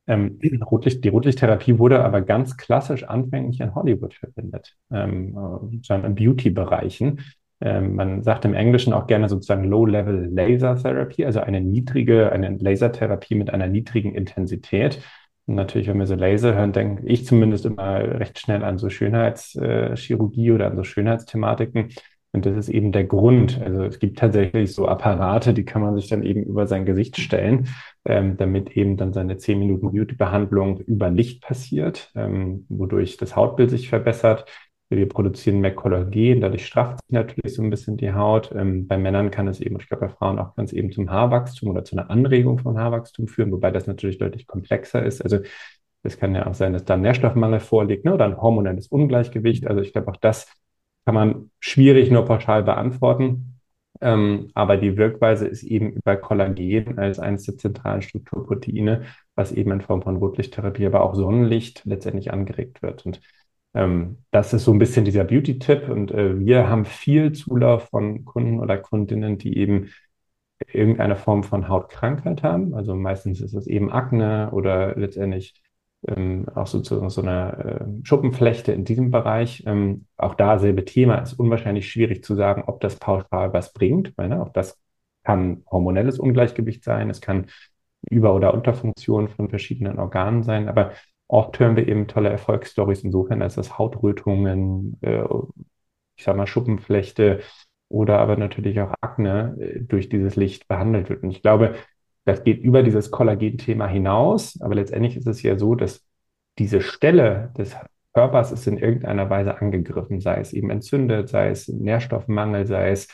ähm, 0.08 0.40
Rotlicht, 0.72 1.04
die 1.04 1.10
Rotlichttherapie 1.10 1.80
wurde 1.80 2.04
aber 2.04 2.22
ganz 2.22 2.58
klassisch 2.58 3.04
anfänglich 3.04 3.60
in 3.62 3.76
Hollywood 3.76 4.14
verwendet, 4.14 4.76
ähm, 4.92 5.82
in 5.90 6.16
Beauty-Bereichen. 6.16 7.22
Ähm, 7.62 7.96
man 7.96 8.22
sagt 8.24 8.46
im 8.46 8.54
Englischen 8.54 8.94
auch 8.94 9.08
gerne 9.08 9.30
sozusagen 9.30 9.64
Low-Level 9.64 10.30
Laser 10.32 10.76
Therapy, 10.76 11.26
also 11.26 11.40
eine 11.40 11.62
niedrige, 11.62 12.32
eine 12.32 12.58
Lasertherapie 12.58 13.36
mit 13.36 13.50
einer 13.50 13.68
niedrigen 13.68 14.14
Intensität. 14.14 15.02
Und 15.48 15.56
natürlich, 15.56 15.88
wenn 15.88 16.00
wir 16.00 16.08
so 16.08 16.16
Laser 16.16 16.56
hören, 16.56 16.74
denke 16.74 17.06
ich 17.06 17.26
zumindest 17.26 17.66
immer 17.66 18.00
recht 18.20 18.40
schnell 18.40 18.64
an 18.64 18.78
so 18.78 18.90
Schönheitschirurgie 18.90 20.52
oder 20.52 20.68
an 20.68 20.76
so 20.76 20.84
Schönheitsthematiken. 20.84 21.90
Und 22.36 22.46
das 22.46 22.58
ist 22.58 22.70
eben 22.70 22.92
der 22.92 23.06
Grund. 23.06 23.62
Also 23.62 23.84
es 23.84 23.98
gibt 23.98 24.20
tatsächlich 24.20 24.74
so 24.74 24.90
Apparate, 24.90 25.54
die 25.54 25.64
kann 25.64 25.82
man 25.82 25.96
sich 25.96 26.10
dann 26.10 26.22
eben 26.22 26.44
über 26.44 26.68
sein 26.68 26.86
Gesicht 26.86 27.18
stellen, 27.18 27.70
ähm, 28.04 28.36
damit 28.36 28.76
eben 28.76 28.98
dann 28.98 29.14
seine 29.14 29.38
10 29.38 29.58
Minuten 29.58 29.94
Beauty-Behandlung 29.94 30.82
über 30.82 31.10
Licht 31.10 31.42
passiert, 31.42 32.12
ähm, 32.14 32.66
wodurch 32.68 33.16
das 33.16 33.38
Hautbild 33.38 33.70
sich 33.70 33.88
verbessert. 33.88 34.46
Wir 34.90 35.08
produzieren 35.08 35.62
mehr 35.62 35.74
Kollagen, 35.74 36.42
dadurch 36.42 36.66
strafft 36.66 37.00
sich 37.06 37.14
natürlich 37.14 37.56
so 37.56 37.64
ein 37.64 37.70
bisschen 37.70 37.96
die 37.96 38.12
Haut. 38.12 38.54
Ähm, 38.54 38.86
bei 38.86 38.98
Männern 38.98 39.32
kann 39.32 39.48
es 39.48 39.62
eben, 39.62 39.78
ich 39.80 39.88
glaube 39.88 40.08
bei 40.08 40.12
Frauen 40.12 40.38
auch 40.38 40.56
ganz 40.56 40.74
eben 40.74 40.92
zum 40.92 41.10
Haarwachstum 41.10 41.70
oder 41.70 41.86
zu 41.86 41.98
einer 41.98 42.10
Anregung 42.10 42.60
von 42.60 42.78
Haarwachstum 42.78 43.28
führen, 43.30 43.54
wobei 43.54 43.72
das 43.72 43.88
natürlich 43.88 44.18
deutlich 44.18 44.46
komplexer 44.46 45.06
ist. 45.06 45.22
Also 45.22 45.40
es 46.04 46.20
kann 46.20 46.36
ja 46.36 46.48
auch 46.48 46.54
sein, 46.54 46.74
dass 46.74 46.84
da 46.84 46.96
ein 46.96 47.02
Nährstoffmangel 47.02 47.62
vorliegt 47.62 48.04
ne, 48.04 48.14
oder 48.14 48.26
ein 48.26 48.36
hormonelles 48.36 48.88
Ungleichgewicht. 48.88 49.68
Also 49.68 49.82
ich 49.82 49.94
glaube, 49.94 50.12
auch 50.12 50.18
das 50.18 50.48
kann 51.06 51.16
man 51.16 51.52
schwierig 51.60 52.12
nur 52.12 52.26
pauschal 52.26 52.64
beantworten. 52.64 53.60
Ähm, 54.02 54.50
aber 54.54 54.78
die 54.78 54.98
Wirkweise 54.98 55.48
ist 55.48 55.64
eben 55.64 55.94
über 55.94 56.18
Kollagen 56.18 57.00
als 57.00 57.20
eines 57.20 57.44
der 57.44 57.58
zentralen 57.58 58.02
Strukturproteine, 58.02 59.04
was 59.36 59.52
eben 59.52 59.72
in 59.72 59.82
Form 59.82 60.02
von 60.02 60.18
Rotlichttherapie, 60.18 60.86
aber 60.86 61.02
auch 61.02 61.16
Sonnenlicht 61.16 61.84
letztendlich 61.86 62.32
angeregt 62.34 62.82
wird. 62.82 63.06
Und 63.06 63.22
ähm, 63.74 64.18
das 64.32 64.54
ist 64.54 64.66
so 64.66 64.74
ein 64.74 64.80
bisschen 64.80 65.06
dieser 65.06 65.24
Beauty-Tipp. 65.24 65.90
Und 65.90 66.12
äh, 66.12 66.40
wir 66.40 66.68
haben 66.70 66.86
viel 66.86 67.32
Zulauf 67.32 67.90
von 67.90 68.26
Kunden 68.26 68.60
oder 68.60 68.78
Kundinnen, 68.78 69.38
die 69.38 69.58
eben 69.58 69.92
irgendeine 70.72 71.16
Form 71.16 71.44
von 71.44 71.68
Hautkrankheit 71.68 72.44
haben. 72.44 72.74
Also 72.74 72.96
meistens 72.96 73.42
ist 73.42 73.54
es 73.54 73.68
eben 73.68 73.92
Akne 73.92 74.50
oder 74.52 74.96
letztendlich 74.96 75.62
ähm, 76.08 76.48
auch 76.54 76.68
sozusagen 76.68 77.10
so 77.10 77.22
eine 77.22 77.80
äh, 77.82 78.06
Schuppenflechte 78.06 78.72
in 78.72 78.86
diesem 78.86 79.12
Bereich. 79.12 79.64
Ähm, 79.66 80.06
auch 80.18 80.36
da 80.36 80.60
selbe 80.60 80.86
Thema, 80.86 81.16
ist 81.20 81.34
unwahrscheinlich 81.34 81.90
schwierig 81.90 82.24
zu 82.24 82.36
sagen, 82.36 82.64
ob 82.68 82.80
das 82.82 82.98
pauschal 82.98 83.54
was 83.54 83.74
bringt. 83.74 84.14
Weil, 84.18 84.30
ne, 84.30 84.42
auch 84.42 84.50
das 84.50 84.80
kann 85.24 85.64
hormonelles 85.70 86.20
Ungleichgewicht 86.20 86.84
sein, 86.84 87.10
es 87.10 87.22
kann 87.22 87.48
Über- 88.10 88.36
oder 88.36 88.54
Unterfunktion 88.54 89.28
von 89.30 89.50
verschiedenen 89.50 90.00
Organen 90.00 90.44
sein, 90.44 90.70
aber 90.70 90.92
oft 91.28 91.60
hören 91.60 91.76
wir 91.76 91.88
eben 91.88 92.08
tolle 92.08 92.30
Erfolgsstories 92.30 93.04
insofern, 93.04 93.42
als 93.42 93.56
das 93.56 93.78
Hautrötungen, 93.78 94.98
äh, 95.02 95.24
ich 96.16 96.24
sag 96.24 96.38
mal 96.38 96.48
Schuppenflechte 96.48 97.42
oder 97.90 98.20
aber 98.20 98.38
natürlich 98.38 98.80
auch 98.80 98.94
Akne 99.02 99.56
äh, 99.60 99.80
durch 99.82 100.10
dieses 100.10 100.36
Licht 100.36 100.68
behandelt 100.68 101.10
wird. 101.10 101.24
Und 101.24 101.32
ich 101.32 101.42
glaube, 101.42 101.76
das 102.26 102.44
geht 102.44 102.64
über 102.64 102.84
dieses 102.84 103.12
Kollagen-Thema 103.12 103.88
hinaus, 103.88 104.60
aber 104.62 104.76
letztendlich 104.76 105.16
ist 105.16 105.28
es 105.28 105.42
ja 105.44 105.58
so, 105.58 105.76
dass 105.76 106.04
diese 106.58 106.82
Stelle 106.82 107.52
des 107.58 107.76
Körpers 108.14 108.52
ist 108.52 108.66
in 108.66 108.78
irgendeiner 108.78 109.30
Weise 109.30 109.62
angegriffen, 109.62 110.20
sei 110.22 110.40
es 110.40 110.54
eben 110.54 110.70
entzündet, 110.70 111.30
sei 111.30 111.50
es 111.50 111.68
Nährstoffmangel, 111.68 112.66
sei 112.66 112.92
es 112.92 113.08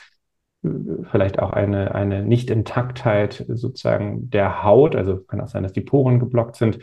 äh, 0.63 0.69
vielleicht 1.09 1.39
auch 1.39 1.51
eine, 1.51 1.93
eine 1.93 2.23
Nicht-Intaktheit 2.23 3.45
sozusagen 3.49 4.29
der 4.29 4.63
Haut, 4.63 4.95
also 4.95 5.17
kann 5.17 5.41
auch 5.41 5.47
sein, 5.47 5.63
dass 5.63 5.73
die 5.73 5.81
Poren 5.81 6.19
geblockt 6.19 6.55
sind. 6.55 6.79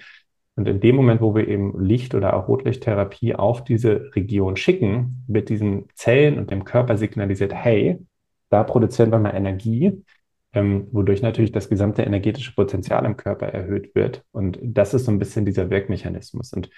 Und 0.57 0.67
in 0.67 0.81
dem 0.81 0.97
Moment, 0.97 1.21
wo 1.21 1.37
wir 1.37 1.47
eben 1.47 1.81
Licht- 1.81 2.17
oder 2.17 2.35
auch 2.35 2.49
Rotlichttherapie 2.49 3.37
auf 3.37 3.63
diese 3.63 4.11
Region 4.17 4.57
schicken, 4.57 5.25
wird 5.29 5.49
diesen 5.49 5.87
Zellen 5.95 6.37
und 6.37 6.51
dem 6.51 6.65
Körper 6.65 6.97
signalisiert, 6.97 7.55
hey, 7.55 8.01
da 8.51 8.65
produzieren 8.65 9.13
wir 9.13 9.21
mal 9.21 9.37
Energie 9.37 10.03
ähm, 10.59 10.89
wodurch 10.93 11.23
natürlich 11.23 11.53
das 11.53 11.69
gesamte 11.69 12.03
energetische 12.03 12.55
Potenzial 12.55 13.05
im 13.05 13.17
Körper 13.17 13.47
erhöht 13.47 13.95
wird. 13.95 14.25
Und 14.33 14.59
das 14.63 14.95
ist 14.95 15.05
so 15.05 15.13
ein 15.13 15.19
bisschen 15.19 15.45
dieser 15.45 15.71
Wirkmechanismus. 15.71 16.53
Und 16.53 16.71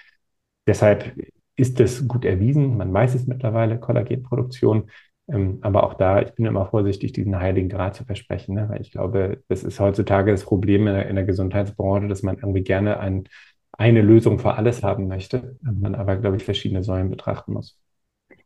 deshalb 0.67 1.15
ist 1.55 1.79
es 1.79 2.07
gut 2.07 2.25
erwiesen, 2.25 2.77
man 2.77 2.93
weiß 2.93 3.15
es 3.15 3.27
mittlerweile, 3.27 3.79
Kollagenproduktion. 3.79 4.89
Ähm, 5.27 5.59
aber 5.61 5.83
auch 5.83 5.95
da, 5.95 6.21
ich 6.21 6.33
bin 6.33 6.45
immer 6.45 6.65
vorsichtig, 6.67 7.13
diesen 7.13 7.39
heiligen 7.39 7.69
Grad 7.69 7.95
zu 7.95 8.05
versprechen, 8.05 8.55
ne? 8.55 8.67
weil 8.69 8.81
ich 8.81 8.91
glaube, 8.91 9.43
das 9.47 9.63
ist 9.63 9.79
heutzutage 9.79 10.31
das 10.31 10.43
Problem 10.43 10.87
in 10.87 10.93
der, 10.93 11.07
in 11.07 11.15
der 11.15 11.25
Gesundheitsbranche, 11.25 12.07
dass 12.07 12.23
man 12.23 12.37
irgendwie 12.37 12.63
gerne 12.63 12.99
ein, 12.99 13.27
eine 13.71 14.01
Lösung 14.01 14.39
für 14.39 14.55
alles 14.55 14.83
haben 14.83 15.07
möchte, 15.07 15.57
man 15.61 15.95
aber, 15.95 16.17
glaube 16.17 16.37
ich, 16.37 16.43
verschiedene 16.43 16.83
Säulen 16.83 17.09
betrachten 17.09 17.53
muss. 17.53 17.79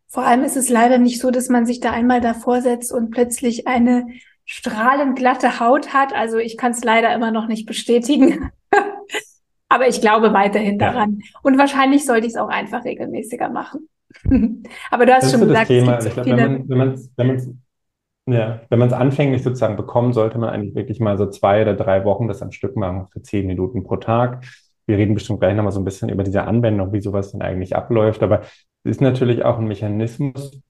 Vor 0.08 0.26
allem 0.26 0.44
ist 0.44 0.56
es 0.56 0.70
leider 0.70 0.98
nicht 0.98 1.20
so, 1.20 1.32
dass 1.32 1.50
man 1.50 1.66
sich 1.66 1.80
da 1.80 1.92
einmal 1.92 2.22
davor 2.22 2.62
setzt 2.62 2.94
und 2.94 3.12
plötzlich 3.12 3.68
eine 3.68 4.08
strahlend 4.46 5.18
glatte 5.18 5.60
Haut 5.60 5.94
hat. 5.94 6.14
Also 6.14 6.38
ich 6.38 6.58
kann 6.58 6.72
es 6.72 6.84
leider 6.84 7.14
immer 7.14 7.32
noch 7.32 7.48
nicht 7.48 7.66
bestätigen. 7.66 8.52
Aber 9.70 9.88
ich 9.88 10.00
glaube 10.00 10.32
weiterhin 10.34 10.78
daran. 10.78 11.20
Ja. 11.20 11.40
Und 11.42 11.58
wahrscheinlich 11.58 12.06
sollte 12.06 12.28
ich 12.28 12.34
es 12.34 12.40
auch 12.40 12.50
einfach 12.50 12.86
regelmäßiger 12.86 13.50
machen. 13.50 13.90
Aber 14.92 15.06
du 15.06 15.14
hast 15.14 15.24
das 15.24 15.32
schon 15.32 15.42
gesagt, 15.42 15.68
Thema. 15.68 15.98
es 15.98 16.06
gibt 16.06 16.16
so 16.16 16.24
viele... 16.24 16.38
Wenn 16.38 16.78
man, 16.78 17.00
wenn 17.18 17.28
wenn 18.28 18.34
Ja, 18.34 18.62
wenn 18.70 18.80
man 18.80 18.88
es 18.88 18.94
anfänglich 18.94 19.44
sozusagen 19.44 19.76
bekommen, 19.76 20.14
sollte 20.14 20.38
man 20.38 20.50
eigentlich 20.50 20.76
wirklich 20.76 21.00
mal 21.00 21.18
so 21.18 21.28
zwei 21.30 21.64
oder 21.64 21.74
drei 21.74 22.06
Wochen 22.06 22.28
das 22.28 22.42
am 22.42 22.52
Stück 22.52 22.76
machen 22.76 23.08
für 23.08 23.22
zehn 23.24 23.48
Minuten 23.48 23.84
pro 23.84 23.98
Tag. 23.98 24.46
Wir 24.86 24.98
reden 24.98 25.16
bestimmt 25.16 25.40
gleich 25.40 25.56
nochmal 25.56 25.72
so 25.72 25.82
ein 25.82 25.86
bisschen 25.86 26.10
über 26.10 26.24
diese 26.24 26.44
Anwendung, 26.44 26.94
wie 26.94 27.02
sowas 27.02 27.32
dann 27.32 27.42
eigentlich 27.42 27.76
abläuft. 27.76 28.22
Aber 28.22 28.42
es 28.42 28.92
ist 28.92 29.02
natürlich 29.02 29.44
auch 29.44 29.58
ein 29.58 29.68
Mechanismus, 29.68 30.62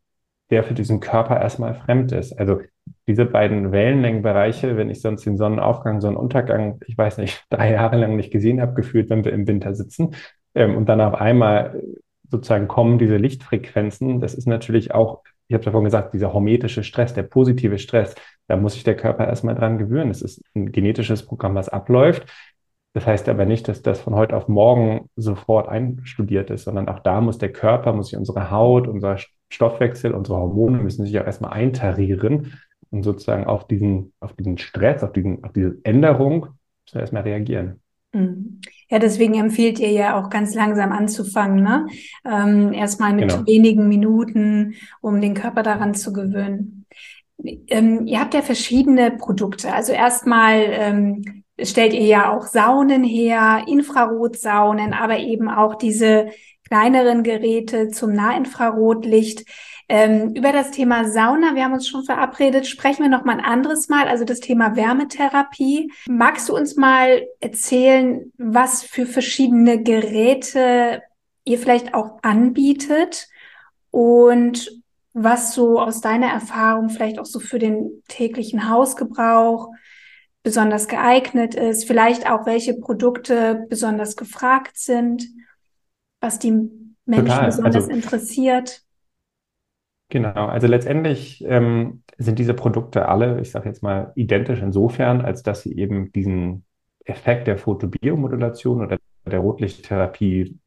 der 0.50 0.64
für 0.64 0.74
diesen 0.74 1.00
Körper 1.00 1.40
erstmal 1.40 1.74
fremd 1.74 2.12
ist. 2.12 2.34
Also 2.34 2.62
diese 3.08 3.26
beiden 3.26 3.72
Wellenlängenbereiche, 3.72 4.78
wenn 4.78 4.90
ich 4.90 5.02
sonst 5.02 5.26
den 5.26 5.38
Sonnenaufgang, 5.38 6.02
Sonnenuntergang, 6.02 6.80
ich 6.88 6.98
weiß 6.98 7.18
nicht, 7.18 7.46
drei 7.50 7.72
Jahre 7.72 7.98
lang 7.98 8.16
nicht 8.16 8.32
gesehen 8.32 8.62
habe, 8.62 8.74
gefühlt, 8.74 9.10
wenn 9.10 9.26
wir 9.26 9.34
im 9.34 9.48
Winter 9.48 9.74
sitzen, 9.74 10.16
ähm, 10.56 10.76
und 10.76 10.88
dann 10.88 11.02
auf 11.02 11.16
einmal 11.16 11.82
sozusagen 12.30 12.68
kommen 12.68 12.98
diese 12.98 13.18
Lichtfrequenzen, 13.18 14.22
das 14.22 14.34
ist 14.34 14.48
natürlich 14.48 14.94
auch, 14.94 15.22
ich 15.48 15.54
habe 15.54 15.64
davon 15.64 15.84
gesagt, 15.84 16.14
dieser 16.14 16.34
hormetische 16.34 16.84
Stress, 16.84 17.14
der 17.14 17.24
positive 17.24 17.78
Stress, 17.78 18.16
da 18.48 18.58
muss 18.58 18.74
sich 18.74 18.84
der 18.84 18.96
Körper 18.96 19.28
erstmal 19.28 19.56
dran 19.56 19.78
gewöhnen. 19.78 20.10
Das 20.10 20.22
ist 20.22 20.42
ein 20.56 20.72
genetisches 20.72 21.26
Programm, 21.26 21.56
was 21.56 21.70
abläuft. 21.70 22.28
Das 22.94 23.06
heißt 23.06 23.28
aber 23.30 23.46
nicht, 23.46 23.68
dass 23.68 23.82
das 23.82 24.00
von 24.00 24.16
heute 24.16 24.36
auf 24.36 24.48
morgen 24.48 25.10
sofort 25.16 25.68
einstudiert 25.68 26.50
ist, 26.50 26.64
sondern 26.64 26.88
auch 26.88 27.00
da 27.00 27.22
muss 27.22 27.38
der 27.38 27.52
Körper, 27.52 27.94
muss 27.94 28.08
sich 28.10 28.18
unsere 28.18 28.52
Haut, 28.52 28.88
unser 28.88 29.18
Stoffwechsel, 29.56 30.14
unsere 30.14 30.38
Hormone 30.38 30.78
müssen 30.80 31.06
sich 31.06 31.20
auch 31.20 31.26
erstmal 31.26 31.54
eintarieren 31.54 32.54
und 32.92 33.04
sozusagen 33.04 33.46
auf 33.46 33.68
diesen, 33.68 34.14
auf 34.20 34.34
diesen 34.34 34.58
Stress, 34.58 35.04
auf, 35.04 35.12
diesen, 35.14 35.44
auf 35.44 35.54
diese 35.54 35.78
Änderung 35.84 36.42
müssen 36.42 36.96
wir 36.96 37.02
erstmal 37.02 37.24
reagieren. 37.24 37.82
Mhm. 38.14 38.62
Ja, 38.90 39.00
deswegen 39.00 39.34
empfiehlt 39.34 39.80
ihr 39.80 39.92
ja 39.92 40.20
auch 40.20 40.30
ganz 40.30 40.54
langsam 40.54 40.92
anzufangen, 40.92 41.64
ne? 41.64 41.88
Ähm, 42.24 42.72
erstmal 42.72 43.14
mit 43.14 43.30
Genau. 43.30 43.46
wenigen 43.48 43.88
Minuten, 43.88 44.76
um 45.02 45.20
den 45.20 45.34
Körper 45.34 45.64
daran 45.64 45.96
zu 45.96 46.14
gewöhnen. 46.14 46.86
Ähm, 47.68 48.06
ihr 48.06 48.20
habt 48.20 48.34
ja 48.34 48.42
verschiedene 48.42 49.12
Produkte. 49.12 49.74
Also 49.74 49.92
erstmal 49.92 50.62
ähm, 50.70 51.44
stellt 51.60 51.94
ihr 51.94 52.06
ja 52.06 52.32
auch 52.32 52.46
Saunen 52.48 53.04
her, 53.04 53.66
Infrarotsaunen, 53.68 54.94
aber 54.94 55.18
eben 55.20 55.50
auch 55.50 55.76
diese 55.76 56.28
kleineren 56.68 57.24
Geräte 57.24 57.90
zum 57.90 58.14
Nahinfrarotlicht. 58.14 59.46
Ähm, 59.88 60.34
über 60.34 60.52
das 60.52 60.72
Thema 60.72 61.08
Sauna, 61.08 61.54
wir 61.54 61.64
haben 61.64 61.74
uns 61.74 61.88
schon 61.88 62.04
verabredet, 62.04 62.66
sprechen 62.66 63.04
wir 63.04 63.10
noch 63.10 63.24
mal 63.24 63.34
ein 63.34 63.46
anderes 63.46 63.88
Mal, 63.88 64.08
also 64.08 64.26
das 64.26 64.40
Thema 64.40 64.76
Wärmetherapie. 64.76 65.92
Magst 66.08 66.50
du 66.50 66.56
uns 66.56 66.76
mal 66.76 67.28
erzählen, 67.40 68.32
was 68.38 68.84
für 68.84 69.06
verschiedene 69.06 69.84
Geräte 69.84 71.04
ihr 71.44 71.60
vielleicht 71.60 71.94
auch 71.94 72.18
anbietet 72.24 73.28
und 73.92 74.72
was 75.14 75.54
so 75.54 75.80
aus 75.80 76.02
deiner 76.02 76.28
Erfahrung 76.28 76.90
vielleicht 76.90 77.20
auch 77.20 77.26
so 77.26 77.40
für 77.40 77.60
den 77.60 78.04
täglichen 78.08 78.70
Hausgebrauch 78.70 79.70
besonders 80.44 80.88
geeignet 80.88 81.56
ist, 81.56 81.86
vielleicht 81.86 82.30
auch 82.30 82.46
welche 82.46 82.74
Produkte 82.74 83.66
besonders 83.70 84.16
gefragt 84.16 84.78
sind, 84.78 85.26
was 86.26 86.40
die 86.40 86.52
Menschen 87.06 87.28
Total. 87.28 87.46
besonders 87.46 87.76
Also 87.76 87.92
interessiert? 87.92 88.82
Genau, 90.10 90.48
also 90.48 90.68
letztendlich 90.68 91.44
ähm, 91.48 92.04
sind 92.18 92.38
diese 92.40 92.54
Produkte 92.54 93.08
alle, 93.08 93.42
ich 93.42 93.52
sage 93.52 93.70
jetzt 93.70 93.82
mal, 93.82 94.12
identisch 94.16 94.62
insofern, 94.62 95.22
als 95.22 95.44
dass 95.44 95.62
sie 95.62 95.76
eben 95.78 96.12
diesen 96.12 96.66
Effekt 97.06 97.48
der 97.48 97.58
Photobiomodulation 97.58 98.82
oder 98.82 98.98
der 99.26 99.40
Rotlichttherapie 99.40 100.60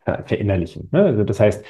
ver 0.00 0.24
verinnerlichen. 0.24 0.88
Ne? 0.92 1.04
Also 1.04 1.24
das 1.24 1.40
heißt, 1.40 1.64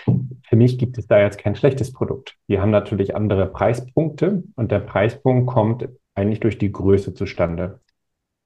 für 0.48 0.56
mich 0.56 0.78
gibt 0.78 0.98
es 0.98 1.06
da 1.06 1.20
jetzt 1.20 1.38
kein 1.38 1.56
schlechtes 1.56 1.92
Produkt. 1.92 2.36
Die 2.48 2.60
haben 2.60 2.70
natürlich 2.70 3.14
andere 3.14 3.46
Preispunkte 3.46 4.44
und 4.56 4.70
der 4.70 4.80
Preispunkt 4.80 5.48
kommt 5.48 5.88
eigentlich 6.14 6.40
durch 6.40 6.58
die 6.58 6.72
Größe 6.72 7.14
zustande. 7.14 7.80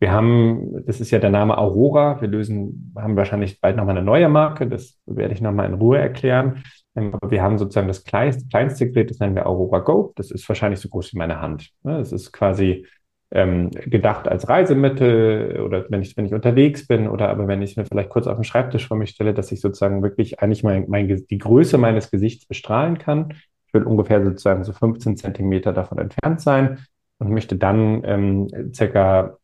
Wir 0.04 0.12
haben, 0.12 0.84
das 0.84 1.00
ist 1.00 1.10
ja 1.12 1.18
der 1.18 1.30
Name 1.30 1.56
Aurora. 1.56 2.20
Wir 2.20 2.28
lösen, 2.28 2.92
haben 2.94 3.16
wahrscheinlich 3.16 3.58
bald 3.62 3.78
nochmal 3.78 3.96
eine 3.96 4.04
neue 4.04 4.28
Marke. 4.28 4.66
Das 4.66 4.98
werde 5.06 5.32
ich 5.32 5.40
nochmal 5.40 5.64
in 5.64 5.72
Ruhe 5.72 5.96
erklären. 5.96 6.62
Ähm, 6.94 7.14
aber 7.14 7.30
wir 7.30 7.42
haben 7.42 7.56
sozusagen 7.56 7.88
das 7.88 8.04
kleinste, 8.04 8.46
kleinste 8.50 8.90
Gerät, 8.90 9.08
das 9.08 9.18
nennen 9.18 9.34
wir 9.34 9.46
Aurora 9.46 9.78
Go. 9.78 10.12
Das 10.16 10.30
ist 10.30 10.46
wahrscheinlich 10.46 10.80
so 10.80 10.90
groß 10.90 11.14
wie 11.14 11.16
meine 11.16 11.40
Hand. 11.40 11.70
Ne? 11.84 11.96
Das 11.96 12.12
ist 12.12 12.32
quasi 12.32 12.86
ähm, 13.30 13.70
gedacht 13.70 14.28
als 14.28 14.46
Reisemittel 14.46 15.62
oder 15.64 15.86
wenn 15.88 16.02
ich, 16.02 16.14
wenn 16.18 16.26
ich 16.26 16.34
unterwegs 16.34 16.86
bin 16.86 17.08
oder 17.08 17.30
aber 17.30 17.48
wenn 17.48 17.62
ich 17.62 17.78
mir 17.78 17.86
vielleicht 17.86 18.10
kurz 18.10 18.26
auf 18.26 18.36
den 18.36 18.44
Schreibtisch 18.44 18.86
vor 18.86 18.98
mich 18.98 19.08
stelle, 19.08 19.32
dass 19.32 19.52
ich 19.52 19.62
sozusagen 19.62 20.02
wirklich 20.02 20.40
eigentlich 20.40 20.62
mein, 20.62 20.84
mein, 20.86 21.08
die 21.08 21.38
Größe 21.38 21.78
meines 21.78 22.10
Gesichts 22.10 22.44
bestrahlen 22.44 22.98
kann. 22.98 23.32
Ich 23.68 23.72
will 23.72 23.84
ungefähr 23.84 24.22
sozusagen 24.22 24.64
so 24.64 24.74
15 24.74 25.16
Zentimeter 25.16 25.72
davon 25.72 25.96
entfernt 25.96 26.42
sein 26.42 26.80
und 27.16 27.30
möchte 27.30 27.56
dann 27.56 28.02
ähm, 28.04 28.48
circa 28.74 29.38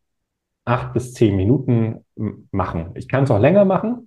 acht 0.65 0.93
bis 0.93 1.13
zehn 1.13 1.35
Minuten 1.35 2.05
machen. 2.51 2.91
Ich 2.95 3.07
kann 3.07 3.23
es 3.23 3.31
auch 3.31 3.39
länger 3.39 3.65
machen. 3.65 4.05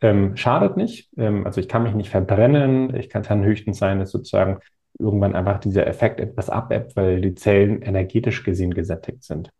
Ähm, 0.00 0.36
schadet 0.36 0.76
nicht. 0.76 1.10
Ähm, 1.16 1.46
also 1.46 1.60
ich 1.60 1.68
kann 1.68 1.84
mich 1.84 1.94
nicht 1.94 2.10
verbrennen. 2.10 2.94
Ich 2.96 3.08
kann 3.08 3.22
dann 3.22 3.44
höchstens 3.44 3.78
sein, 3.78 4.00
dass 4.00 4.10
sozusagen 4.10 4.58
irgendwann 4.98 5.34
einfach 5.34 5.58
dieser 5.58 5.86
Effekt 5.86 6.20
etwas 6.20 6.50
abebbt, 6.50 6.96
weil 6.96 7.20
die 7.20 7.34
Zellen 7.34 7.82
energetisch 7.82 8.42
gesehen 8.42 8.74
gesättigt 8.74 9.24
sind. 9.24 9.50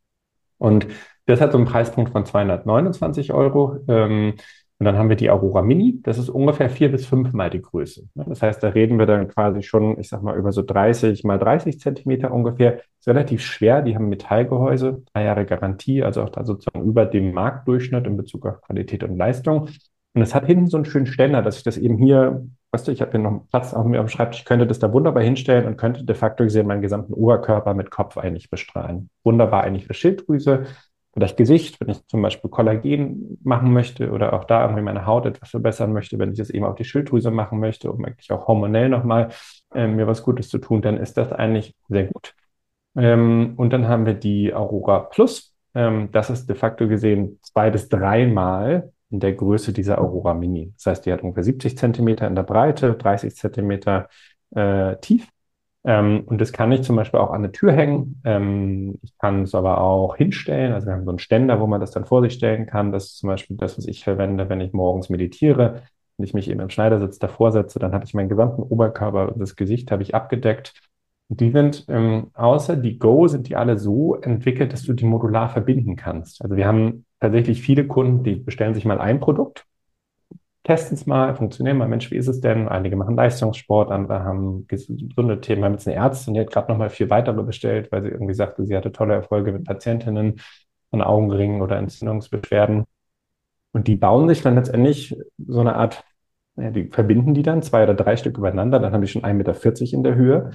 Und 0.59 0.87
das 1.27 1.41
hat 1.41 1.53
so 1.53 1.59
einen 1.59 1.67
Preispunkt 1.67 2.13
von 2.13 2.27
229 2.27 3.33
Euro. 3.33 3.79
Ähm, 3.89 4.35
und 4.83 4.87
dann 4.87 4.99
haben 4.99 5.11
wir 5.11 5.15
die 5.15 5.31
Aurora 5.31 5.63
Mini. 5.63 6.01
Das 6.03 6.19
ist 6.19 6.29
ungefähr 6.29 6.69
vier 6.69 6.91
bis 6.91 7.07
fünfmal 7.07 7.51
die 7.51 7.63
Größe. 7.63 8.09
Das 8.17 8.43
heißt, 8.43 8.61
da 8.65 8.71
reden 8.71 8.99
wir 8.99 9.07
dann 9.07 9.29
quasi 9.29 9.63
schon, 9.63 9.97
ich 10.01 10.09
sag 10.09 10.25
mal, 10.25 10.37
über 10.37 10.51
so 10.51 10.61
30 10.61 11.23
mal 11.23 11.39
30 11.39 11.79
Zentimeter 11.79 12.33
ungefähr. 12.33 12.81
Ist 12.99 13.07
relativ 13.07 13.43
schwer. 13.43 13.83
Die 13.83 13.95
haben 13.95 14.09
Metallgehäuse, 14.09 15.05
drei 15.15 15.23
Jahre 15.23 15.47
Garantie, 15.47 16.03
also 16.03 16.25
auch 16.25 16.31
da 16.31 16.45
sozusagen 16.45 16.85
über 16.85 17.07
dem 17.07 17.33
Marktdurchschnitt 17.33 18.09
in 18.09 18.17
Bezug 18.17 18.45
auf 18.45 18.61
Qualität 18.61 19.05
und 19.05 19.17
Leistung. 19.17 19.69
Und 20.15 20.23
es 20.23 20.35
hat 20.35 20.47
hinten 20.47 20.67
so 20.67 20.79
einen 20.79 20.85
schönen 20.85 21.07
Ständer, 21.07 21.43
dass 21.43 21.59
ich 21.59 21.63
das 21.63 21.79
eben 21.79 21.97
hier, 21.97 22.45
weißt 22.73 22.89
du, 22.89 22.91
ich 22.91 23.03
habe 23.03 23.13
hier 23.13 23.21
noch 23.21 23.47
Platz 23.51 23.75
auf 23.75 23.87
mir 23.87 24.01
am 24.01 24.09
Schreibtisch, 24.09 24.41
ich 24.41 24.47
könnte 24.47 24.67
das 24.67 24.81
da 24.81 24.93
wunderbar 24.93 25.23
hinstellen 25.23 25.69
und 25.69 25.77
könnte 25.77 26.03
de 26.03 26.17
facto 26.17 26.43
gesehen 26.43 26.67
meinen 26.67 26.83
gesamten 26.83 27.13
Oberkörper 27.13 27.75
mit 27.75 27.93
Kopf 27.93 28.19
eigentlich 28.19 28.51
bestrahlen. 28.51 29.11
Wunderbar 29.23 29.63
eigentlich 29.63 29.87
für 29.87 29.95
Schilddrüse, 29.95 30.65
vielleicht 31.13 31.37
Gesicht, 31.37 31.81
wenn 31.81 31.91
ich 31.91 32.07
zum 32.07 32.23
Beispiel 32.23 32.51
Kollagen 32.51 33.39
machen 33.43 33.73
möchte 33.73 34.11
oder 34.11 34.33
auch 34.33 34.45
da 34.45 34.63
irgendwie 34.63 34.83
meine 34.83 35.07
Haut 35.07 35.27
etwas 35.27 35.51
verbessern 35.51 35.93
möchte, 35.93 36.19
wenn 36.19 36.33
ich 36.33 36.39
das 36.39 36.51
eben 36.51 36.65
auf 36.65 36.75
die 36.75 36.85
Schilddrüse 36.85 37.31
machen 37.31 37.61
möchte, 37.61 37.93
um 37.93 38.05
wirklich 38.05 38.31
auch 38.33 38.47
hormonell 38.49 38.89
nochmal 38.89 39.29
äh, 39.75 39.87
mir 39.87 40.07
was 40.07 40.23
Gutes 40.23 40.49
zu 40.49 40.59
tun, 40.59 40.83
dann 40.83 40.97
ist 40.97 41.17
das 41.17 41.33
eigentlich 41.33 41.75
sehr 41.89 42.05
gut. 42.05 42.35
Ähm, 42.97 43.55
und 43.57 43.73
dann 43.73 43.89
haben 43.89 44.07
wir 44.07 44.15
die 44.15 44.55
Aurora 44.55 45.01
Plus. 45.01 45.55
Ähm, 45.75 46.11
das 46.13 46.31
ist 46.31 46.49
de 46.49 46.57
facto 46.57 46.89
gesehen 46.89 47.39
zwei 47.43 47.71
bis 47.71 47.89
dreimal 47.89 48.93
in 49.11 49.21
der 49.21 49.35
Größe 49.35 49.73
dieser 49.73 50.01
Aurora 50.01 50.35
Mini. 50.35 50.73
Das 50.77 50.87
heißt, 50.87 51.07
die 51.07 51.13
hat 51.13 51.23
ungefähr 51.23 51.45
70 51.45 51.77
Zentimeter 51.77 52.27
in 52.27 52.35
der 52.35 52.43
Breite, 52.43 52.95
30 52.95 53.37
Zentimeter 53.37 54.09
äh, 54.55 54.97
tief. 54.97 55.29
Ähm, 55.85 56.23
und 56.27 56.41
das 56.41 56.53
kann 56.53 56.71
ich 56.71 56.83
zum 56.83 56.97
Beispiel 56.97 57.19
auch 57.21 57.31
an 57.31 57.43
eine 57.43 57.53
Tür 57.53 57.73
hängen. 57.73 58.21
Ähm, 58.25 58.99
ich 59.03 59.17
kann 59.19 59.43
es 59.43 59.55
aber 59.55 59.81
auch 59.81 60.17
hinstellen. 60.17 60.73
Also 60.73 60.87
wir 60.87 60.95
haben 60.95 61.05
so 61.05 61.11
einen 61.11 61.19
Ständer, 61.19 61.61
wo 61.61 61.67
man 61.67 61.81
das 61.81 61.91
dann 61.91 62.05
vor 62.05 62.23
sich 62.23 62.35
stellen 62.35 62.67
kann. 62.67 62.93
Das 62.93 63.07
ist 63.07 63.19
zum 63.19 63.29
Beispiel 63.29 63.57
das, 63.57 63.79
was 63.79 63.87
ich 63.87 64.05
verwende, 64.05 64.49
wenn 64.49 64.61
ich 64.61 64.73
morgens 64.73 65.11
meditiere. 65.11 65.83
Wenn 66.17 66.25
ich 66.25 66.35
mich 66.35 66.49
eben 66.49 66.61
im 66.61 66.71
Schneidersitz 66.71 67.19
davor 67.19 67.53
setze, 67.53 67.79
dann 67.79 67.93
habe 67.93 68.05
ich 68.05 68.15
meinen 68.15 68.29
gesamten 68.29 68.63
Oberkörper 68.63 69.33
und 69.33 69.41
das 69.41 69.57
Gesicht 69.57 69.91
habe 69.91 70.03
ich 70.03 70.15
abgedeckt. 70.15 70.75
Und 71.29 71.41
die 71.41 71.51
sind, 71.51 71.87
ähm, 71.89 72.31
außer 72.35 72.77
die 72.77 72.99
Go, 72.99 73.27
sind 73.27 73.49
die 73.49 73.57
alle 73.57 73.79
so 73.79 74.17
entwickelt, 74.17 74.73
dass 74.73 74.83
du 74.83 74.93
die 74.93 75.07
modular 75.07 75.49
verbinden 75.49 75.97
kannst. 75.97 76.43
Also 76.43 76.57
wir 76.57 76.67
haben 76.67 77.07
tatsächlich 77.21 77.63
viele 77.63 77.87
Kunden, 77.87 78.23
die 78.23 78.37
bestellen 78.37 78.75
sich 78.75 78.85
mal 78.85 79.01
ein 79.01 79.19
Produkt, 79.19 79.65
testen 80.65 80.97
es 80.97 81.07
mal, 81.07 81.35
funktionieren 81.35 81.79
mal, 81.79 81.89
Mensch, 81.89 82.11
wie 82.11 82.17
ist 82.17 82.29
es 82.29 82.41
denn? 82.41 82.69
Einige 82.69 82.97
machen 82.97 83.17
Leistungssport, 83.17 83.91
andere 83.91 84.23
haben 84.25 84.67
gesunde 84.69 85.41
Themen. 85.41 85.63
Wir 85.63 85.67
haben 85.67 85.73
jetzt 85.73 85.89
eine 85.89 85.97
Ärztin, 85.97 86.35
die 86.35 86.41
hat 86.41 86.51
gerade 86.51 86.71
nochmal 86.71 86.91
vier 86.91 87.11
weitere 87.11 87.43
bestellt, 87.43 87.91
weil 87.91 88.03
sie 88.03 88.09
irgendwie 88.09 88.35
sagte, 88.35 88.65
sie 88.65 88.77
hatte 88.77 88.93
tolle 88.93 89.15
Erfolge 89.15 89.53
mit 89.53 89.65
Patientinnen 89.65 90.41
von 90.91 91.03
Augenringen 91.03 91.63
oder 91.63 91.77
Entzündungsbeschwerden. 91.79 92.85
Und 93.73 93.89
die 93.89 93.97
bauen 93.97 94.29
sich 94.29 94.43
dann 94.43 94.55
letztendlich 94.55 95.17
so 95.39 95.61
eine 95.61 95.75
Art, 95.77 96.05
ja, 96.57 96.71
die 96.71 96.89
verbinden 96.89 97.35
die 97.35 97.43
dann 97.43 97.63
zwei 97.63 97.83
oder 97.85 97.95
drei 97.95 98.17
Stück 98.17 98.39
übereinander, 98.39 98.79
dann 98.79 98.93
haben 98.93 99.01
die 99.01 99.09
schon 99.09 99.23
1,40 99.23 99.33
Meter 99.35 99.97
in 99.97 100.03
der 100.05 100.15
Höhe. 100.15 100.51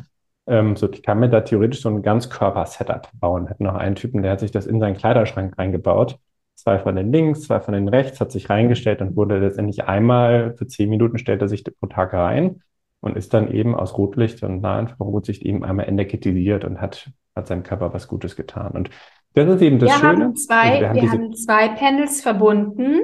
Ähm, 0.45 0.76
so, 0.78 0.89
ich 0.89 1.03
kann 1.03 1.20
mir 1.20 1.30
da 1.30 1.41
theoretisch 1.41 1.82
so 1.82 1.89
ein 1.89 2.01
Ganzkörper-Setup 2.03 3.10
bauen. 3.20 3.49
Hat 3.49 3.60
noch 3.60 3.76
einen 3.76 3.95
Typen, 3.95 4.22
der 4.22 4.34
hat 4.34 4.39
sich 4.39 4.51
das 4.51 4.68
in 4.68 4.80
seinen 4.80 4.95
Kleiderschrank 4.95 5.58
reingebaut 5.58 6.20
zwei 6.58 6.80
von 6.80 6.95
den 6.95 7.12
links, 7.12 7.43
zwei 7.43 7.60
von 7.60 7.74
den 7.74 7.88
rechts, 7.88 8.20
hat 8.20 8.32
sich 8.32 8.49
reingestellt 8.49 9.01
und 9.01 9.16
wurde 9.16 9.39
letztendlich 9.39 9.86
einmal 9.86 10.55
für 10.58 10.68
zehn 10.68 10.89
Minuten 10.89 11.18
stellt 11.18 11.41
er 11.41 11.47
sich 11.47 11.64
pro 11.64 11.88
Tag 11.88 12.14
rein 12.14 12.62
und 12.99 13.16
ist 13.16 13.34
dann 13.34 13.51
eben 13.51 13.76
aus 13.76 13.97
Rotlicht 13.97 14.43
und 14.43 14.62
Nahinfrarotsicht 14.62 15.43
eben 15.43 15.64
einmal 15.64 15.88
energetisiert 15.88 16.66
und 16.66 16.82
hat, 16.82 17.12
hat 17.36 17.47
seinem 17.47 17.64
Körper 17.64 17.93
was 17.93 18.08
Gutes 18.08 18.36
getan. 18.36 18.72
Und 18.72 18.89
das 19.34 19.47
ist 19.47 19.62
eben 19.62 19.78
das 19.78 19.91
wir 19.91 19.99
Schöne. 19.99 20.24
Haben 20.26 20.36
zwei, 20.36 20.55
also 20.55 20.80
wir 20.80 20.89
haben, 20.89 21.01
wir 21.01 21.12
haben 21.12 21.34
zwei 21.36 21.70
Panels 21.70 22.22
verbunden 22.22 23.01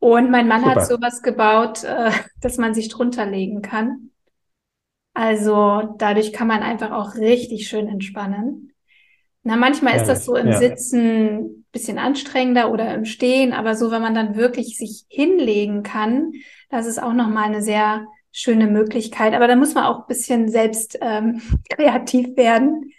und 0.00 0.30
mein 0.30 0.48
Mann 0.48 0.62
Super. 0.62 0.74
hat 0.74 0.86
sowas 0.86 1.22
gebaut, 1.22 1.84
äh, 1.84 2.10
dass 2.40 2.58
man 2.58 2.74
sich 2.74 2.88
drunter 2.88 3.26
legen 3.26 3.62
kann. 3.62 4.10
Also 5.14 5.94
dadurch 5.98 6.32
kann 6.32 6.48
man 6.48 6.62
einfach 6.62 6.90
auch 6.90 7.14
richtig 7.14 7.68
schön 7.68 7.86
entspannen. 7.86 8.72
Na, 9.44 9.56
manchmal 9.56 9.96
ist 9.96 10.06
das 10.06 10.24
so 10.24 10.36
im 10.36 10.48
ja. 10.48 10.56
Sitzen 10.56 11.61
bisschen 11.72 11.98
anstrengender 11.98 12.70
oder 12.70 12.94
im 12.94 13.04
Stehen, 13.04 13.52
aber 13.52 13.74
so, 13.74 13.90
wenn 13.90 14.02
man 14.02 14.14
dann 14.14 14.36
wirklich 14.36 14.76
sich 14.76 15.04
hinlegen 15.08 15.82
kann, 15.82 16.32
das 16.70 16.86
ist 16.86 17.02
auch 17.02 17.12
nochmal 17.12 17.44
eine 17.44 17.62
sehr 17.62 18.06
schöne 18.30 18.66
Möglichkeit. 18.66 19.34
Aber 19.34 19.46
da 19.48 19.56
muss 19.56 19.74
man 19.74 19.84
auch 19.84 20.00
ein 20.00 20.06
bisschen 20.06 20.48
selbst 20.48 20.98
ähm, 21.00 21.42
kreativ 21.70 22.36
werden. 22.36 22.92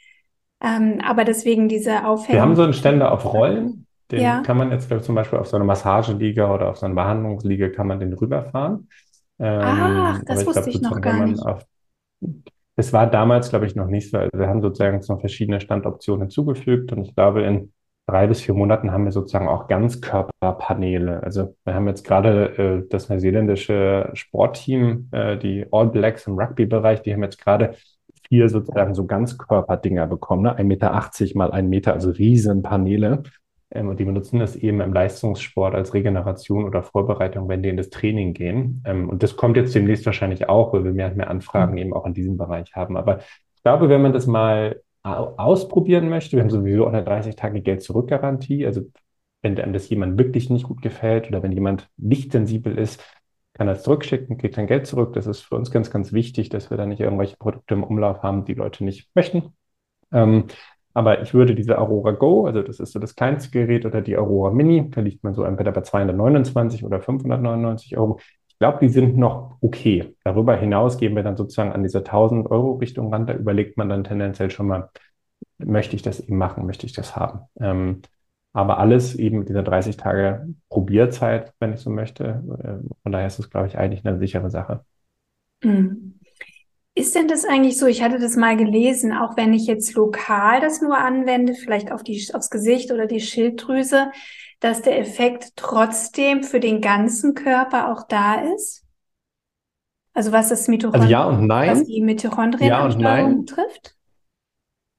Ähm, 0.61 1.01
aber 1.03 1.23
deswegen 1.25 1.67
diese 1.67 2.05
Aufhängung. 2.05 2.35
Wir 2.35 2.41
haben 2.41 2.55
so 2.55 2.63
einen 2.63 2.73
Ständer 2.73 3.11
auf 3.11 3.25
Rollen. 3.25 3.85
Den 4.11 4.21
Ja. 4.23 4.41
kann 4.43 4.57
man 4.57 4.71
jetzt, 4.71 4.87
glaub 4.87 4.99
ich, 4.99 5.05
zum 5.05 5.15
Beispiel 5.15 5.39
auf 5.39 5.47
so 5.47 5.55
eine 5.55 5.65
Massageliege 5.65 6.47
oder 6.47 6.69
auf 6.69 6.77
so 6.77 6.85
eine 6.85 6.95
Behandlungsliege 6.95 7.71
kann 7.71 7.87
man 7.87 7.99
den 7.99 8.13
rüberfahren. 8.13 8.87
Ach, 9.57 10.19
Ähm, 10.19 10.25
das 10.25 10.39
aber 10.39 10.45
wusste 10.45 10.69
glaub, 10.69 10.75
ich 10.75 10.81
noch 10.81 11.01
gar 11.01 11.19
nicht. 11.25 11.41
auf, 11.45 11.65
es 12.75 12.91
war 12.93 13.07
damals, 13.09 13.49
glaube 13.49 13.65
ich, 13.65 13.75
noch 13.75 13.87
nicht 13.87 14.09
so. 14.11 14.17
Also 14.17 14.37
wir 14.37 14.47
haben 14.47 14.61
sozusagen 14.61 14.99
noch 15.07 15.19
verschiedene 15.19 15.61
Standoptionen 15.61 16.23
hinzugefügt 16.23 16.91
und 16.91 17.03
ich 17.05 17.15
glaube, 17.15 17.43
in 17.43 17.73
drei 18.05 18.27
bis 18.27 18.41
vier 18.41 18.53
Monaten 18.53 18.91
haben 18.91 19.05
wir 19.05 19.11
sozusagen 19.11 19.47
auch 19.47 19.67
Ganzkörperpaneele. 19.67 21.23
Also 21.23 21.55
wir 21.63 21.73
haben 21.73 21.87
jetzt 21.87 22.03
gerade 22.03 22.57
äh, 22.57 22.89
das 22.89 23.09
neuseeländische 23.09 24.09
Sportteam, 24.13 25.07
äh, 25.11 25.37
die 25.37 25.65
All 25.71 25.87
Blacks 25.87 26.27
im 26.27 26.37
Rugby-Bereich, 26.37 27.01
die 27.01 27.13
haben 27.13 27.23
jetzt 27.23 27.39
gerade 27.39 27.75
vier 28.27 28.49
sozusagen 28.49 28.93
so 28.93 29.05
Ganzkörperdinger 29.05 30.07
bekommen, 30.07 30.43
ne? 30.43 30.57
1,80 30.57 30.63
Meter 30.63 31.37
mal 31.37 31.51
ein 31.51 31.69
Meter, 31.69 31.93
also 31.93 32.11
Riesenpaneele. 32.11 33.23
Ähm, 33.71 33.89
und 33.89 33.99
die 33.99 34.05
benutzen 34.05 34.39
das 34.39 34.55
eben 34.55 34.81
im 34.81 34.93
Leistungssport 34.93 35.73
als 35.73 35.93
Regeneration 35.93 36.65
oder 36.65 36.83
Vorbereitung, 36.83 37.47
wenn 37.49 37.63
die 37.63 37.69
in 37.69 37.77
das 37.77 37.89
Training 37.89 38.33
gehen. 38.33 38.83
Ähm, 38.85 39.09
und 39.09 39.23
das 39.23 39.35
kommt 39.35 39.57
jetzt 39.57 39.73
demnächst 39.73 40.05
wahrscheinlich 40.05 40.49
auch, 40.49 40.73
weil 40.73 40.83
wir 40.83 40.93
mehr 40.93 41.07
und 41.07 41.17
mehr 41.17 41.29
Anfragen 41.29 41.77
eben 41.77 41.93
auch 41.93 42.05
in 42.05 42.13
diesem 42.13 42.37
Bereich 42.37 42.75
haben. 42.75 42.97
Aber 42.97 43.19
ich 43.19 43.63
glaube, 43.63 43.89
wenn 43.89 44.01
man 44.01 44.13
das 44.13 44.27
mal 44.27 44.81
ausprobieren 45.03 46.09
möchte, 46.09 46.37
wir 46.37 46.43
haben 46.43 46.49
sowieso 46.49 46.85
auch 46.85 46.93
eine 46.93 47.03
30 47.03 47.35
Tage 47.35 47.61
Geld-Zurück-Garantie. 47.61 48.65
Also 48.65 48.83
wenn 49.41 49.59
einem 49.59 49.73
das 49.73 49.89
jemand 49.89 50.17
wirklich 50.17 50.49
nicht 50.49 50.65
gut 50.65 50.81
gefällt 50.81 51.27
oder 51.27 51.43
wenn 51.43 51.51
jemand 51.51 51.89
nicht 51.97 52.31
sensibel 52.31 52.77
ist, 52.77 53.03
kann 53.53 53.67
er 53.67 53.73
es 53.75 53.83
zurückschicken, 53.83 54.37
kriegt 54.37 54.55
sein 54.55 54.67
Geld 54.67 54.87
zurück. 54.87 55.13
Das 55.13 55.27
ist 55.27 55.41
für 55.41 55.55
uns 55.55 55.69
ganz, 55.69 55.91
ganz 55.91 56.13
wichtig, 56.13 56.49
dass 56.49 56.69
wir 56.69 56.77
da 56.77 56.85
nicht 56.85 57.01
irgendwelche 57.01 57.37
Produkte 57.37 57.75
im 57.75 57.83
Umlauf 57.83 58.23
haben, 58.23 58.45
die 58.45 58.55
Leute 58.55 58.83
nicht 58.83 59.09
möchten. 59.13 59.53
Ähm, 60.11 60.45
aber 60.93 61.21
ich 61.21 61.33
würde 61.33 61.55
diese 61.55 61.79
Aurora 61.79 62.11
Go, 62.11 62.45
also 62.45 62.61
das 62.61 62.79
ist 62.79 62.91
so 62.91 62.99
das 62.99 63.15
kleinste 63.15 63.51
Gerät, 63.51 63.85
oder 63.85 64.01
die 64.01 64.15
Aurora 64.17 64.51
Mini, 64.51 64.89
da 64.89 65.01
liegt 65.01 65.23
man 65.23 65.33
so 65.33 65.43
entweder 65.43 65.71
bei 65.71 65.81
229 65.81 66.85
oder 66.85 67.01
599 67.01 67.97
Euro. 67.97 68.19
Glaube, 68.63 68.77
die 68.79 68.87
sind 68.87 69.17
noch 69.17 69.57
okay. 69.59 70.15
Darüber 70.23 70.55
hinaus 70.55 70.97
gehen 70.97 71.17
wir 71.17 71.23
dann 71.23 71.35
sozusagen 71.35 71.73
an 71.73 71.83
diese 71.83 72.01
1000 72.01 72.49
Euro 72.49 72.75
Richtung 72.75 73.13
ran. 73.13 73.27
Da 73.27 73.33
überlegt 73.33 73.75
man 73.75 73.89
dann 73.89 74.05
tendenziell 74.05 74.51
schon 74.51 74.67
mal, 74.67 74.89
möchte 75.57 75.97
ich 75.97 76.01
das 76.01 76.21
eben 76.21 76.37
machen, 76.37 76.65
möchte 76.65 76.85
ich 76.85 76.93
das 76.93 77.13
haben. 77.17 77.41
Ähm, 77.59 78.03
aber 78.53 78.77
alles 78.77 79.15
eben 79.15 79.39
mit 79.39 79.49
dieser 79.49 79.63
30 79.63 79.97
Tage 79.97 80.47
Probierzeit, 80.69 81.51
wenn 81.59 81.73
ich 81.73 81.81
so 81.81 81.89
möchte. 81.89 82.41
Äh, 82.63 82.87
Von 83.03 83.11
daher 83.11 83.27
ist 83.27 83.39
es, 83.39 83.49
glaube 83.49 83.67
ich, 83.67 83.77
eigentlich 83.77 84.05
eine 84.05 84.17
sichere 84.17 84.49
Sache. 84.49 84.85
Hm. 85.61 86.21
Ist 86.95 87.15
denn 87.15 87.27
das 87.27 87.43
eigentlich 87.43 87.77
so? 87.77 87.87
Ich 87.87 88.03
hatte 88.03 88.19
das 88.19 88.35
mal 88.35 88.55
gelesen, 88.55 89.13
auch 89.13 89.35
wenn 89.35 89.53
ich 89.53 89.65
jetzt 89.65 89.95
lokal 89.95 90.61
das 90.61 90.79
nur 90.81 90.97
anwende, 90.97 91.55
vielleicht 91.55 91.91
auf 91.91 92.03
die, 92.03 92.23
aufs 92.33 92.51
Gesicht 92.51 92.91
oder 92.91 93.07
die 93.07 93.19
Schilddrüse, 93.19 94.11
dass 94.59 94.83
der 94.83 94.99
Effekt 94.99 95.53
trotzdem 95.55 96.43
für 96.43 96.59
den 96.59 96.81
ganzen 96.81 97.33
Körper 97.33 97.91
auch 97.91 98.07
da 98.07 98.35
ist? 98.55 98.83
Also 100.13 100.31
was 100.31 100.49
das 100.49 100.67
Also 100.67 100.71
Mitochondrien, 100.71 101.09
ja 101.09 101.23
und 101.25 101.47
was 101.47 101.47
nein. 101.47 101.85
die 101.85 102.01
Ja 102.59 102.85
und 102.85 102.99
nein. 102.99 103.45
betrifft? 103.45 103.95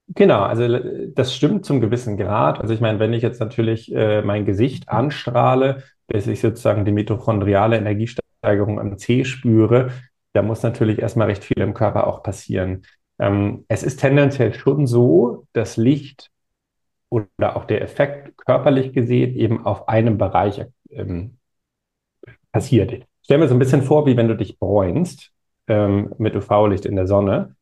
Genau, 0.09 0.43
also 0.43 0.67
das 1.15 1.35
stimmt 1.35 1.65
zum 1.65 1.81
gewissen 1.81 2.17
Grad. 2.17 2.61
Also 2.61 2.75
ich 2.75 2.81
meine, 2.81 2.99
wenn 2.99 3.13
ich 3.13 3.23
jetzt 3.23 3.41
natürlich 3.41 3.93
äh, 3.95 4.23
mein 4.23 4.45
Gesicht 4.45 4.89
anstrahle, 4.89 5.85
bis 6.09 6.27
ich 6.27 6.41
sozusagen 6.41 6.85
die 6.85 6.93
mitochondriale 6.93 7.77
Energiesteigerung 7.79 8.81
am 8.81 8.99
C 8.99 9.25
spüre, 9.25 9.93
da 10.35 10.43
muss 10.43 10.63
natürlich 10.63 10.99
erstmal 10.99 11.29
recht 11.29 11.45
viel 11.45 11.61
im 11.61 11.75
Körper 11.75 12.07
auch 12.07 12.23
passieren. 12.23 12.83
Ähm, 13.19 13.65
es 13.69 13.83
ist 13.83 14.01
tendenziell 14.01 14.53
schon 14.53 14.87
so, 14.87 15.47
dass 15.53 15.77
Licht 15.77 16.31
oder 17.09 17.57
auch 17.57 17.65
der 17.65 17.81
Effekt 17.81 18.37
körperlich 18.39 18.93
gesehen 18.93 19.37
eben 19.37 19.65
auf 19.65 19.89
einem 19.89 20.19
Bereich 20.19 20.67
ähm, 20.91 21.39
passiert. 22.53 23.07
Stell 23.23 23.39
mir 23.39 23.49
so 23.49 23.55
ein 23.55 23.61
bisschen 23.61 23.83
vor, 23.83 24.07
wie 24.07 24.17
wenn 24.17 24.29
du 24.29 24.37
dich 24.37 24.59
bräunst 24.59 25.31
ähm, 25.69 26.13
mit 26.19 26.35
UV-Licht 26.35 26.85
in 26.85 26.97
der 26.97 27.07
Sonne. 27.07 27.55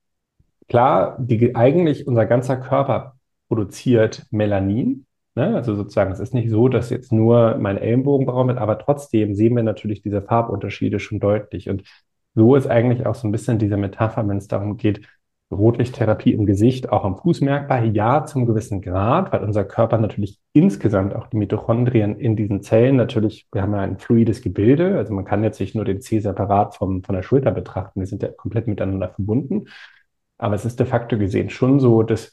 Klar, 0.68 1.16
die, 1.20 1.54
eigentlich 1.54 2.06
unser 2.06 2.24
ganzer 2.24 2.56
Körper 2.56 3.16
produziert 3.48 4.26
Melanin. 4.30 5.04
Ne? 5.34 5.54
Also 5.54 5.74
sozusagen, 5.74 6.12
es 6.12 6.20
ist 6.20 6.32
nicht 6.32 6.50
so, 6.50 6.68
dass 6.68 6.88
jetzt 6.88 7.12
nur 7.12 7.58
mein 7.58 7.76
Ellenbogen 7.76 8.26
braun 8.26 8.48
wird, 8.48 8.58
aber 8.58 8.78
trotzdem 8.78 9.34
sehen 9.34 9.54
wir 9.54 9.62
natürlich 9.62 10.02
diese 10.02 10.22
Farbunterschiede 10.22 10.98
schon 10.98 11.20
deutlich. 11.20 11.68
Und 11.68 11.84
so 12.34 12.56
ist 12.56 12.66
eigentlich 12.66 13.06
auch 13.06 13.14
so 13.14 13.28
ein 13.28 13.32
bisschen 13.32 13.58
diese 13.58 13.76
Metapher, 13.76 14.26
wenn 14.26 14.38
es 14.38 14.48
darum 14.48 14.76
geht, 14.76 15.06
Rotlichttherapie 15.52 16.32
im 16.32 16.46
Gesicht, 16.46 16.90
auch 16.90 17.04
am 17.04 17.16
Fuß 17.16 17.42
merkbar. 17.42 17.84
Ja, 17.84 18.24
zum 18.24 18.46
gewissen 18.46 18.80
Grad, 18.80 19.32
weil 19.32 19.44
unser 19.44 19.64
Körper 19.64 19.98
natürlich 19.98 20.40
insgesamt 20.52 21.14
auch 21.14 21.26
die 21.28 21.36
Mitochondrien 21.36 22.16
in 22.16 22.36
diesen 22.36 22.62
Zellen 22.62 22.96
natürlich, 22.96 23.46
wir 23.52 23.62
haben 23.62 23.74
ja 23.74 23.80
ein 23.80 23.98
fluides 23.98 24.42
Gebilde, 24.42 24.96
also 24.96 25.12
man 25.12 25.24
kann 25.24 25.44
jetzt 25.44 25.60
nicht 25.60 25.74
nur 25.74 25.84
den 25.84 26.00
C 26.00 26.20
separat 26.20 26.74
vom, 26.74 27.02
von 27.04 27.14
der 27.14 27.22
Schulter 27.22 27.50
betrachten, 27.50 28.00
die 28.00 28.06
sind 28.06 28.22
ja 28.22 28.30
komplett 28.30 28.66
miteinander 28.66 29.10
verbunden. 29.10 29.66
Aber 30.38 30.54
es 30.54 30.64
ist 30.64 30.80
de 30.80 30.86
facto 30.86 31.18
gesehen 31.18 31.50
schon 31.50 31.78
so, 31.78 32.02
dass 32.02 32.32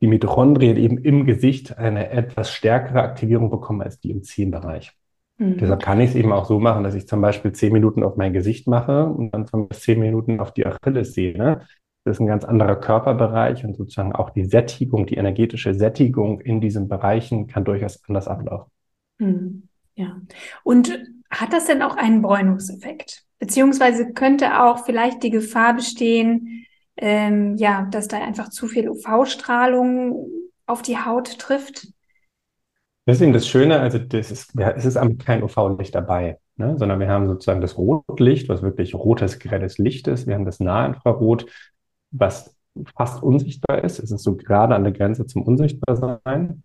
die 0.00 0.06
Mitochondrien 0.06 0.76
eben 0.76 0.98
im 0.98 1.26
Gesicht 1.26 1.76
eine 1.78 2.10
etwas 2.10 2.50
stärkere 2.52 3.02
Aktivierung 3.02 3.50
bekommen 3.50 3.82
als 3.82 4.00
die 4.00 4.10
im 4.10 4.22
Zehenbereich. 4.22 4.92
Mhm. 5.40 5.56
Deshalb 5.56 5.82
kann 5.82 6.00
ich 6.00 6.10
es 6.10 6.16
eben 6.16 6.32
auch 6.32 6.44
so 6.44 6.60
machen, 6.60 6.84
dass 6.84 6.94
ich 6.94 7.08
zum 7.08 7.22
Beispiel 7.22 7.52
zehn 7.52 7.72
Minuten 7.72 8.04
auf 8.04 8.16
mein 8.16 8.34
Gesicht 8.34 8.68
mache 8.68 9.06
und 9.06 9.32
dann 9.32 9.46
zum 9.46 9.68
Beispiel 9.68 9.94
zehn 9.94 10.00
Minuten 10.00 10.38
auf 10.38 10.52
die 10.52 10.66
Achillessehne. 10.66 11.62
Das 12.04 12.16
ist 12.16 12.20
ein 12.20 12.26
ganz 12.26 12.44
anderer 12.44 12.76
Körperbereich 12.76 13.64
und 13.64 13.74
sozusagen 13.74 14.12
auch 14.12 14.30
die 14.30 14.44
Sättigung, 14.44 15.06
die 15.06 15.16
energetische 15.16 15.74
Sättigung 15.74 16.40
in 16.40 16.60
diesen 16.60 16.88
Bereichen 16.88 17.46
kann 17.46 17.64
durchaus 17.64 18.02
anders 18.06 18.28
ablaufen. 18.28 18.70
Mhm. 19.18 19.68
Ja. 19.94 20.20
Und 20.62 21.00
hat 21.30 21.54
das 21.54 21.64
denn 21.64 21.80
auch 21.80 21.96
einen 21.96 22.20
Bräunungseffekt? 22.20 23.24
Beziehungsweise 23.38 24.12
könnte 24.12 24.62
auch 24.62 24.84
vielleicht 24.84 25.22
die 25.22 25.30
Gefahr 25.30 25.74
bestehen, 25.74 26.66
ähm, 26.98 27.56
ja, 27.56 27.88
dass 27.90 28.08
da 28.08 28.18
einfach 28.18 28.50
zu 28.50 28.66
viel 28.66 28.90
UV-Strahlung 28.90 30.28
auf 30.66 30.82
die 30.82 30.98
Haut 30.98 31.38
trifft? 31.38 31.88
Das 33.06 33.16
ist 33.16 33.22
eben 33.22 33.32
das 33.32 33.48
Schöne, 33.48 33.80
also 33.80 33.98
das 33.98 34.30
ist, 34.30 34.54
ja, 34.58 34.70
es 34.70 34.84
ist 34.84 34.98
kein 35.18 35.42
UV-Licht 35.42 35.94
dabei, 35.94 36.38
ne? 36.56 36.76
sondern 36.78 37.00
wir 37.00 37.08
haben 37.08 37.26
sozusagen 37.26 37.60
das 37.60 37.76
Rotlicht, 37.76 38.48
was 38.48 38.62
wirklich 38.62 38.94
rotes, 38.94 39.38
grelles 39.38 39.78
Licht 39.78 40.06
ist. 40.06 40.26
Wir 40.26 40.34
haben 40.34 40.44
das 40.44 40.60
Nahinfrarot, 40.60 41.46
was 42.10 42.54
fast 42.96 43.22
unsichtbar 43.22 43.82
ist. 43.82 43.98
Es 43.98 44.10
ist 44.10 44.22
so 44.22 44.36
gerade 44.36 44.74
an 44.74 44.84
der 44.84 44.92
Grenze 44.92 45.26
zum 45.26 45.42
Unsichtbarsein. 45.42 46.62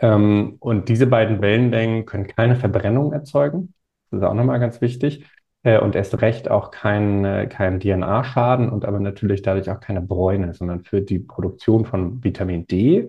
Ähm, 0.00 0.56
und 0.60 0.88
diese 0.88 1.06
beiden 1.06 1.40
Wellenlängen 1.40 2.06
können 2.06 2.26
keine 2.26 2.56
Verbrennung 2.56 3.12
erzeugen. 3.12 3.74
Das 4.10 4.20
ist 4.20 4.26
auch 4.26 4.34
nochmal 4.34 4.60
ganz 4.60 4.80
wichtig. 4.80 5.26
Äh, 5.62 5.78
und 5.78 5.94
erst 5.94 6.20
recht 6.22 6.50
auch 6.50 6.70
kein, 6.70 7.24
äh, 7.24 7.46
kein 7.46 7.80
DNA-Schaden 7.80 8.68
und 8.70 8.84
aber 8.84 9.00
natürlich 9.00 9.42
dadurch 9.42 9.70
auch 9.70 9.80
keine 9.80 10.00
Bräune, 10.00 10.54
sondern 10.54 10.82
für 10.82 11.00
die 11.02 11.18
Produktion 11.18 11.84
von 11.84 12.22
Vitamin 12.24 12.66
D 12.66 13.08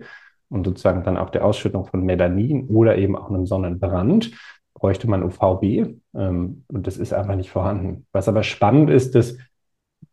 und 0.52 0.64
sozusagen 0.64 1.02
dann 1.02 1.16
auch 1.16 1.30
der 1.30 1.44
Ausschüttung 1.44 1.84
von 1.84 2.02
Melanin 2.04 2.68
oder 2.68 2.96
eben 2.96 3.16
auch 3.16 3.28
einem 3.28 3.46
Sonnenbrand 3.46 4.30
bräuchte 4.74 5.08
man 5.08 5.22
UVB. 5.22 5.96
Ähm, 6.14 6.64
und 6.68 6.86
das 6.86 6.96
ist 6.96 7.12
einfach 7.12 7.36
nicht 7.36 7.50
vorhanden. 7.50 8.06
Was 8.12 8.28
aber 8.28 8.42
spannend 8.42 8.90
ist, 8.90 9.14
dass 9.14 9.36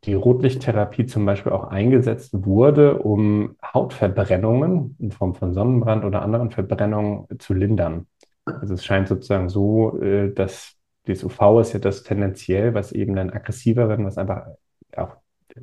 die 0.05 0.13
Rotlichttherapie 0.13 1.05
zum 1.05 1.25
Beispiel 1.25 1.51
auch 1.51 1.65
eingesetzt 1.65 2.31
wurde, 2.33 2.99
um 2.99 3.55
Hautverbrennungen 3.73 4.95
in 4.99 5.11
Form 5.11 5.35
von 5.35 5.53
Sonnenbrand 5.53 6.05
oder 6.05 6.21
anderen 6.21 6.51
Verbrennungen 6.51 7.27
zu 7.39 7.53
lindern. 7.53 8.07
Also 8.45 8.75
es 8.75 8.85
scheint 8.85 9.07
sozusagen 9.07 9.49
so, 9.49 9.99
äh, 10.01 10.33
dass 10.33 10.75
das 11.05 11.23
UV 11.23 11.59
ist 11.61 11.73
ja 11.73 11.79
das 11.79 12.03
tendenziell, 12.03 12.73
was 12.73 12.91
eben 12.91 13.17
einen 13.17 13.31
aggressiveren, 13.31 14.05
was 14.05 14.17
einfach 14.17 14.47
auch 14.95 15.15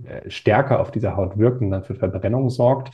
äh, 0.05 0.29
stärker 0.29 0.81
auf 0.81 0.91
diese 0.91 1.17
Haut 1.17 1.39
wirkt 1.39 1.61
und 1.61 1.71
dann 1.71 1.85
für 1.85 1.95
Verbrennung 1.95 2.51
sorgt. 2.51 2.93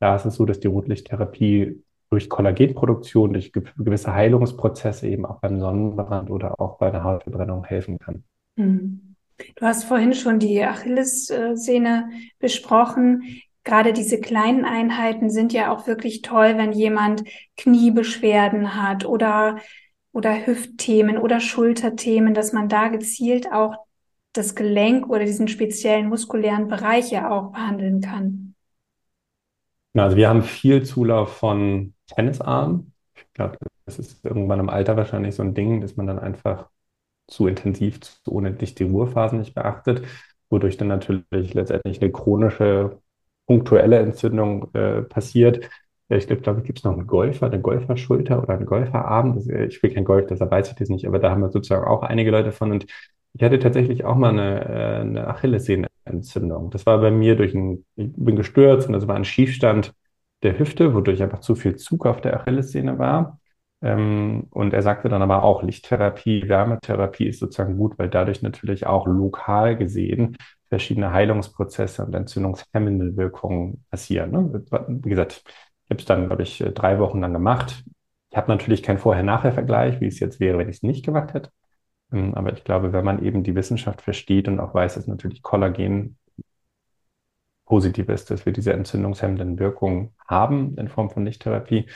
Da 0.00 0.16
ist 0.16 0.24
es 0.24 0.34
so, 0.34 0.44
dass 0.44 0.60
die 0.60 0.68
Rotlichttherapie 0.68 1.82
durch 2.10 2.28
Kollagenproduktion, 2.28 3.32
durch 3.32 3.52
ge 3.52 3.64
gewisse 3.76 4.14
Heilungsprozesse 4.14 5.08
eben 5.08 5.26
auch 5.26 5.40
beim 5.40 5.60
Sonnenbrand 5.60 6.30
oder 6.30 6.58
auch 6.58 6.78
bei 6.78 6.90
der 6.90 7.04
Hautverbrennung 7.04 7.64
helfen 7.64 7.98
kann. 7.98 8.24
Mhm. 8.56 9.14
Du 9.56 9.66
hast 9.66 9.84
vorhin 9.84 10.14
schon 10.14 10.38
die 10.38 10.62
Achillessehne 10.64 12.10
besprochen. 12.38 13.22
Gerade 13.62 13.92
diese 13.92 14.18
kleinen 14.20 14.64
Einheiten 14.64 15.30
sind 15.30 15.52
ja 15.52 15.72
auch 15.72 15.86
wirklich 15.86 16.22
toll, 16.22 16.56
wenn 16.56 16.72
jemand 16.72 17.22
Kniebeschwerden 17.56 18.74
hat 18.74 19.04
oder, 19.04 19.58
oder 20.12 20.46
Hüftthemen 20.46 21.18
oder 21.18 21.38
Schulterthemen, 21.38 22.34
dass 22.34 22.52
man 22.52 22.68
da 22.68 22.88
gezielt 22.88 23.52
auch 23.52 23.76
das 24.32 24.54
Gelenk 24.54 25.08
oder 25.08 25.24
diesen 25.24 25.48
speziellen 25.48 26.08
muskulären 26.08 26.68
Bereich 26.68 27.10
ja 27.10 27.30
auch 27.30 27.52
behandeln 27.52 28.00
kann. 28.00 28.47
Also 30.04 30.16
wir 30.16 30.28
haben 30.28 30.42
viel 30.42 30.82
Zulauf 30.84 31.36
von 31.36 31.94
Tennisarmen. 32.06 32.92
Ich 33.14 33.32
glaube, 33.34 33.56
das 33.86 33.98
ist 33.98 34.24
irgendwann 34.24 34.60
im 34.60 34.68
Alter 34.68 34.96
wahrscheinlich 34.96 35.34
so 35.34 35.42
ein 35.42 35.54
Ding, 35.54 35.80
dass 35.80 35.96
man 35.96 36.06
dann 36.06 36.18
einfach 36.18 36.68
zu 37.28 37.46
intensiv, 37.46 38.00
zu 38.00 38.32
unendlich 38.32 38.74
die 38.74 38.84
Ruhephasen 38.84 39.38
nicht 39.38 39.54
beachtet, 39.54 40.06
wodurch 40.50 40.76
dann 40.76 40.88
natürlich 40.88 41.54
letztendlich 41.54 42.00
eine 42.00 42.12
chronische, 42.12 42.98
punktuelle 43.46 43.98
Entzündung 43.98 44.72
äh, 44.74 45.02
passiert. 45.02 45.68
Ich 46.10 46.26
glaube, 46.26 46.42
glaube 46.42 46.62
gibt 46.62 46.78
es 46.78 46.84
noch 46.84 46.92
einen 46.94 47.06
Golfer, 47.06 47.46
eine 47.46 47.60
Golferschulter 47.60 48.42
oder 48.42 48.54
einen 48.54 48.66
Golferarm. 48.66 49.34
Das, 49.34 49.46
äh, 49.48 49.66
ich 49.66 49.74
spiele 49.76 49.94
kein 49.94 50.04
Golf, 50.04 50.26
deshalb 50.26 50.50
weiß 50.50 50.70
ich 50.70 50.76
das 50.76 50.88
nicht, 50.88 51.06
aber 51.06 51.18
da 51.18 51.30
haben 51.30 51.42
wir 51.42 51.50
sozusagen 51.50 51.86
auch 51.86 52.02
einige 52.02 52.30
Leute 52.30 52.52
von. 52.52 52.72
Und 52.72 52.86
ich 53.34 53.42
hatte 53.42 53.58
tatsächlich 53.58 54.04
auch 54.04 54.16
mal 54.16 54.30
eine, 54.30 54.64
äh, 54.68 55.00
eine 55.00 55.28
Achillessehnenentzündung. 56.08 56.70
Das 56.70 56.86
war 56.86 56.98
bei 56.98 57.10
mir 57.10 57.36
durch 57.36 57.54
ein, 57.54 57.84
ich 57.96 58.12
bin 58.14 58.36
gestürzt 58.36 58.86
und 58.88 58.94
das 58.94 59.06
war 59.06 59.16
ein 59.16 59.24
Schiefstand 59.24 59.92
der 60.42 60.58
Hüfte, 60.58 60.94
wodurch 60.94 61.22
einfach 61.22 61.40
zu 61.40 61.54
viel 61.54 61.76
Zug 61.76 62.06
auf 62.06 62.20
der 62.20 62.40
Achillessehne 62.40 62.98
war. 62.98 63.40
Ähm, 63.80 64.46
und 64.50 64.72
er 64.72 64.82
sagte 64.82 65.08
dann 65.08 65.22
aber 65.22 65.44
auch, 65.44 65.62
Lichttherapie, 65.62 66.48
Wärmetherapie 66.48 67.28
ist 67.28 67.40
sozusagen 67.40 67.76
gut, 67.76 67.98
weil 67.98 68.08
dadurch 68.08 68.42
natürlich 68.42 68.86
auch 68.86 69.06
lokal 69.06 69.76
gesehen 69.76 70.36
verschiedene 70.68 71.12
Heilungsprozesse 71.12 72.04
und 72.04 72.14
entzündungshemmende 72.14 73.16
Wirkungen 73.16 73.84
passieren. 73.90 74.32
Ne? 74.32 74.64
Wie 74.88 75.08
gesagt, 75.08 75.42
ich 75.84 75.90
habe 75.90 76.00
es 76.00 76.04
dann, 76.04 76.26
glaube 76.26 76.42
ich, 76.42 76.62
drei 76.74 76.98
Wochen 76.98 77.20
lang 77.20 77.32
gemacht. 77.32 77.84
Ich 78.30 78.36
habe 78.36 78.50
natürlich 78.50 78.82
keinen 78.82 78.98
Vorher-Nachher-Vergleich, 78.98 80.00
wie 80.00 80.06
es 80.06 80.20
jetzt 80.20 80.40
wäre, 80.40 80.58
wenn 80.58 80.68
ich 80.68 80.76
es 80.76 80.82
nicht 80.82 81.04
gemacht 81.04 81.32
hätte. 81.32 81.50
Ähm, 82.12 82.34
aber 82.34 82.52
ich 82.52 82.64
glaube, 82.64 82.92
wenn 82.92 83.04
man 83.04 83.22
eben 83.22 83.42
die 83.42 83.54
Wissenschaft 83.54 84.02
versteht 84.02 84.48
und 84.48 84.60
auch 84.60 84.74
weiß, 84.74 84.94
dass 84.94 85.06
natürlich 85.06 85.42
Kollagen 85.42 86.16
positiv 87.66 88.08
ist, 88.08 88.30
dass 88.30 88.46
wir 88.46 88.52
diese 88.52 88.72
entzündungshemmenden 88.72 89.58
Wirkungen 89.58 90.14
haben 90.26 90.76
in 90.78 90.88
Form 90.88 91.10
von 91.10 91.24
Lichttherapie, 91.24 91.86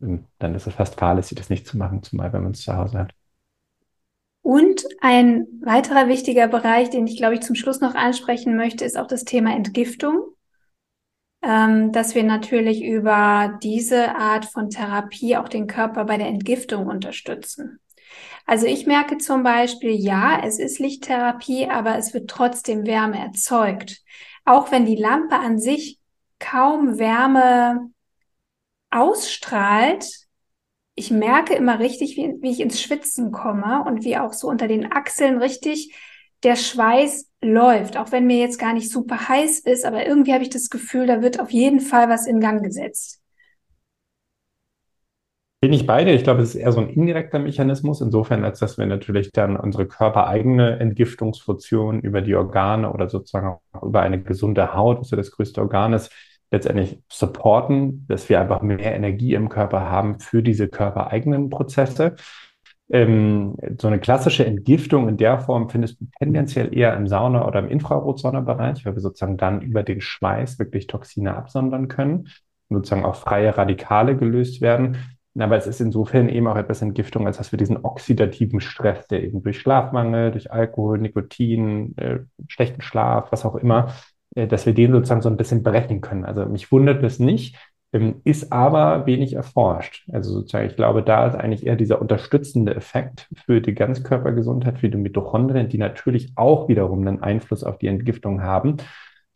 ähm, 0.00 0.26
dann 0.38 0.54
ist 0.54 0.66
es 0.66 0.74
fast 0.74 0.94
fahrlässig, 0.94 1.38
das 1.38 1.50
nicht 1.50 1.66
zu 1.66 1.76
machen, 1.76 2.02
zumal 2.02 2.32
wenn 2.32 2.44
man 2.44 2.52
es 2.52 2.62
zu 2.62 2.76
Hause 2.76 2.98
hat. 2.98 3.14
Und 4.42 4.84
ein 5.00 5.46
weiterer 5.60 6.08
wichtiger 6.08 6.48
Bereich, 6.48 6.90
den 6.90 7.06
ich 7.06 7.16
glaube 7.16 7.34
ich 7.34 7.40
zum 7.40 7.56
Schluss 7.56 7.80
noch 7.80 7.94
ansprechen 7.94 8.56
möchte, 8.56 8.84
ist 8.84 8.96
auch 8.96 9.08
das 9.08 9.24
Thema 9.24 9.54
Entgiftung. 9.54 10.34
Ähm, 11.40 11.92
dass 11.92 12.16
wir 12.16 12.24
natürlich 12.24 12.82
über 12.82 13.58
diese 13.62 14.16
Art 14.16 14.44
von 14.44 14.70
Therapie 14.70 15.36
auch 15.36 15.48
den 15.48 15.68
Körper 15.68 16.04
bei 16.04 16.16
der 16.16 16.26
Entgiftung 16.26 16.88
unterstützen. 16.88 17.78
Also 18.48 18.66
ich 18.66 18.86
merke 18.86 19.18
zum 19.18 19.42
Beispiel, 19.42 19.90
ja, 19.92 20.40
es 20.42 20.58
ist 20.58 20.78
Lichttherapie, 20.78 21.68
aber 21.68 21.98
es 21.98 22.14
wird 22.14 22.30
trotzdem 22.30 22.86
Wärme 22.86 23.18
erzeugt. 23.18 24.02
Auch 24.46 24.72
wenn 24.72 24.86
die 24.86 24.96
Lampe 24.96 25.36
an 25.36 25.58
sich 25.58 25.98
kaum 26.38 26.98
Wärme 26.98 27.90
ausstrahlt, 28.90 30.06
ich 30.96 31.10
merke 31.10 31.54
immer 31.54 31.78
richtig, 31.80 32.16
wie, 32.16 32.36
wie 32.40 32.52
ich 32.52 32.60
ins 32.60 32.80
Schwitzen 32.80 33.32
komme 33.32 33.84
und 33.86 34.04
wie 34.04 34.18
auch 34.18 34.32
so 34.32 34.48
unter 34.48 34.68
den 34.68 34.92
Achseln 34.92 35.38
richtig 35.38 35.94
der 36.44 36.56
Schweiß 36.56 37.30
läuft, 37.42 37.96
auch 37.98 38.12
wenn 38.12 38.26
mir 38.26 38.38
jetzt 38.38 38.58
gar 38.58 38.74
nicht 38.74 38.90
super 38.90 39.28
heiß 39.28 39.60
ist, 39.60 39.84
aber 39.84 40.06
irgendwie 40.06 40.34
habe 40.34 40.44
ich 40.44 40.50
das 40.50 40.70
Gefühl, 40.70 41.06
da 41.06 41.22
wird 41.22 41.40
auf 41.40 41.50
jeden 41.52 41.80
Fall 41.80 42.10
was 42.10 42.26
in 42.26 42.40
Gang 42.40 42.62
gesetzt. 42.64 43.17
Bin 45.60 45.72
ich 45.72 45.86
beide. 45.86 46.12
Ich 46.12 46.22
glaube, 46.22 46.42
es 46.42 46.50
ist 46.50 46.60
eher 46.60 46.70
so 46.70 46.80
ein 46.80 46.88
indirekter 46.88 47.40
Mechanismus, 47.40 48.00
insofern, 48.00 48.44
als 48.44 48.60
dass 48.60 48.78
wir 48.78 48.86
natürlich 48.86 49.32
dann 49.32 49.56
unsere 49.56 49.88
körpereigene 49.88 50.78
Entgiftungsfunktion 50.78 52.00
über 52.00 52.20
die 52.22 52.36
Organe 52.36 52.92
oder 52.92 53.08
sozusagen 53.08 53.58
auch 53.72 53.82
über 53.82 54.02
eine 54.02 54.22
gesunde 54.22 54.74
Haut, 54.74 55.10
ja 55.10 55.16
das 55.16 55.32
größte 55.32 55.60
Organ 55.60 55.94
ist, 55.94 56.12
letztendlich 56.52 57.00
supporten, 57.08 58.06
dass 58.06 58.28
wir 58.28 58.40
einfach 58.40 58.62
mehr 58.62 58.94
Energie 58.94 59.34
im 59.34 59.48
Körper 59.48 59.90
haben 59.90 60.20
für 60.20 60.44
diese 60.44 60.68
körpereigenen 60.68 61.50
Prozesse. 61.50 62.14
Ähm, 62.90 63.56
so 63.78 63.88
eine 63.88 63.98
klassische 63.98 64.46
Entgiftung 64.46 65.08
in 65.08 65.16
der 65.16 65.40
Form 65.40 65.68
findest 65.70 66.00
du 66.00 66.06
tendenziell 66.20 66.72
eher 66.72 66.96
im 66.96 67.08
Sauna- 67.08 67.46
oder 67.46 67.58
im 67.58 67.68
Infrarotsonderbereich, 67.68 68.86
weil 68.86 68.94
wir 68.94 69.02
sozusagen 69.02 69.36
dann 69.36 69.60
über 69.62 69.82
den 69.82 70.00
Schweiß 70.00 70.60
wirklich 70.60 70.86
Toxine 70.86 71.34
absondern 71.34 71.88
können 71.88 72.28
sozusagen 72.70 73.04
auch 73.04 73.16
freie 73.16 73.56
Radikale 73.56 74.16
gelöst 74.16 74.60
werden. 74.60 74.98
Aber 75.40 75.56
es 75.56 75.66
ist 75.66 75.80
insofern 75.80 76.28
eben 76.28 76.46
auch 76.46 76.56
etwas 76.56 76.82
Entgiftung, 76.82 77.26
als 77.26 77.38
dass 77.38 77.52
wir 77.52 77.58
diesen 77.58 77.84
oxidativen 77.84 78.60
Stress, 78.60 79.06
der 79.08 79.22
eben 79.22 79.42
durch 79.42 79.60
Schlafmangel, 79.60 80.32
durch 80.32 80.52
Alkohol, 80.52 80.98
Nikotin, 80.98 81.96
äh, 81.96 82.20
schlechten 82.48 82.82
Schlaf, 82.82 83.30
was 83.32 83.44
auch 83.44 83.56
immer, 83.56 83.94
äh, 84.34 84.46
dass 84.46 84.66
wir 84.66 84.74
den 84.74 84.92
sozusagen 84.92 85.22
so 85.22 85.28
ein 85.28 85.36
bisschen 85.36 85.62
brechen 85.62 86.00
können. 86.00 86.24
Also 86.24 86.46
mich 86.46 86.70
wundert 86.72 87.02
es 87.02 87.18
nicht, 87.18 87.56
ähm, 87.92 88.20
ist 88.24 88.52
aber 88.52 89.06
wenig 89.06 89.32
erforscht. 89.34 90.06
Also 90.12 90.32
sozusagen, 90.32 90.66
ich 90.66 90.76
glaube, 90.76 91.02
da 91.02 91.26
ist 91.26 91.34
eigentlich 91.34 91.66
eher 91.66 91.76
dieser 91.76 92.00
unterstützende 92.00 92.74
Effekt 92.74 93.28
für 93.46 93.60
die 93.60 93.74
Ganzkörpergesundheit, 93.74 94.78
für 94.78 94.90
die 94.90 94.98
Mitochondrien, 94.98 95.68
die 95.68 95.78
natürlich 95.78 96.32
auch 96.36 96.68
wiederum 96.68 97.06
einen 97.06 97.22
Einfluss 97.22 97.64
auf 97.64 97.78
die 97.78 97.86
Entgiftung 97.86 98.42
haben. 98.42 98.76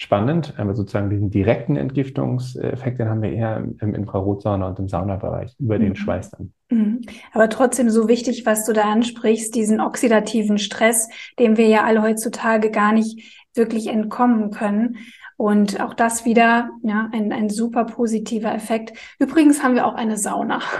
Spannend, 0.02 0.54
aber 0.56 0.74
sozusagen 0.74 1.10
diesen 1.10 1.30
direkten 1.30 1.76
Entgiftungseffekt, 1.76 2.98
den 2.98 3.08
haben 3.08 3.22
wir 3.22 3.30
eher 3.32 3.58
im, 3.58 3.76
im 3.80 3.94
Infrarotsauna 3.94 4.66
und 4.66 4.78
im 4.80 4.88
Saunabereich 4.88 5.54
über 5.60 5.78
mhm. 5.78 5.82
den 5.82 5.94
Schweiß 5.94 6.30
dann. 6.30 6.52
Mhm. 6.70 7.02
Aber 7.32 7.48
trotzdem 7.48 7.88
so 7.88 8.08
wichtig, 8.08 8.44
was 8.44 8.64
du 8.64 8.72
da 8.72 8.90
ansprichst, 8.90 9.54
diesen 9.54 9.80
oxidativen 9.80 10.58
Stress, 10.58 11.08
dem 11.38 11.56
wir 11.56 11.68
ja 11.68 11.84
alle 11.84 12.02
heutzutage 12.02 12.72
gar 12.72 12.92
nicht 12.92 13.46
wirklich 13.54 13.86
entkommen 13.86 14.50
können. 14.50 14.96
Und 15.36 15.80
auch 15.80 15.94
das 15.94 16.24
wieder, 16.24 16.70
ja, 16.82 17.08
ein, 17.12 17.32
ein 17.32 17.48
super 17.48 17.84
positiver 17.84 18.52
Effekt. 18.52 18.98
Übrigens 19.20 19.62
haben 19.62 19.76
wir 19.76 19.86
auch 19.86 19.94
eine 19.94 20.18
Sauna. 20.18 20.60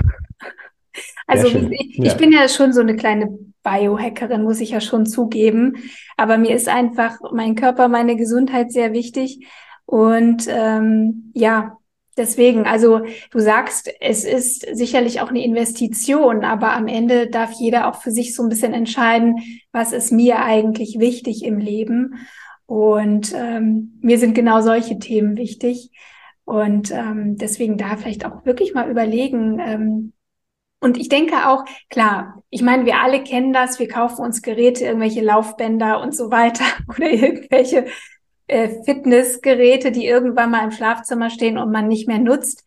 Also 1.26 1.46
ich, 1.46 1.98
ich 1.98 2.04
ja. 2.04 2.14
bin 2.14 2.32
ja 2.32 2.46
schon 2.48 2.74
so 2.74 2.82
eine 2.82 2.94
kleine 2.94 3.38
Biohackerin, 3.62 4.42
muss 4.42 4.60
ich 4.60 4.70
ja 4.70 4.80
schon 4.80 5.06
zugeben. 5.06 5.76
Aber 6.16 6.38
mir 6.38 6.54
ist 6.54 6.68
einfach 6.68 7.18
mein 7.32 7.54
Körper, 7.54 7.88
meine 7.88 8.16
Gesundheit 8.16 8.72
sehr 8.72 8.92
wichtig. 8.92 9.46
Und 9.86 10.46
ähm, 10.48 11.32
ja, 11.34 11.78
deswegen, 12.16 12.66
also 12.66 13.02
du 13.30 13.38
sagst, 13.38 13.90
es 14.00 14.24
ist 14.24 14.66
sicherlich 14.74 15.20
auch 15.20 15.30
eine 15.30 15.44
Investition, 15.44 16.44
aber 16.44 16.72
am 16.72 16.88
Ende 16.88 17.28
darf 17.28 17.52
jeder 17.52 17.88
auch 17.88 17.96
für 18.00 18.10
sich 18.10 18.34
so 18.34 18.42
ein 18.42 18.48
bisschen 18.48 18.74
entscheiden, 18.74 19.36
was 19.72 19.92
ist 19.92 20.12
mir 20.12 20.42
eigentlich 20.42 20.98
wichtig 20.98 21.44
im 21.44 21.58
Leben. 21.58 22.14
Und 22.66 23.34
ähm, 23.34 23.98
mir 24.00 24.18
sind 24.18 24.34
genau 24.34 24.60
solche 24.60 24.98
Themen 24.98 25.36
wichtig. 25.36 25.90
Und 26.44 26.90
ähm, 26.90 27.36
deswegen 27.36 27.76
da 27.76 27.96
vielleicht 27.96 28.24
auch 28.24 28.44
wirklich 28.44 28.74
mal 28.74 28.90
überlegen. 28.90 29.58
Ähm, 29.60 30.12
und 30.82 30.98
ich 30.98 31.08
denke 31.08 31.48
auch, 31.48 31.64
klar, 31.90 32.42
ich 32.50 32.60
meine, 32.60 32.84
wir 32.86 32.96
alle 32.96 33.22
kennen 33.22 33.52
das, 33.52 33.78
wir 33.78 33.86
kaufen 33.86 34.24
uns 34.24 34.42
Geräte, 34.42 34.84
irgendwelche 34.84 35.22
Laufbänder 35.22 36.00
und 36.00 36.14
so 36.14 36.32
weiter 36.32 36.64
oder 36.88 37.08
irgendwelche 37.08 37.86
äh, 38.48 38.68
Fitnessgeräte, 38.84 39.92
die 39.92 40.06
irgendwann 40.06 40.50
mal 40.50 40.64
im 40.64 40.72
Schlafzimmer 40.72 41.30
stehen 41.30 41.56
und 41.56 41.70
man 41.70 41.86
nicht 41.86 42.08
mehr 42.08 42.18
nutzt. 42.18 42.64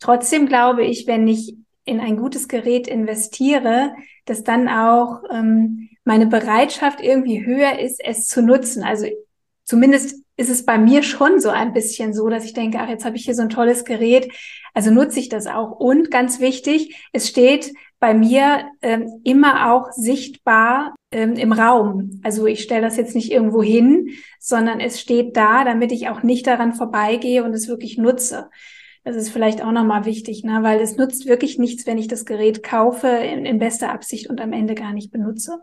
Trotzdem 0.00 0.46
glaube 0.46 0.82
ich, 0.84 1.06
wenn 1.06 1.28
ich 1.28 1.56
in 1.84 2.00
ein 2.00 2.16
gutes 2.16 2.48
Gerät 2.48 2.88
investiere, 2.88 3.92
dass 4.24 4.44
dann 4.44 4.68
auch 4.68 5.22
ähm, 5.30 5.90
meine 6.04 6.26
Bereitschaft 6.26 7.02
irgendwie 7.02 7.44
höher 7.44 7.78
ist, 7.78 8.00
es 8.02 8.26
zu 8.26 8.40
nutzen. 8.40 8.82
Also 8.82 9.06
zumindest 9.68 10.24
ist 10.36 10.48
es 10.48 10.64
bei 10.64 10.78
mir 10.78 11.02
schon 11.02 11.40
so 11.40 11.50
ein 11.50 11.72
bisschen 11.72 12.14
so, 12.14 12.28
dass 12.28 12.44
ich 12.44 12.54
denke, 12.54 12.78
ach, 12.80 12.88
jetzt 12.88 13.04
habe 13.04 13.16
ich 13.16 13.24
hier 13.24 13.34
so 13.34 13.42
ein 13.42 13.50
tolles 13.50 13.84
Gerät, 13.84 14.32
also 14.72 14.90
nutze 14.90 15.20
ich 15.20 15.28
das 15.28 15.46
auch. 15.46 15.72
Und 15.72 16.10
ganz 16.10 16.40
wichtig, 16.40 16.96
es 17.12 17.28
steht 17.28 17.72
bei 18.00 18.14
mir 18.14 18.66
ähm, 18.80 19.20
immer 19.24 19.72
auch 19.72 19.90
sichtbar 19.92 20.94
ähm, 21.10 21.34
im 21.34 21.52
Raum. 21.52 22.20
Also 22.22 22.46
ich 22.46 22.62
stelle 22.62 22.82
das 22.82 22.96
jetzt 22.96 23.14
nicht 23.14 23.30
irgendwo 23.30 23.62
hin, 23.62 24.10
sondern 24.38 24.80
es 24.80 25.00
steht 25.00 25.36
da, 25.36 25.64
damit 25.64 25.92
ich 25.92 26.08
auch 26.08 26.22
nicht 26.22 26.46
daran 26.46 26.72
vorbeigehe 26.74 27.44
und 27.44 27.52
es 27.52 27.68
wirklich 27.68 27.98
nutze. 27.98 28.48
Das 29.04 29.16
ist 29.16 29.30
vielleicht 29.30 29.62
auch 29.62 29.72
nochmal 29.72 30.04
wichtig, 30.04 30.44
ne? 30.44 30.60
weil 30.62 30.80
es 30.80 30.96
nutzt 30.96 31.26
wirklich 31.26 31.58
nichts, 31.58 31.86
wenn 31.86 31.98
ich 31.98 32.08
das 32.08 32.24
Gerät 32.24 32.62
kaufe 32.62 33.08
in, 33.08 33.44
in 33.44 33.58
bester 33.58 33.90
Absicht 33.90 34.30
und 34.30 34.40
am 34.40 34.52
Ende 34.52 34.74
gar 34.74 34.92
nicht 34.92 35.10
benutze. 35.10 35.58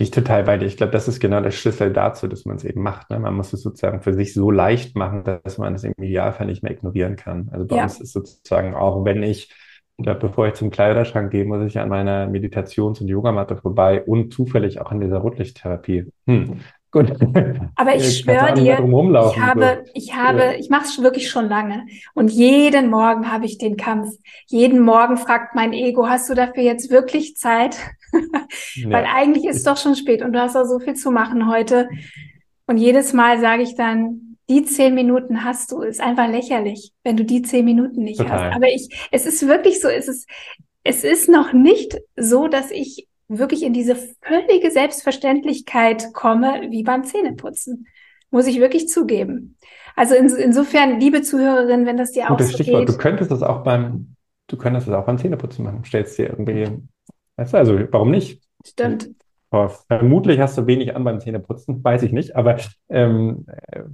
Ich 0.00 0.12
total 0.12 0.44
bei 0.44 0.56
dir. 0.56 0.66
Ich 0.66 0.76
glaube, 0.76 0.92
das 0.92 1.08
ist 1.08 1.18
genau 1.18 1.40
der 1.40 1.50
Schlüssel 1.50 1.92
dazu, 1.92 2.28
dass 2.28 2.44
man 2.44 2.54
es 2.54 2.64
eben 2.64 2.82
macht. 2.82 3.10
Ne? 3.10 3.18
Man 3.18 3.34
muss 3.34 3.52
es 3.52 3.62
sozusagen 3.62 4.00
für 4.00 4.14
sich 4.14 4.32
so 4.32 4.52
leicht 4.52 4.94
machen, 4.94 5.24
dass 5.24 5.58
man 5.58 5.74
es 5.74 5.82
im 5.82 5.92
Idealfall 5.98 6.46
nicht 6.46 6.62
mehr 6.62 6.70
ignorieren 6.70 7.16
kann. 7.16 7.48
Also 7.50 7.66
bei 7.66 7.76
ja. 7.76 7.82
uns 7.82 8.00
ist 8.00 8.12
sozusagen 8.12 8.74
auch, 8.74 9.04
wenn 9.04 9.24
ich, 9.24 9.52
glaub, 9.98 10.20
bevor 10.20 10.46
ich 10.46 10.54
zum 10.54 10.70
Kleiderschrank 10.70 11.32
gehe, 11.32 11.44
muss 11.44 11.66
ich 11.66 11.80
an 11.80 11.88
meiner 11.88 12.28
Meditations- 12.28 13.00
und 13.00 13.08
Yogamatte 13.08 13.56
vorbei 13.56 14.04
und 14.04 14.32
zufällig 14.32 14.80
auch 14.80 14.92
an 14.92 15.00
dieser 15.00 15.18
Rotlichttherapie. 15.18 16.06
Hm. 16.28 16.60
Gut. 16.92 17.12
Aber 17.74 17.96
ich 17.96 18.20
schwöre 18.20 18.54
dir, 18.54 18.78
ich 18.78 19.40
habe, 19.40 19.84
ich 19.92 20.14
habe, 20.14 20.38
ja. 20.38 20.52
ich 20.52 20.70
mache 20.70 20.84
es 20.84 21.02
wirklich 21.02 21.28
schon 21.28 21.48
lange. 21.48 21.86
Und 22.14 22.30
jeden 22.30 22.88
Morgen 22.88 23.30
habe 23.30 23.46
ich 23.46 23.58
den 23.58 23.76
Kampf. 23.76 24.14
Jeden 24.46 24.80
Morgen 24.80 25.16
fragt 25.16 25.56
mein 25.56 25.72
Ego, 25.72 26.08
hast 26.08 26.30
du 26.30 26.34
dafür 26.34 26.62
jetzt 26.62 26.90
wirklich 26.90 27.36
Zeit? 27.36 27.76
Ja. 28.74 28.90
Weil 28.90 29.04
eigentlich 29.04 29.44
ist 29.44 29.56
es 29.56 29.64
doch 29.64 29.76
schon 29.76 29.94
spät 29.94 30.22
und 30.22 30.32
du 30.32 30.40
hast 30.40 30.56
auch 30.56 30.64
so 30.64 30.78
viel 30.78 30.94
zu 30.94 31.10
machen 31.10 31.48
heute. 31.48 31.88
Und 32.66 32.76
jedes 32.76 33.12
Mal 33.12 33.40
sage 33.40 33.62
ich 33.62 33.74
dann, 33.74 34.36
die 34.48 34.64
zehn 34.64 34.94
Minuten 34.94 35.44
hast 35.44 35.72
du, 35.72 35.82
ist 35.82 36.00
einfach 36.00 36.28
lächerlich, 36.28 36.92
wenn 37.04 37.16
du 37.16 37.24
die 37.24 37.42
zehn 37.42 37.64
Minuten 37.64 38.02
nicht 38.02 38.18
Total. 38.18 38.50
hast. 38.50 38.56
Aber 38.56 38.68
ich, 38.68 39.08
es 39.10 39.26
ist 39.26 39.46
wirklich 39.46 39.80
so, 39.80 39.88
es 39.88 40.08
ist, 40.08 40.28
es 40.84 41.04
ist 41.04 41.28
noch 41.28 41.52
nicht 41.52 41.98
so, 42.16 42.48
dass 42.48 42.70
ich 42.70 43.08
wirklich 43.28 43.62
in 43.62 43.74
diese 43.74 43.94
völlige 44.22 44.70
Selbstverständlichkeit 44.70 46.14
komme, 46.14 46.68
wie 46.70 46.82
beim 46.82 47.04
Zähneputzen. 47.04 47.86
Muss 48.30 48.46
ich 48.46 48.58
wirklich 48.60 48.88
zugeben. 48.88 49.56
Also 49.96 50.14
in, 50.14 50.28
insofern, 50.28 51.00
liebe 51.00 51.22
Zuhörerin, 51.22 51.84
wenn 51.84 51.96
das 51.96 52.12
dir 52.12 52.26
Gutes 52.26 52.46
auch 52.46 52.50
so 52.50 52.62
Stichwort. 52.62 52.86
geht. 52.86 52.94
Du 52.94 52.98
könntest 52.98 53.30
das 53.30 53.42
auch 53.42 53.64
beim, 53.64 54.14
du 54.46 54.56
könntest 54.56 54.88
das 54.88 54.94
auch 54.94 55.04
beim 55.04 55.18
Zähneputzen 55.18 55.64
machen. 55.64 55.84
Stellst 55.84 56.18
dir 56.18 56.26
irgendwie, 56.26 56.68
weißt 57.38 57.54
du, 57.54 57.56
also 57.56 57.78
warum 57.90 58.10
nicht? 58.10 58.42
Stimmt. 58.66 59.10
Vermutlich 59.50 60.40
hast 60.40 60.58
du 60.58 60.66
wenig 60.66 60.94
an 60.94 61.04
beim 61.04 61.20
Zähneputzen, 61.20 61.82
weiß 61.84 62.02
ich 62.02 62.12
nicht, 62.12 62.36
aber 62.36 62.58
ähm, 62.90 63.46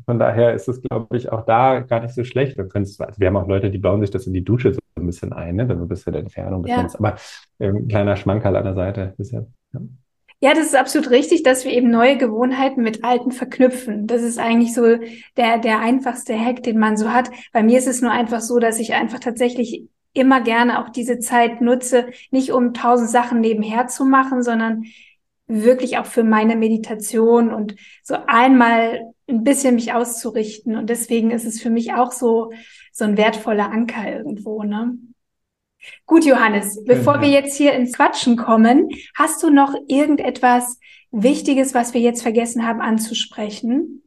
von 0.04 0.18
daher 0.18 0.52
ist 0.52 0.68
es, 0.68 0.82
glaube 0.82 1.16
ich, 1.16 1.30
auch 1.30 1.44
da 1.44 1.80
gar 1.80 2.00
nicht 2.00 2.14
so 2.14 2.24
schlecht. 2.24 2.56
Wir, 2.56 2.68
also 2.74 3.20
wir 3.20 3.26
haben 3.28 3.36
auch 3.36 3.46
Leute, 3.46 3.70
die 3.70 3.78
bauen 3.78 4.00
sich 4.00 4.10
das 4.10 4.26
in 4.26 4.32
die 4.32 4.42
Dusche 4.42 4.74
so 4.74 4.80
ein 4.96 5.06
bisschen 5.06 5.32
ein, 5.32 5.54
ne? 5.54 5.68
wenn 5.68 5.78
du 5.78 5.84
ein 5.84 5.88
bisschen 5.88 6.14
Entfernung 6.14 6.62
bist. 6.62 6.74
Ja. 6.74 6.88
Aber 6.98 7.16
ähm, 7.60 7.86
kleiner 7.86 8.16
Schmankerl 8.16 8.56
an 8.56 8.64
der 8.64 8.74
Seite. 8.74 9.14
Bisher, 9.16 9.46
ja. 9.72 9.80
ja, 10.40 10.54
das 10.54 10.66
ist 10.66 10.76
absolut 10.76 11.10
richtig, 11.10 11.44
dass 11.44 11.64
wir 11.64 11.72
eben 11.72 11.88
neue 11.88 12.18
Gewohnheiten 12.18 12.82
mit 12.82 13.04
alten 13.04 13.30
verknüpfen. 13.30 14.08
Das 14.08 14.22
ist 14.22 14.40
eigentlich 14.40 14.74
so 14.74 14.96
der, 15.36 15.58
der 15.58 15.78
einfachste 15.78 16.36
Hack, 16.36 16.64
den 16.64 16.78
man 16.78 16.96
so 16.96 17.12
hat. 17.12 17.30
Bei 17.52 17.62
mir 17.62 17.78
ist 17.78 17.86
es 17.86 18.02
nur 18.02 18.10
einfach 18.10 18.40
so, 18.40 18.58
dass 18.58 18.80
ich 18.80 18.94
einfach 18.94 19.20
tatsächlich 19.20 19.84
immer 20.14 20.40
gerne 20.40 20.80
auch 20.80 20.88
diese 20.88 21.18
Zeit 21.18 21.60
nutze, 21.60 22.06
nicht 22.30 22.52
um 22.52 22.72
tausend 22.72 23.10
Sachen 23.10 23.40
nebenher 23.40 23.88
zu 23.88 24.04
machen, 24.04 24.42
sondern 24.42 24.84
wirklich 25.46 25.98
auch 25.98 26.06
für 26.06 26.24
meine 26.24 26.56
Meditation 26.56 27.52
und 27.52 27.76
so 28.02 28.16
einmal 28.26 29.12
ein 29.28 29.44
bisschen 29.44 29.74
mich 29.74 29.92
auszurichten. 29.92 30.76
Und 30.76 30.88
deswegen 30.88 31.30
ist 31.30 31.44
es 31.44 31.60
für 31.60 31.70
mich 31.70 31.92
auch 31.92 32.12
so, 32.12 32.52
so 32.92 33.04
ein 33.04 33.16
wertvoller 33.16 33.70
Anker 33.70 34.10
irgendwo, 34.10 34.62
ne? 34.62 34.96
Gut, 36.06 36.24
Johannes, 36.24 36.82
bevor 36.84 37.20
wir 37.20 37.28
jetzt 37.28 37.56
hier 37.56 37.74
ins 37.74 37.92
Quatschen 37.92 38.36
kommen, 38.36 38.88
hast 39.18 39.42
du 39.42 39.50
noch 39.50 39.74
irgendetwas 39.86 40.78
Wichtiges, 41.10 41.74
was 41.74 41.92
wir 41.92 42.00
jetzt 42.00 42.22
vergessen 42.22 42.66
haben 42.66 42.80
anzusprechen? 42.80 44.03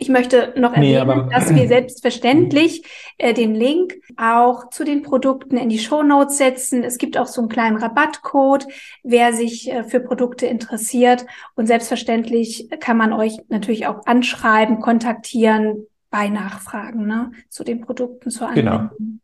Ich 0.00 0.08
möchte 0.08 0.54
noch 0.56 0.72
erwähnen, 0.72 1.26
nee, 1.26 1.34
dass 1.34 1.54
wir 1.54 1.68
selbstverständlich 1.68 2.84
äh, 3.18 3.34
den 3.34 3.54
Link 3.54 3.96
auch 4.16 4.70
zu 4.70 4.82
den 4.82 5.02
Produkten 5.02 5.58
in 5.58 5.68
die 5.68 5.78
Show 5.78 6.02
Notes 6.02 6.38
setzen. 6.38 6.82
Es 6.82 6.96
gibt 6.96 7.18
auch 7.18 7.26
so 7.26 7.42
einen 7.42 7.50
kleinen 7.50 7.76
Rabattcode, 7.76 8.66
wer 9.02 9.34
sich 9.34 9.70
äh, 9.70 9.84
für 9.84 10.00
Produkte 10.00 10.46
interessiert. 10.46 11.26
Und 11.54 11.66
selbstverständlich 11.66 12.70
kann 12.80 12.96
man 12.96 13.12
euch 13.12 13.40
natürlich 13.50 13.86
auch 13.88 14.06
anschreiben, 14.06 14.80
kontaktieren 14.80 15.86
bei 16.08 16.30
Nachfragen 16.30 17.06
ne, 17.06 17.32
zu 17.50 17.62
den 17.62 17.82
Produkten, 17.82 18.30
zur 18.30 18.50
genau. 18.52 18.70
Anwendung. 18.70 18.96
Genau. 18.96 19.20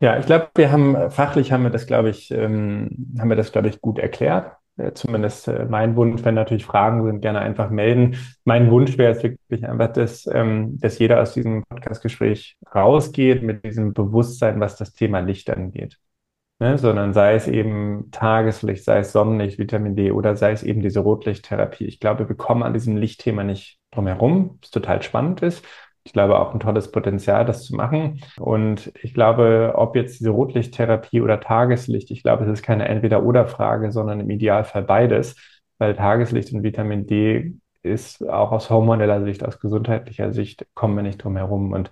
Ja, 0.00 0.18
ich 0.18 0.24
glaube, 0.24 0.48
wir 0.54 0.72
haben 0.72 1.10
fachlich 1.10 1.52
haben 1.52 1.64
wir 1.64 1.70
das, 1.70 1.86
glaube 1.86 2.08
ich, 2.08 2.30
ähm, 2.30 3.16
haben 3.18 3.28
wir 3.28 3.36
das, 3.36 3.52
glaube 3.52 3.68
ich, 3.68 3.82
gut 3.82 3.98
erklärt. 3.98 4.52
Äh, 4.78 4.92
zumindest 4.94 5.48
äh, 5.48 5.66
mein 5.68 5.96
Wunsch, 5.96 6.24
wenn 6.24 6.34
natürlich 6.34 6.64
Fragen 6.64 7.04
sind, 7.04 7.20
gerne 7.20 7.40
einfach 7.40 7.68
melden. 7.70 8.16
Mein 8.44 8.70
Wunsch 8.70 8.96
wäre 8.96 9.12
es 9.12 9.22
wirklich 9.22 9.66
einfach, 9.66 9.92
dass, 9.92 10.28
ähm, 10.32 10.78
dass 10.80 10.98
jeder 10.98 11.20
aus 11.20 11.34
diesem 11.34 11.64
Podcastgespräch 11.68 12.56
rausgeht 12.74 13.42
mit 13.42 13.64
diesem 13.64 13.92
Bewusstsein, 13.92 14.60
was 14.60 14.76
das 14.76 14.92
Thema 14.92 15.18
Licht 15.18 15.50
angeht. 15.50 15.98
Ne? 16.60 16.78
Sondern 16.78 17.12
sei 17.12 17.34
es 17.34 17.48
eben 17.48 18.10
Tageslicht, 18.12 18.84
sei 18.84 18.98
es 19.00 19.12
Sonnenlicht, 19.12 19.58
Vitamin 19.58 19.96
D 19.96 20.12
oder 20.12 20.36
sei 20.36 20.52
es 20.52 20.62
eben 20.62 20.80
diese 20.80 21.00
Rotlichttherapie. 21.00 21.84
Ich 21.84 22.00
glaube, 22.00 22.28
wir 22.28 22.36
kommen 22.36 22.62
an 22.62 22.72
diesem 22.72 22.96
Lichtthema 22.96 23.44
nicht 23.44 23.78
drum 23.90 24.06
herum, 24.06 24.58
was 24.62 24.70
total 24.70 25.02
spannend 25.02 25.42
ist 25.42 25.64
ich 26.08 26.14
glaube, 26.14 26.40
auch 26.40 26.54
ein 26.54 26.60
tolles 26.60 26.90
Potenzial, 26.90 27.44
das 27.44 27.64
zu 27.64 27.76
machen. 27.76 28.22
Und 28.38 28.90
ich 29.02 29.12
glaube, 29.12 29.74
ob 29.76 29.94
jetzt 29.94 30.18
diese 30.18 30.30
Rotlichttherapie 30.30 31.20
oder 31.20 31.38
Tageslicht, 31.38 32.10
ich 32.10 32.22
glaube, 32.22 32.44
es 32.44 32.50
ist 32.50 32.62
keine 32.62 32.88
Entweder-Oder-Frage, 32.88 33.92
sondern 33.92 34.20
im 34.20 34.30
Idealfall 34.30 34.84
beides, 34.84 35.36
weil 35.76 35.94
Tageslicht 35.94 36.50
und 36.54 36.62
Vitamin 36.62 37.06
D 37.06 37.56
ist 37.82 38.26
auch 38.26 38.52
aus 38.52 38.70
hormoneller 38.70 39.22
Sicht, 39.22 39.44
aus 39.44 39.60
gesundheitlicher 39.60 40.32
Sicht, 40.32 40.66
kommen 40.72 40.96
wir 40.96 41.02
nicht 41.02 41.22
drum 41.22 41.36
herum. 41.36 41.72
Und 41.74 41.90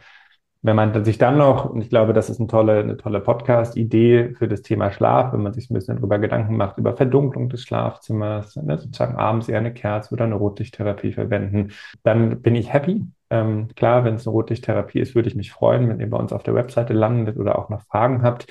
wenn 0.63 0.77
man 0.77 1.05
sich 1.05 1.19
dann 1.19 1.37
noch, 1.37 1.69
und 1.69 1.83
ich 1.83 1.91
glaube, 1.91 2.15
das 2.15 2.31
ist 2.31 2.41
eine 2.41 2.49
tolle, 2.49 2.81
eine 2.81 2.97
tolle 2.97 3.21
Podcast-Idee 3.21 4.35
für 4.39 4.49
das 4.49 4.63
Thema 4.63 4.91
Schlaf, 4.93 5.35
wenn 5.35 5.43
man 5.43 5.53
sich 5.53 5.71
ein 5.71 5.75
bisschen 5.75 5.97
darüber 5.97 6.19
Gedanken 6.19 6.57
macht, 6.57 6.79
über 6.79 6.97
Verdunklung 6.97 7.51
des 7.51 7.65
Schlafzimmers, 7.65 8.57
ne, 8.57 8.79
sozusagen 8.79 9.17
abends 9.17 9.51
eher 9.51 9.59
eine 9.59 9.75
Kerze 9.75 10.15
oder 10.15 10.25
eine 10.25 10.37
Rotlichttherapie 10.37 11.13
verwenden, 11.13 11.73
dann 12.03 12.41
bin 12.41 12.55
ich 12.55 12.73
happy. 12.73 13.05
Ähm, 13.31 13.69
klar, 13.75 14.05
wenn 14.05 14.15
es 14.15 14.27
eine 14.27 14.33
Rotlichttherapie 14.33 15.01
ist, 15.01 15.15
würde 15.15 15.29
ich 15.29 15.35
mich 15.35 15.53
freuen, 15.53 15.89
wenn 15.89 16.01
ihr 16.01 16.11
bei 16.11 16.19
uns 16.19 16.33
auf 16.33 16.43
der 16.43 16.55
Webseite 16.55 16.93
landet 16.93 17.37
oder 17.37 17.59
auch 17.59 17.69
noch 17.69 17.83
Fragen 17.83 18.23
habt. 18.23 18.47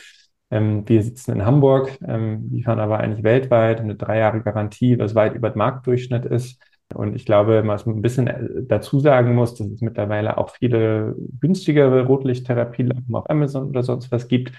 Ähm, 0.51 0.87
wir 0.87 1.01
sitzen 1.01 1.31
in 1.31 1.45
Hamburg, 1.45 1.97
ähm, 2.07 2.49
liefern 2.51 2.79
aber 2.79 2.99
eigentlich 2.99 3.23
weltweit 3.23 3.79
eine 3.79 3.95
drei 3.95 4.19
Jahre 4.19 4.41
Garantie, 4.41 4.99
was 4.99 5.15
weit 5.15 5.35
über 5.35 5.49
den 5.49 5.57
Marktdurchschnitt 5.57 6.25
ist. 6.25 6.61
Und 6.93 7.15
ich 7.15 7.25
glaube, 7.25 7.63
was 7.65 7.85
man 7.85 7.95
ein 7.97 8.01
bisschen 8.01 8.27
äh, 8.27 8.63
dazu 8.63 8.99
sagen 8.99 9.33
muss, 9.33 9.55
dass 9.55 9.67
es 9.67 9.81
mittlerweile 9.81 10.37
auch 10.37 10.51
viele 10.51 11.15
günstigere 11.39 12.05
Rotlichttherapielampen 12.05 13.15
auf 13.15 13.29
Amazon 13.29 13.69
oder 13.69 13.81
sonst 13.81 14.11
was 14.11 14.27
gibt. 14.27 14.51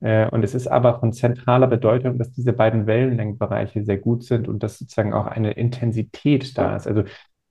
Äh, 0.00 0.28
und 0.30 0.42
es 0.44 0.54
ist 0.54 0.66
aber 0.66 1.00
von 1.00 1.12
zentraler 1.12 1.66
Bedeutung, 1.66 2.18
dass 2.18 2.32
diese 2.32 2.52
beiden 2.52 2.86
Wellenlängenbereiche 2.86 3.84
sehr 3.84 3.98
gut 3.98 4.24
sind 4.24 4.48
und 4.48 4.62
dass 4.62 4.78
sozusagen 4.78 5.14
auch 5.14 5.26
eine 5.26 5.52
Intensität 5.52 6.56
da 6.58 6.76
ist. 6.76 6.86
Also 6.86 7.04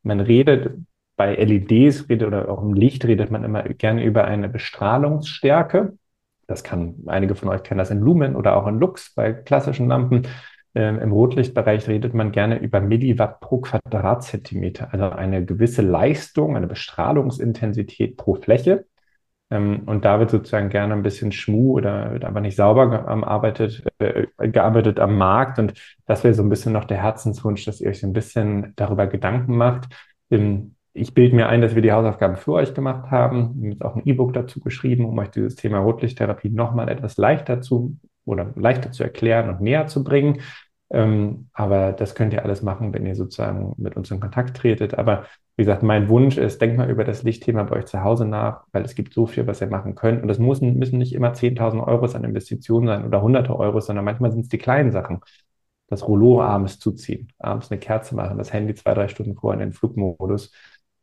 man 0.04 0.20
redet 0.20 0.76
bei 1.20 1.36
LEDs 1.36 2.08
redet 2.08 2.26
oder 2.26 2.48
auch 2.48 2.64
im 2.64 2.74
Licht 2.74 3.04
redet 3.04 3.30
man 3.30 3.44
immer 3.44 3.64
gerne 3.64 4.06
über 4.06 4.24
eine 4.24 4.48
Bestrahlungsstärke. 4.48 5.98
Das 6.48 6.64
kann, 6.64 6.96
einige 7.08 7.36
von 7.36 7.50
euch 7.50 7.62
kennen 7.62 7.78
das 7.78 7.92
in 7.92 8.00
Lumen 8.00 8.38
oder 8.38 8.56
auch 8.56 8.66
in 8.68 8.80
Lux 8.80 9.14
bei 9.14 9.34
klassischen 9.34 9.90
Lampen. 9.90 10.28
Ähm, 10.74 10.98
Im 10.98 11.12
Rotlichtbereich 11.12 11.90
redet 11.90 12.14
man 12.14 12.32
gerne 12.32 12.60
über 12.60 12.80
Milliwatt 12.80 13.42
pro 13.42 13.58
Quadratzentimeter, 13.60 14.94
also 14.94 15.10
eine 15.10 15.44
gewisse 15.44 15.82
Leistung, 15.82 16.56
eine 16.56 16.68
Bestrahlungsintensität 16.68 18.16
pro 18.16 18.36
Fläche. 18.36 18.86
Ähm, 19.50 19.82
und 19.88 20.06
da 20.06 20.20
wird 20.20 20.30
sozusagen 20.30 20.70
gerne 20.70 20.94
ein 20.94 21.04
bisschen 21.04 21.34
Schmu 21.34 21.74
oder 21.74 22.14
wird 22.14 22.24
einfach 22.24 22.40
nicht 22.40 22.56
sauber 22.56 22.90
gearbeitet, 22.90 23.84
äh, 24.00 24.28
gearbeitet 24.38 25.02
am 25.02 25.18
Markt. 25.18 25.60
Und 25.60 25.74
das 26.06 26.24
wäre 26.24 26.34
so 26.34 26.44
ein 26.44 26.50
bisschen 26.50 26.72
noch 26.72 26.86
der 26.86 27.04
Herzenswunsch, 27.04 27.66
dass 27.66 27.82
ihr 27.82 27.90
euch 27.90 28.04
ein 28.04 28.14
bisschen 28.14 28.72
darüber 28.78 29.06
Gedanken 29.08 29.58
macht. 29.58 29.90
Im 30.30 30.76
ich 31.00 31.14
bilde 31.14 31.36
mir 31.36 31.48
ein, 31.48 31.62
dass 31.62 31.76
wir 31.76 31.82
die 31.82 31.92
Hausaufgaben 31.92 32.36
für 32.36 32.54
euch 32.54 32.74
gemacht 32.74 33.12
haben. 33.12 33.56
Wir 33.56 33.64
haben 33.64 33.72
jetzt 33.72 33.86
auch 33.86 33.96
ein 33.96 34.06
E-Book 34.06 34.34
dazu 34.34 34.60
geschrieben, 34.60 35.06
um 35.06 35.18
euch 35.18 35.30
dieses 35.30 35.56
Thema 35.56 35.80
Rotlichttherapie 35.80 36.50
nochmal 36.50 36.90
etwas 36.90 37.18
leichter 37.18 37.62
zu 37.62 37.98
oder 38.26 38.52
leichter 38.56 38.92
zu 38.92 39.04
erklären 39.04 39.50
und 39.50 39.62
näher 39.62 39.88
zu 39.88 40.04
bringen. 40.04 40.42
Ähm, 40.92 41.50
aber 41.54 41.94
das 41.94 42.16
könnt 42.16 42.34
ihr 42.34 42.44
alles 42.44 42.62
machen, 42.64 42.94
wenn 42.94 43.06
ihr 43.06 43.16
sozusagen 43.16 43.74
mit 43.78 43.96
uns 43.96 44.12
in 44.12 44.20
Kontakt 44.20 44.58
tretet. 44.58 44.96
Aber 44.96 45.26
wie 45.56 45.64
gesagt, 45.64 45.84
mein 45.84 46.10
Wunsch 46.10 46.38
ist, 46.38 46.62
denkt 46.62 46.78
mal 46.78 46.90
über 46.90 47.04
das 47.04 47.24
Lichtthema 47.24 47.64
bei 47.64 47.78
euch 47.78 47.86
zu 47.86 48.04
Hause 48.04 48.26
nach, 48.26 48.64
weil 48.72 48.84
es 48.84 48.96
gibt 48.96 49.14
so 49.14 49.26
viel, 49.28 49.46
was 49.48 49.62
ihr 49.62 49.68
machen 49.68 49.96
könnt. 49.96 50.24
Und 50.24 50.30
es 50.30 50.40
müssen, 50.40 50.78
müssen 50.80 50.98
nicht 50.98 51.14
immer 51.14 51.34
10.000 51.34 51.86
Euro 51.86 52.06
an 52.06 52.24
Investitionen 52.24 52.88
sein 52.88 53.06
oder 53.06 53.22
hunderte 53.22 53.56
Euro, 53.58 53.80
sondern 53.80 54.06
manchmal 54.06 54.32
sind 54.32 54.42
es 54.42 54.50
die 54.50 54.58
kleinen 54.58 54.92
Sachen. 54.92 55.20
Das 55.88 56.08
Rollo 56.08 56.42
abends 56.42 56.80
zuziehen, 56.80 57.30
abends 57.40 57.72
eine 57.72 57.80
Kerze 57.80 58.16
machen, 58.16 58.38
das 58.38 58.54
Handy 58.54 58.76
zwei, 58.76 58.94
drei 58.94 59.08
Stunden 59.08 59.36
vorher 59.36 59.60
in 59.60 59.70
den 59.70 59.74
Flugmodus 59.74 60.52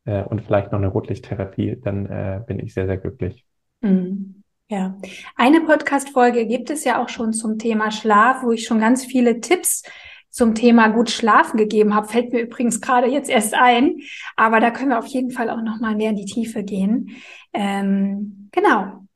äh, 0.07 0.23
und 0.25 0.43
vielleicht 0.43 0.73
noch 0.73 0.79
eine 0.79 0.89
Rotlichttherapie, 0.89 1.79
dann 1.83 2.07
äh, 2.07 2.41
bin 2.47 2.59
ich 2.59 2.73
sehr, 2.73 2.87
sehr 2.87 2.97
glücklich. 2.97 3.45
Mhm. 3.83 4.43
Ja, 4.69 4.97
eine 5.37 5.61
Podcast-Folge 5.61 6.47
gibt 6.47 6.71
es 6.71 6.83
ja 6.83 7.01
auch 7.01 7.09
schon 7.09 7.33
zum 7.33 7.57
Thema 7.57 7.93
Schlaf, 7.93 8.43
wo 8.43 8.51
ich 8.51 8.67
schon 8.67 8.81
ganz 8.81 9.05
viele 9.05 9.41
Tipps 9.41 9.85
zum 10.29 10.57
Thema 10.57 10.89
gut 10.89 11.09
schlafen 11.09 11.57
gegeben 11.57 11.95
habe. 11.95 12.09
Fällt 12.09 12.33
mir 12.33 12.41
übrigens 12.41 12.81
gerade 12.81 13.07
jetzt 13.07 13.31
erst 13.31 13.55
ein, 13.55 14.01
aber 14.35 14.59
da 14.59 14.73
können 14.73 14.91
wir 14.91 14.99
auf 14.99 15.07
jeden 15.07 15.31
Fall 15.31 15.51
auch 15.51 15.63
noch 15.63 15.79
mal 15.81 15.95
mehr 15.95 16.11
in 16.11 16.17
die 16.17 16.25
Tiefe 16.25 16.65
gehen. 16.65 17.11
Ähm, 17.53 18.49
genau. 18.51 19.07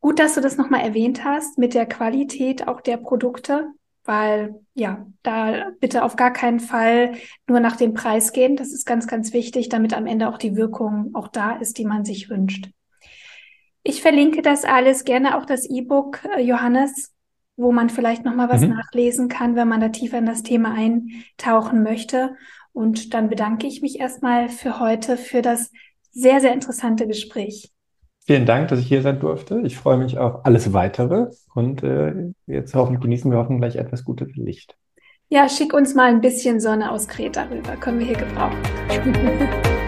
Gut, 0.00 0.20
dass 0.20 0.36
du 0.36 0.40
das 0.40 0.56
noch 0.56 0.70
mal 0.70 0.80
erwähnt 0.80 1.24
hast 1.24 1.58
mit 1.58 1.74
der 1.74 1.86
Qualität 1.86 2.68
auch 2.68 2.80
der 2.80 2.96
Produkte 2.96 3.72
weil 4.10 4.60
ja, 4.74 5.06
da 5.22 5.70
bitte 5.78 6.02
auf 6.02 6.16
gar 6.16 6.32
keinen 6.32 6.58
Fall 6.58 7.12
nur 7.46 7.60
nach 7.60 7.76
dem 7.76 7.94
Preis 7.94 8.32
gehen. 8.32 8.56
Das 8.56 8.72
ist 8.72 8.84
ganz, 8.84 9.06
ganz 9.06 9.32
wichtig, 9.32 9.68
damit 9.68 9.94
am 9.96 10.08
Ende 10.08 10.28
auch 10.28 10.36
die 10.36 10.56
Wirkung 10.56 11.12
auch 11.14 11.28
da 11.28 11.52
ist, 11.52 11.78
die 11.78 11.84
man 11.84 12.04
sich 12.04 12.28
wünscht. 12.28 12.70
Ich 13.84 14.02
verlinke 14.02 14.42
das 14.42 14.64
alles 14.64 15.04
gerne 15.04 15.38
auch 15.38 15.46
das 15.46 15.64
E-Book 15.64 16.24
äh, 16.36 16.42
Johannes, 16.42 17.14
wo 17.56 17.70
man 17.70 17.88
vielleicht 17.88 18.24
noch 18.24 18.34
mal 18.34 18.48
was 18.48 18.62
mhm. 18.62 18.70
nachlesen 18.70 19.28
kann, 19.28 19.54
wenn 19.54 19.68
man 19.68 19.80
da 19.80 19.90
tiefer 19.90 20.18
in 20.18 20.26
das 20.26 20.42
Thema 20.42 20.74
eintauchen 20.74 21.84
möchte. 21.84 22.34
Und 22.72 23.14
dann 23.14 23.28
bedanke 23.28 23.68
ich 23.68 23.80
mich 23.80 24.00
erstmal 24.00 24.48
für 24.48 24.80
heute 24.80 25.18
für 25.18 25.40
das 25.40 25.70
sehr, 26.10 26.40
sehr 26.40 26.52
interessante 26.52 27.06
Gespräch. 27.06 27.70
Vielen 28.30 28.46
Dank, 28.46 28.68
dass 28.68 28.78
ich 28.78 28.86
hier 28.86 29.02
sein 29.02 29.18
durfte. 29.18 29.60
Ich 29.64 29.76
freue 29.76 29.96
mich 29.96 30.16
auf 30.16 30.46
alles 30.46 30.72
weitere 30.72 31.30
und 31.52 31.82
äh, 31.82 32.30
jetzt 32.46 32.76
hoffen, 32.76 33.00
genießen 33.00 33.28
wir 33.28 33.38
hoffentlich 33.38 33.74
etwas 33.74 34.04
gutes 34.04 34.28
Licht. 34.36 34.76
Ja, 35.30 35.48
schick 35.48 35.74
uns 35.74 35.96
mal 35.96 36.06
ein 36.06 36.20
bisschen 36.20 36.60
Sonne 36.60 36.92
aus 36.92 37.08
Kreta 37.08 37.48
rüber. 37.50 37.74
Können 37.74 37.98
wir 37.98 38.06
hier 38.06 38.18
gebrauchen. 38.18 38.56